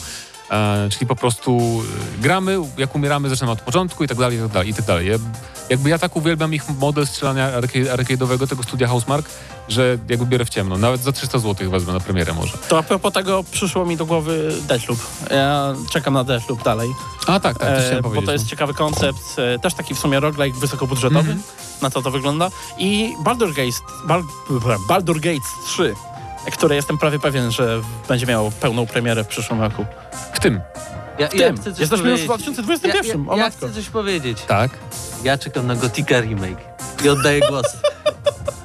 e, 0.51 0.89
czyli 0.91 1.07
po 1.07 1.17
prostu 1.17 1.59
e, 2.19 2.23
gramy, 2.23 2.59
jak 2.79 2.95
umieramy, 2.95 3.29
zaczynamy 3.29 3.53
od 3.53 3.61
początku 3.61 4.05
i 4.05 4.09
tak 4.09 4.19
dalej, 4.19 4.39
i 4.39 4.41
tak 4.41 4.51
dalej, 4.53 4.69
i 4.69 4.75
tak 4.75 4.85
dalej. 4.85 5.09
Ja, 5.09 5.15
jakby 5.71 5.91
ja 5.91 5.99
tak 5.99 6.17
uwielbiam 6.17 6.55
ich 6.55 6.69
model 6.79 7.07
strzelania 7.07 7.47
arcade, 7.47 7.95
arcade'owego, 7.97 8.47
tego 8.49 8.63
studia 8.63 8.89
Housemark, 8.89 9.27
że 9.69 9.99
jakby 10.09 10.27
biorę 10.27 10.45
w 10.45 10.49
ciemno, 10.49 10.79
nawet 10.79 11.01
za 11.01 11.13
300 11.13 11.39
zł 11.39 11.71
wezmę 11.71 11.93
na 11.93 12.01
premierę 12.01 12.33
może. 12.35 12.59
To 12.69 12.79
a 12.79 12.83
propos 12.83 13.13
tego 13.13 13.45
przyszło 13.51 13.87
mi 13.87 13.97
do 13.97 14.07
głowy 14.07 14.53
Deathloop. 14.69 14.99
Ja 15.31 15.75
czekam 15.91 16.15
na 16.15 16.25
Deathloop 16.25 16.65
dalej. 16.65 16.91
A 17.27 17.41
tak, 17.41 17.59
tak, 17.59 17.69
to 17.69 17.97
E, 17.99 18.03
bo 18.03 18.23
to 18.23 18.33
jest 18.33 18.45
no. 18.45 18.51
ciekawy 18.51 18.75
koncept, 18.75 19.19
e, 19.39 19.59
też 19.59 19.75
taki 19.75 19.95
w 19.95 19.99
sumie 19.99 20.21
roguelike 20.21 20.59
wysokobudżetowy, 20.61 21.19
Mhm. 21.19 21.43
na 21.83 21.91
co 21.91 22.03
to 22.03 22.11
wygląda. 22.11 22.51
I 22.79 23.15
Baldur 23.25 23.49
Gates, 23.49 23.83
Bal, 24.05 24.23
Baldur 24.89 25.21
Gates 25.21 25.49
3, 25.67 25.95
które 26.53 26.77
jestem 26.77 26.99
prawie 26.99 27.19
pewien, 27.19 27.51
że 27.51 27.81
będzie 28.09 28.27
miało 28.27 28.51
pełną 28.51 28.87
premierę 28.87 29.25
w 29.25 29.27
przyszłym 29.27 29.61
roku. 29.61 29.87
W 30.33 30.41
tym, 30.41 30.61
Ja, 31.19 31.29
W 31.29 31.35
ja 31.35 31.47
tym. 31.47 31.57
chcę 31.57 31.71
coś 31.71 31.81
Jesteśmy 31.81 32.11
już 32.11 32.21
w 32.21 32.27
powiedzieć. 32.27 32.49
2021, 32.57 33.25
Ja, 33.25 33.31
o 33.33 33.37
ja, 33.37 33.45
ja 33.45 33.51
chcę 33.51 33.71
coś 33.73 33.89
powiedzieć. 33.89 34.43
tak. 34.47 34.71
Ja 35.25 35.39
czekam 35.39 35.67
na 35.67 35.75
Gotika 35.77 36.21
remake 36.21 36.59
i 37.05 37.09
oddaję 37.09 37.41
głos. 37.49 37.67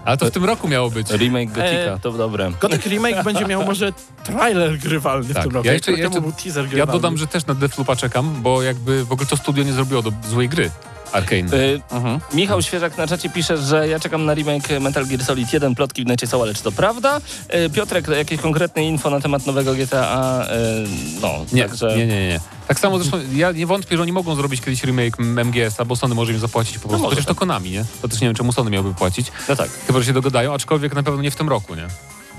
Ale 0.06 0.18
to 0.18 0.26
w 0.26 0.32
tym 0.32 0.46
roku 0.46 0.68
miało 0.68 0.90
być. 0.90 1.10
Remake 1.12 1.48
Gotika, 1.50 1.64
E, 1.68 2.00
to 2.02 2.12
dobre. 2.12 2.52
Gothic 2.62 2.86
Remake 2.86 3.24
będzie 3.24 3.46
miał 3.46 3.66
może 3.66 3.92
trailer 4.24 4.78
grywalny 4.78 5.34
Tak. 5.34 5.44
w 5.44 5.46
tym 5.46 5.56
roku. 5.56 5.68
Ja 5.68 5.74
jeszcze- 5.74 5.92
ja 5.92 5.98
jeszcze- 5.98 6.22
był 6.22 6.32
teaser 6.32 6.64
Ja 6.64 6.70
grywalny. 6.70 6.92
dodam, 6.94 7.18
że 7.18 7.28
też 7.28 7.46
na 7.46 7.54
Deathloopa 7.56 7.96
czekam, 7.96 8.42
bo 8.42 8.62
jakby 8.64 9.06
w 9.06 9.12
ogóle 9.12 9.28
to 9.28 9.38
studio 9.38 9.64
nie 9.64 9.74
zrobiło 9.74 10.02
do 10.02 10.12
złej 10.30 10.50
gry. 10.50 10.72
Arkane. 11.12 11.54
Y, 11.54 11.82
Mhm. 11.92 12.20
Michał 12.34 12.62
Świeżak 12.62 12.98
na 12.98 13.08
czacie 13.08 13.30
pisze, 13.30 13.58
że 13.58 13.88
ja 13.88 14.00
czekam 14.00 14.26
na 14.26 14.34
remake 14.34 14.80
Metal 14.80 15.06
Gear 15.08 15.24
Solid 15.24 15.54
1, 15.54 15.76
plotki 15.76 16.04
w 16.04 16.08
necie 16.08 16.28
są, 16.28 16.42
ale 16.42 16.54
czy 16.54 16.64
to 16.64 16.72
prawda? 16.72 17.22
Y, 17.66 17.70
Piotrek, 17.70 18.08
jakieś 18.08 18.42
konkretne 18.42 18.84
info 18.84 19.10
na 19.10 19.20
temat 19.22 19.46
nowego 19.46 19.74
GTA? 19.76 20.46
Y, 20.46 21.20
no, 21.22 21.46
Nie, 21.54 21.70
także... 21.70 21.98
nie, 21.98 22.08
nie, 22.08 22.28
nie. 22.28 22.40
Tak 22.68 22.80
samo 22.80 23.00
zresztą 23.00 23.18
ja 23.34 23.52
nie 23.52 23.68
wątpię, 23.68 23.96
że 23.98 24.04
oni 24.04 24.12
mogą 24.12 24.36
zrobić 24.36 24.62
kiedyś 24.62 24.84
remake 24.84 25.20
MGS-a, 25.20 25.86
bo 25.86 25.96
Sony 25.96 26.16
może 26.16 26.34
im 26.34 26.40
zapłacić 26.40 26.80
po 26.80 26.88
prostu. 26.90 27.04
może 27.04 27.16
Chociaż 27.16 27.26
tak. 27.26 27.36
to 27.36 27.40
Konami, 27.40 27.72
nie? 27.72 27.86
To 28.02 28.08
też 28.08 28.22
nie 28.22 28.28
wiem, 28.28 28.36
czemu 28.36 28.52
Sony 28.52 28.70
miałby 28.72 28.94
płacić. 28.94 29.32
No 29.50 29.56
tak. 29.56 29.70
Chyba, 29.88 30.00
że 30.00 30.06
się 30.06 30.14
dogadają, 30.14 30.54
aczkolwiek 30.54 30.96
na 30.96 31.04
pewno 31.04 31.22
nie 31.22 31.32
w 31.32 31.36
tym 31.36 31.50
roku, 31.50 31.76
nie? 31.76 31.88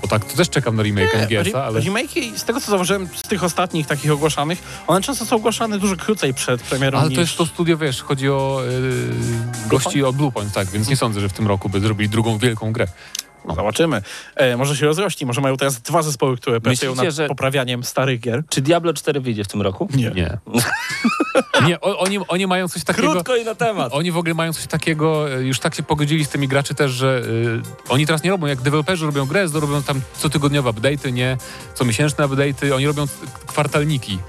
Bo 0.01 0.07
tak, 0.07 0.25
to 0.25 0.37
też 0.37 0.49
czekam 0.49 0.75
na 0.75 0.83
remake 0.83 1.15
MGS-a, 1.15 1.63
ale... 1.63 1.81
Remake'i, 1.81 2.37
z 2.37 2.43
tego 2.43 2.61
co 2.61 2.71
zauważyłem, 2.71 3.07
z 3.15 3.21
tych 3.21 3.43
ostatnich 3.43 3.87
takich 3.87 4.11
ogłaszanych, 4.11 4.83
one 4.87 5.01
często 5.01 5.25
są 5.25 5.35
ogłaszane 5.35 5.79
dużo 5.79 5.95
krócej 5.95 6.33
przed 6.33 6.61
premierą 6.61 6.99
Ale 6.99 7.09
niż... 7.09 7.15
to 7.15 7.21
jest 7.21 7.37
to 7.37 7.45
studio, 7.45 7.77
wiesz, 7.77 8.01
chodzi 8.01 8.29
o 8.29 8.61
yy, 9.63 9.69
gości 9.69 10.03
od 10.03 10.15
Bluepoint, 10.15 10.53
tak, 10.53 10.67
więc 10.67 10.89
nie 10.89 10.95
sądzę, 10.95 11.21
że 11.21 11.29
w 11.29 11.33
tym 11.33 11.47
roku 11.47 11.69
by 11.69 11.79
zrobili 11.79 12.09
drugą 12.09 12.37
wielką 12.37 12.71
grę. 12.71 12.87
Zobaczymy. 13.55 14.01
E, 14.35 14.57
może 14.57 14.75
się 14.75 14.85
rozrości, 14.85 15.25
może 15.25 15.41
mają 15.41 15.57
teraz 15.57 15.81
dwa 15.81 16.01
zespoły, 16.01 16.37
które 16.37 16.61
pracują 16.61 16.95
nad 16.95 17.13
że- 17.13 17.27
poprawianiem 17.27 17.83
starych 17.83 18.19
gier. 18.19 18.43
Czy 18.49 18.61
Diablo 18.61 18.93
4 18.93 19.19
wyjdzie 19.19 19.43
w 19.43 19.47
tym 19.47 19.61
roku? 19.61 19.87
Nie. 19.95 20.09
Nie. 20.09 20.37
nie, 21.67 21.81
o, 21.81 21.99
oni, 21.99 22.19
oni 22.27 22.47
mają 22.47 22.67
coś 22.67 22.83
takiego... 22.83 23.11
Krótko 23.11 23.35
i 23.35 23.45
na 23.45 23.55
temat. 23.55 23.93
Oni 23.93 24.11
w 24.11 24.17
ogóle 24.17 24.33
mają 24.33 24.53
coś 24.53 24.67
takiego, 24.67 25.33
e, 25.33 25.41
już 25.41 25.59
tak 25.59 25.75
się 25.75 25.83
pogodzili 25.83 26.25
z 26.25 26.29
tymi 26.29 26.47
graczy 26.47 26.75
też, 26.75 26.91
że 26.91 27.21
y, 27.25 27.61
oni 27.89 28.05
teraz 28.05 28.23
nie 28.23 28.29
robią, 28.29 28.47
jak 28.47 28.61
deweloperzy 28.61 29.05
robią 29.05 29.25
grę, 29.25 29.49
to 29.49 29.59
robią 29.59 29.83
tam 29.83 30.01
cotygodniowe 30.17 30.69
update'y, 30.69 31.13
nie 31.13 31.37
comiesięczne 31.73 32.27
update'y, 32.27 32.73
oni 32.73 32.87
robią 32.87 33.05
kwartalniki 33.47 34.19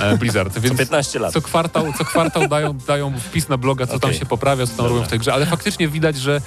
e, 0.00 0.16
Blizzard, 0.18 0.52
Co 0.54 0.60
więc 0.60 0.78
15 0.78 1.18
lat. 1.18 1.32
co 1.32 1.42
kwartał, 1.42 1.92
co 1.98 2.04
kwartał 2.04 2.48
dają, 2.48 2.78
dają 2.86 3.20
wpis 3.20 3.48
na 3.48 3.56
bloga, 3.56 3.86
co 3.86 3.98
tam 3.98 4.10
Okej. 4.10 4.20
się 4.20 4.26
poprawia, 4.26 4.66
co 4.66 4.70
tam 4.72 4.76
Dobra. 4.76 4.92
robią 4.92 5.06
w 5.06 5.10
tej 5.10 5.18
grze, 5.18 5.34
ale 5.34 5.46
faktycznie 5.46 5.88
widać, 5.88 6.16
że 6.16 6.40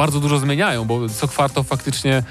bardzo 0.00 0.20
dużo 0.20 0.38
zmieniają, 0.38 0.84
bo 0.84 1.08
co 1.08 1.28
kwartał 1.28 1.64
faktycznie 1.64 2.22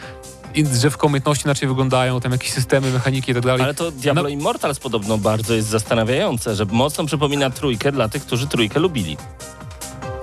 drzewko 0.56 1.08
umiejętności 1.08 1.46
inaczej 1.46 1.68
wyglądają, 1.68 2.20
tam 2.20 2.32
jakieś 2.32 2.52
systemy, 2.52 2.92
mechaniki 2.92 3.32
i 3.32 3.34
tak 3.36 3.44
dalej. 3.44 3.62
Ale 3.64 3.74
to 3.74 3.92
Diablo 3.92 4.24
No- 4.24 4.30
Immortals 4.30 4.80
podobno 4.80 5.18
bardzo 5.18 5.54
jest 5.54 5.68
zastanawiające, 5.68 6.56
że 6.56 6.66
mocno 6.66 7.06
przypomina 7.06 7.50
trójkę 7.50 7.92
dla 7.92 8.10
tych, 8.10 8.26
którzy 8.26 8.48
trójkę 8.48 8.80
lubili. 8.80 9.18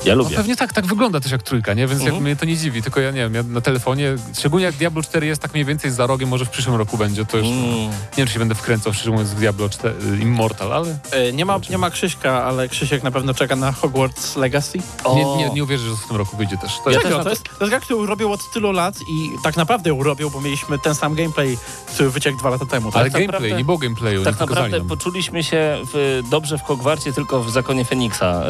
Ja 0.07 0.17
No 0.17 0.23
lubię. 0.23 0.37
pewnie 0.37 0.57
tak, 0.57 0.73
tak 0.73 0.87
wygląda 0.87 1.21
też 1.21 1.33
jak 1.33 1.43
trójka, 1.43 1.75
nie? 1.75 1.87
Więc 1.87 2.01
Mhm. 2.01 2.15
jak 2.15 2.23
mnie 2.25 2.37
to 2.37 2.45
nie 2.47 2.57
dziwi, 2.57 2.83
tylko 2.83 3.01
ja 3.01 3.11
nie 3.11 3.21
wiem, 3.21 3.35
ja 3.35 3.43
na 3.43 3.61
telefonie, 3.61 4.15
szczególnie 4.39 4.67
jak 4.67 4.75
Diablo 4.75 5.03
4 5.03 5.27
jest 5.27 5.43
tak 5.43 5.53
mniej 5.53 5.65
więcej 5.65 5.91
za 5.91 6.07
rogiem, 6.07 6.29
może 6.29 6.45
w 6.45 6.51
przyszłym 6.51 6.77
roku 6.77 6.97
będzie, 6.99 7.25
to 7.25 7.37
już 7.37 7.47
Mm. 7.47 7.65
nie 7.71 7.91
wiem, 8.17 8.27
czy 8.27 8.33
się 8.33 8.39
będę 8.39 8.55
wkręcał 8.55 8.93
szczerze 8.93 9.11
mówiąc 9.11 9.31
w 9.31 9.35
Diablo 9.35 9.69
4, 9.69 9.95
Immortal, 10.21 10.73
ale 10.73 10.99
E, 11.13 11.33
Nie 11.33 11.45
ma, 11.45 11.59
nie 11.71 11.79
ma 11.79 11.91
Krzyśka, 11.91 12.45
ale 12.45 12.69
Krzysiek 12.69 13.03
na 13.03 13.11
pewno 13.11 13.35
czeka 13.35 13.57
na 13.57 13.73
Hogwarts 13.73 14.37
Legacy. 14.37 14.79
nie, 14.79 15.27
O. 15.27 15.37
nie, 15.39 15.51
nie 15.51 15.65
uwierzę, 15.65 15.85
że 15.89 15.97
w 16.05 16.09
tym 16.09 16.17
roku 16.17 16.37
wyjdzie 16.37 16.57
też. 16.57 16.71
To 16.85 16.91
Ja 16.91 16.97
jest, 16.99 17.09
też 17.09 17.25
To 17.25 17.31
jest, 17.31 17.45
to 17.45 17.51
jest 17.61 17.71
gra, 17.71 17.81
którą 17.81 18.07
robią 18.07 18.33
od 18.33 18.41
tylu 18.53 18.73
lat 18.73 18.95
i 19.11 19.31
tak 19.43 19.57
naprawdę 19.57 19.91
ją 19.91 20.03
robią, 20.03 20.31
bo 20.31 20.41
mieliśmy 20.41 20.79
ten 20.79 20.95
sam 20.95 21.15
gameplay, 21.15 21.59
który 21.95 22.11
wyciekł 22.11 22.39
dwa 22.39 22.51
lata 22.51 22.67
temu. 22.67 22.91
ale 22.95 23.05
Tak? 23.05 23.13
gameplay, 23.13 23.27
naprawdę- 23.27 23.57
nie 23.57 23.65
było 23.65 23.79
gameplayu, 23.79 24.25
Tak 24.25 24.41
nie 24.41 24.47
naprawdę 24.47 24.85
poczuliśmy 24.85 25.45
się 25.45 25.79
w, 25.95 26.23
dobrze 26.31 26.59
w 26.59 26.63
Hogwarcie 26.63 27.13
tylko 27.13 27.43
w 27.43 27.51
Zakonie 27.51 27.85
Feniksa 27.85 28.27
e, 28.27 28.43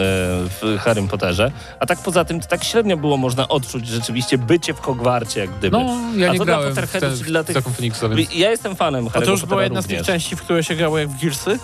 w 0.49 0.79
Harrym 0.81 1.09
Potterze, 1.09 1.46
a 1.81 1.87
tak 1.87 1.99
poza 1.99 2.25
tym 2.25 2.41
to 2.41 2.47
tak 2.49 2.65
średnio 2.65 2.97
było 2.97 3.17
można 3.17 3.49
odczuć 3.49 3.87
rzeczywiście 3.89 4.39
bycie 4.39 4.75
w 4.75 4.81
Hogwarcie, 4.81 5.41
jak 5.41 5.51
gdyby. 5.51 5.79
No, 5.79 5.97
ja 6.17 6.31
A 6.31 6.33
nie 6.33 6.39
to 6.39 6.45
dla 6.45 6.55
grałem 6.57 6.73
w 6.73 6.77
Potterheadów, 6.77 7.01
ten, 7.11 7.19
czyli 7.19 7.31
dla 7.31 7.45
tych- 7.45 7.57
Phoenixa, 7.65 8.09
więc... 8.09 8.35
Ja 8.35 8.51
jestem 8.51 8.77
fanem 8.77 9.07
A 9.07 9.11
Harry'ego 9.11 9.25
to 9.25 9.31
już 9.31 9.45
była 9.45 9.63
jedna 9.63 9.83
z 9.83 9.87
tych 9.87 10.03
części, 10.03 10.37
w 10.37 10.43
które 10.43 10.65
się 10.65 10.75
grało 10.75 10.99
jak 10.99 11.09
w 11.09 11.21
Gearsy? 11.23 11.59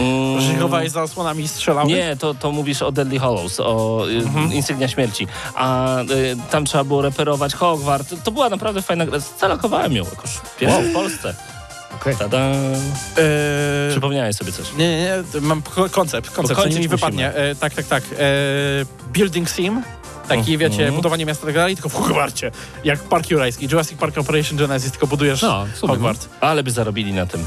Mm, 0.00 0.40
Że 0.40 0.54
chowałeś 0.56 0.90
za 0.90 1.02
osłonami 1.02 1.44
i 1.44 1.48
strzelałeś? 1.48 1.88
Nie, 1.92 2.16
to, 2.16 2.34
to 2.34 2.52
mówisz 2.52 2.82
o 2.82 2.92
Deadly 2.92 3.18
Hollows, 3.18 3.60
o 3.60 4.04
y, 4.10 4.16
Mhm. 4.16 4.52
Insygnia 4.52 4.88
Śmierci. 4.88 5.26
A 5.54 5.98
y, 6.02 6.06
tam 6.50 6.64
trzeba 6.64 6.84
było 6.84 7.02
reperować 7.02 7.54
Hogwart. 7.54 8.14
To 8.24 8.30
była 8.32 8.48
naprawdę 8.48 8.82
fajna 8.82 9.06
gra. 9.06 9.18
Zalakowałem 9.40 9.92
ją 9.92 10.04
jakoś 10.04 10.30
pierwszą 10.58 10.82
w 10.82 10.92
Polsce. 10.92 11.34
Okej. 12.06 12.16
Tada. 12.18 12.38
E, 12.38 13.90
Przypomniałeś 13.90 14.36
sobie 14.36 14.52
coś. 14.52 14.72
Nie, 14.72 14.88
nie, 14.88 15.02
nie, 15.34 15.40
mam 15.40 15.62
ko- 15.62 15.88
koncept, 15.90 16.30
koncept, 16.30 16.60
co 16.60 16.68
mi 16.68 16.88
wypadnie. 16.88 17.34
E, 17.34 17.54
tak, 17.54 17.74
tak, 17.74 17.86
tak. 17.86 18.04
E, 18.04 18.16
building 19.12 19.50
sim, 19.50 19.82
taki 20.28 20.54
Mhm. 20.54 20.58
wiecie, 20.58 20.92
budowanie 20.92 21.26
miasta 21.26 21.46
tak 21.46 21.54
dalej, 21.54 21.74
tylko 21.74 21.88
w 21.88 21.94
Hogwarcie. 21.94 22.50
Jak 22.84 22.98
Park 22.98 23.30
Jurajski, 23.30 23.68
Jurassic 23.72 23.98
Park 23.98 24.18
Operation 24.18 24.58
Genesis, 24.58 24.90
tylko 24.90 25.06
budujesz 25.06 25.42
No, 25.42 25.66
Hogwart. 25.80 26.28
Ale 26.40 26.62
by 26.62 26.70
zarobili 26.70 27.12
na 27.12 27.26
tym. 27.26 27.44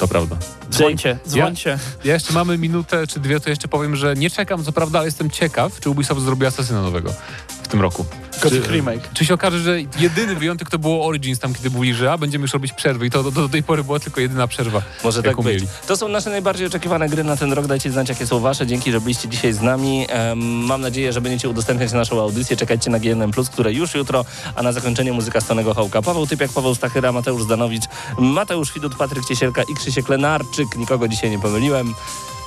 To 0.00 0.08
prawda. 0.08 0.36
Dzwońcie, 0.70 1.18
dzwońcie. 1.26 1.78
Ja 2.04 2.14
jeszcze 2.14 2.32
mamy 2.32 2.58
minutę 2.58 3.06
czy 3.06 3.20
dwie, 3.20 3.40
to 3.40 3.50
jeszcze 3.50 3.68
powiem, 3.68 3.96
że 3.96 4.14
nie 4.14 4.30
czekam, 4.30 4.64
co 4.64 4.72
prawda, 4.72 4.98
ale 4.98 5.08
jestem 5.08 5.30
ciekaw, 5.30 5.80
czy 5.80 5.90
Ubisoft 5.90 6.20
zrobi 6.20 6.46
Asasyna 6.46 6.82
nowego 6.82 7.10
tym 7.70 7.80
roku. 7.80 8.06
Gothic 8.42 8.64
Czy- 8.64 8.72
remake. 8.72 9.08
Czy 9.14 9.24
się 9.24 9.34
okaże, 9.34 9.58
że 9.58 9.76
jedyny 9.98 10.34
wyjątek 10.34 10.70
to 10.70 10.78
było 10.78 11.06
Origins, 11.06 11.38
tam 11.38 11.54
kiedy 11.54 11.70
mówili, 11.70 11.94
że 11.94 12.12
a, 12.12 12.18
będziemy 12.18 12.42
już 12.42 12.52
robić 12.52 12.72
przerwy 12.72 13.06
i 13.06 13.10
to 13.10 13.22
do, 13.22 13.30
do 13.30 13.48
tej 13.48 13.62
pory 13.62 13.84
była 13.84 14.00
tylko 14.00 14.20
jedyna 14.20 14.46
przerwa. 14.46 14.82
Może 15.04 15.22
tak 15.22 15.26
jaką 15.30 15.42
być. 15.42 15.64
To 15.86 15.96
są 15.96 16.08
nasze 16.08 16.30
najbardziej 16.30 16.66
oczekiwane 16.66 17.08
gry 17.08 17.24
na 17.24 17.36
ten 17.36 17.52
rok. 17.52 17.66
Dajcie 17.66 17.90
znać, 17.92 18.08
jakie 18.08 18.26
są 18.26 18.40
wasze. 18.40 18.66
Dzięki, 18.66 18.92
że 18.92 19.00
byliście 19.00 19.28
dzisiaj 19.28 19.52
z 19.52 19.60
nami. 19.60 20.06
Em, 20.08 20.38
mam 20.42 20.80
nadzieję, 20.80 21.12
że 21.12 21.20
będziecie 21.20 21.48
udostępniać 21.48 21.92
naszą 21.92 22.20
audycję. 22.20 22.56
Czekajcie 22.56 22.90
na 22.90 22.98
GNM+, 22.98 23.32
które 23.52 23.72
już 23.72 23.94
jutro, 23.94 24.24
a 24.54 24.62
na 24.62 24.72
zakończenie 24.72 25.12
muzyka 25.12 25.40
Stanego 25.40 25.74
Hołka. 25.74 26.02
Paweł 26.02 26.26
Typiak, 26.26 26.52
Paweł 26.52 26.74
Stachyra, 26.74 27.12
Mateusz 27.12 27.42
Zdanowicz, 27.42 27.84
Mateusz 28.18 28.74
Widut, 28.74 28.94
Patryk 28.96 29.24
Ciesielka 29.24 29.62
i 29.62 29.74
Krzysiek 29.74 30.08
Lenarczyk. 30.08 30.76
Nikogo 30.76 31.08
dzisiaj 31.08 31.30
nie 31.30 31.38
pomyliłem, 31.38 31.94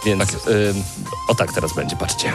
więc 0.06 0.20
Tak 0.20 0.30
ym, 0.48 0.84
o 1.30 1.36
tak 1.36 1.54
teraz 1.54 1.76
będzie, 1.76 1.96
patrzcie. 1.96 2.32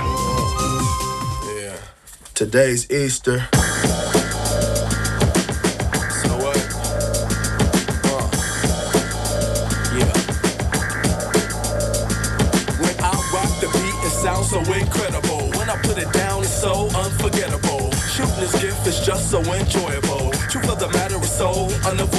Beat, 13.72 14.06
it 14.06 14.10
sounds 14.22 14.50
so 14.50 14.60
incredible. 14.72 15.50
When 15.58 15.68
I 15.68 15.76
put 15.82 15.98
it 15.98 16.12
down, 16.12 16.42
it's 16.44 16.54
so 16.54 16.88
unforgettable. 16.94 17.90
Shooting 18.14 18.38
this 18.38 18.52
gift 18.62 18.86
is 18.86 19.00
just 19.04 19.32
so 19.32 19.40
enjoyable. 19.42 20.30
Truth 20.48 20.70
of 20.70 20.78
the 20.78 20.88
matter 20.94 21.16
is 21.16 21.32
so 21.32 21.66
unavoidable. 21.90 22.17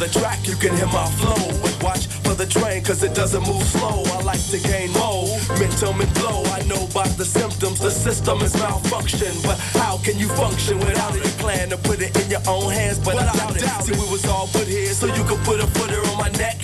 The 0.00 0.08
track, 0.08 0.48
you 0.48 0.56
can 0.56 0.74
hear 0.76 0.86
my 0.86 1.04
flow. 1.20 1.36
But 1.60 1.76
watch 1.82 2.06
for 2.24 2.32
the 2.32 2.46
train, 2.46 2.82
cause 2.82 3.02
it 3.02 3.14
doesn't 3.14 3.46
move 3.46 3.62
slow. 3.64 4.02
I 4.16 4.22
like 4.22 4.40
to 4.48 4.58
gain 4.58 4.90
more 4.92 5.28
momentum 5.46 6.00
and 6.00 6.14
blow. 6.14 6.42
I 6.56 6.62
know 6.64 6.88
by 6.94 7.06
the 7.20 7.24
symptoms, 7.26 7.80
the 7.80 7.90
system 7.90 8.40
is 8.40 8.54
malfunction. 8.54 9.28
But 9.42 9.58
how 9.76 9.98
can 9.98 10.18
you 10.18 10.28
function 10.28 10.78
without 10.78 11.14
it? 11.16 11.22
You 11.22 11.32
plan 11.32 11.68
to 11.68 11.76
put 11.76 12.00
it 12.00 12.16
in 12.16 12.30
your 12.30 12.40
own 12.48 12.72
hands, 12.72 12.98
but, 12.98 13.16
I 13.16 13.30
doubt 13.36 13.56
it. 13.56 13.68
See, 13.84 13.92
we 13.92 14.08
was 14.10 14.24
all 14.24 14.46
put 14.46 14.66
here 14.66 14.94
so 14.94 15.04
you 15.04 15.22
could 15.24 15.44
put 15.44 15.60
a 15.60 15.66
footer 15.66 16.00
on 16.08 16.16
my 16.16 16.30
neck. 16.40 16.56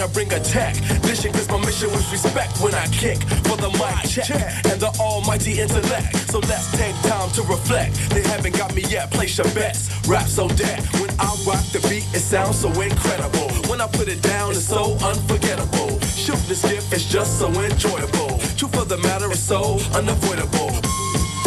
Better 0.00 0.12
bring 0.14 0.32
a 0.32 0.40
tech. 0.40 0.80
Mission, 1.02 1.30
cause 1.30 1.46
my 1.50 1.58
mission 1.58 1.90
was 1.90 2.10
respect 2.10 2.58
when 2.62 2.72
I 2.72 2.86
kick 2.86 3.20
for 3.44 3.58
the 3.60 3.68
mic 3.76 4.08
check 4.08 4.30
and 4.64 4.80
the 4.80 4.88
almighty 4.98 5.60
intellect. 5.60 6.16
So 6.32 6.38
let's 6.38 6.72
take 6.72 6.96
time 7.02 7.28
to 7.32 7.42
reflect. 7.42 8.08
They 8.08 8.22
haven't 8.22 8.56
got 8.56 8.74
me 8.74 8.80
yet, 8.88 9.10
place 9.10 9.36
your 9.36 9.52
bets. 9.52 9.92
Rap 10.08 10.26
so 10.26 10.48
dead. 10.48 10.80
When 11.04 11.10
I 11.20 11.28
rock 11.44 11.60
the 11.76 11.84
beat, 11.90 12.08
it 12.16 12.24
sounds 12.24 12.60
so 12.60 12.68
incredible. 12.80 13.50
When 13.68 13.82
I 13.82 13.88
put 13.88 14.08
it 14.08 14.22
down, 14.22 14.52
it's 14.52 14.64
so 14.64 14.96
unforgettable. 15.04 16.00
Shoot 16.16 16.40
this 16.48 16.62
gift 16.62 16.90
is 16.94 17.04
just 17.04 17.38
so 17.38 17.48
enjoyable. 17.60 18.40
Truth 18.56 18.80
of 18.80 18.88
the 18.88 18.96
matter 19.04 19.30
is 19.30 19.42
so 19.42 19.76
unavoidable. 19.92 20.72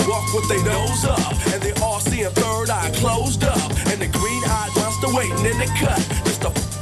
Walk 0.06 0.30
with 0.30 0.48
their 0.48 0.64
nose 0.64 1.06
up, 1.06 1.34
and 1.54 1.60
they 1.64 1.74
all 1.82 2.00
seeing 2.00 2.30
third 2.30 2.70
eye 2.70 2.92
closed 3.02 3.46
up. 3.46 3.72
And 3.90 4.00
the 4.00 4.10
green 4.14 4.44
eyed 4.46 4.70
monster 4.76 5.10
waiting 5.10 5.44
in 5.44 5.58
the 5.58 5.66
cut. 5.74 5.98
Just 6.24 6.44
a 6.44 6.73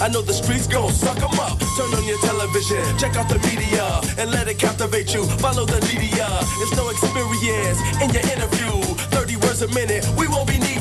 I 0.00 0.08
know 0.08 0.22
the 0.22 0.32
streets 0.32 0.66
gon' 0.66 0.90
suck 0.92 1.18
'em 1.18 1.38
up. 1.38 1.58
Turn 1.76 1.92
on 1.92 2.04
your 2.04 2.18
television, 2.20 2.82
check 2.98 3.16
out 3.16 3.28
the 3.28 3.38
media, 3.40 4.00
and 4.16 4.30
let 4.30 4.48
it 4.48 4.58
captivate 4.58 5.12
you. 5.12 5.24
Follow 5.38 5.66
the 5.66 5.80
media. 5.92 6.26
It's 6.62 6.74
no 6.74 6.88
experience 6.88 7.78
in 8.00 8.08
your 8.10 8.24
interview. 8.34 8.72
30 9.10 9.36
words 9.36 9.60
a 9.60 9.68
minute, 9.68 10.06
we 10.16 10.26
won't 10.26 10.48
be 10.48 10.58
needing. 10.58 10.79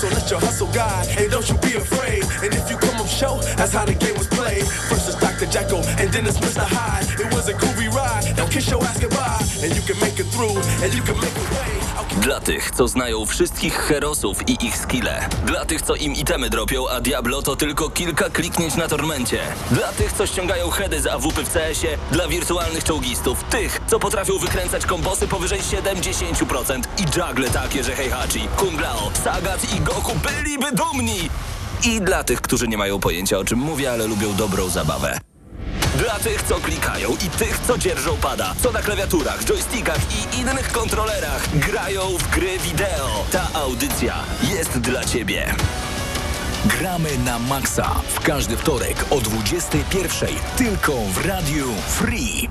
So 0.00 0.08
let 0.08 0.30
your 0.30 0.40
hustle 0.40 0.72
guide, 0.72 1.08
and 1.18 1.30
don't 1.30 1.46
you 1.46 1.58
be 1.58 1.74
afraid. 1.76 2.24
And 2.42 2.54
if 2.54 2.70
you 2.70 2.78
come 2.78 2.98
up 2.98 3.06
show, 3.06 3.36
that's 3.58 3.74
how 3.74 3.84
the 3.84 3.92
game 3.92 4.16
was 4.16 4.28
played. 4.28 4.64
First 4.88 5.10
is 5.10 5.14
Dr. 5.16 5.44
Jekyll, 5.44 5.84
and 6.00 6.10
then 6.10 6.24
it's 6.26 6.38
Mr. 6.38 6.64
Hyde. 6.64 7.20
It 7.20 7.34
was 7.34 7.48
a 7.48 7.52
groovy 7.52 7.92
ride, 7.92 8.34
now 8.34 8.46
kiss 8.46 8.70
your 8.70 8.82
ass 8.82 8.98
goodbye. 8.98 9.44
And 9.62 9.76
you 9.76 9.82
can 9.82 10.00
make 10.00 10.18
it 10.18 10.28
through, 10.32 10.56
and 10.82 10.94
you 10.94 11.02
can 11.02 11.20
make 11.20 11.36
it 11.36 11.50
way. 11.52 11.80
Dla 12.20 12.40
tych, 12.40 12.70
co 12.70 12.88
znają 12.88 13.26
wszystkich 13.26 13.74
herosów 13.74 14.48
i 14.48 14.66
ich 14.66 14.76
skille. 14.76 15.28
Dla 15.46 15.64
tych, 15.64 15.82
co 15.82 15.94
im 15.94 16.14
itemy 16.14 16.50
dropią, 16.50 16.88
a 16.88 17.00
Diablo 17.00 17.42
to 17.42 17.56
tylko 17.56 17.90
kilka 17.90 18.30
kliknięć 18.30 18.74
na 18.74 18.88
tormencie. 18.88 19.38
Dla 19.70 19.92
tych, 19.92 20.12
co 20.12 20.26
ściągają 20.26 20.70
heady 20.70 21.00
z 21.00 21.06
AWP 21.06 21.44
w 21.44 21.52
CS-ie. 21.52 21.98
Dla 22.12 22.28
wirtualnych 22.28 22.84
czołgistów. 22.84 23.44
Tych, 23.44 23.80
co 23.86 23.98
potrafią 23.98 24.38
wykręcać 24.38 24.86
kombosy 24.86 25.28
powyżej 25.28 25.60
70% 25.60 26.82
i 26.98 27.02
juggle 27.02 27.50
takie, 27.50 27.84
że 27.84 27.96
Heihachi, 27.96 28.48
Kung 28.56 28.80
Lao, 28.80 29.10
Sagat 29.24 29.74
i 29.76 29.80
Goku 29.94 30.12
byliby 30.14 30.72
dumni. 30.72 31.30
I 31.84 32.00
dla 32.00 32.24
tych, 32.24 32.40
którzy 32.40 32.68
nie 32.68 32.78
mają 32.78 33.00
pojęcia 33.00 33.38
o 33.38 33.44
czym 33.44 33.58
mówię, 33.58 33.92
ale 33.92 34.06
lubią 34.06 34.34
dobrą 34.34 34.68
zabawę. 34.68 35.18
Dla 35.98 36.18
tych, 36.18 36.42
co 36.42 36.54
klikają 36.54 37.10
i 37.10 37.30
tych, 37.38 37.60
co 37.66 37.78
dzierżą 37.78 38.16
pada, 38.16 38.54
co 38.62 38.72
na 38.72 38.82
klawiaturach, 38.82 39.44
joystickach 39.44 39.98
i 40.12 40.40
innych 40.40 40.72
kontrolerach 40.72 41.58
grają 41.58 42.00
w 42.18 42.30
gry 42.30 42.58
wideo. 42.58 43.24
Ta 43.32 43.48
audycja 43.54 44.14
jest 44.42 44.78
dla 44.78 45.04
ciebie. 45.04 45.54
Gramy 46.64 47.18
na 47.18 47.38
maksa 47.38 47.94
w 48.14 48.20
każdy 48.20 48.56
wtorek 48.56 49.04
o 49.10 49.16
21.00 49.16 50.26
tylko 50.56 50.92
w 50.92 51.26
Radiu 51.26 51.66
Free. 51.88 52.48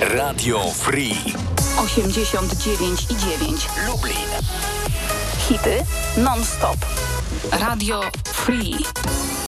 Radio 0.00 0.60
Free. 0.74 1.57
89,9 1.78 3.86
Lublin. 3.86 4.28
Hity 5.48 5.84
non-stop. 6.16 6.76
Radio 7.50 8.02
Free. 8.24 9.28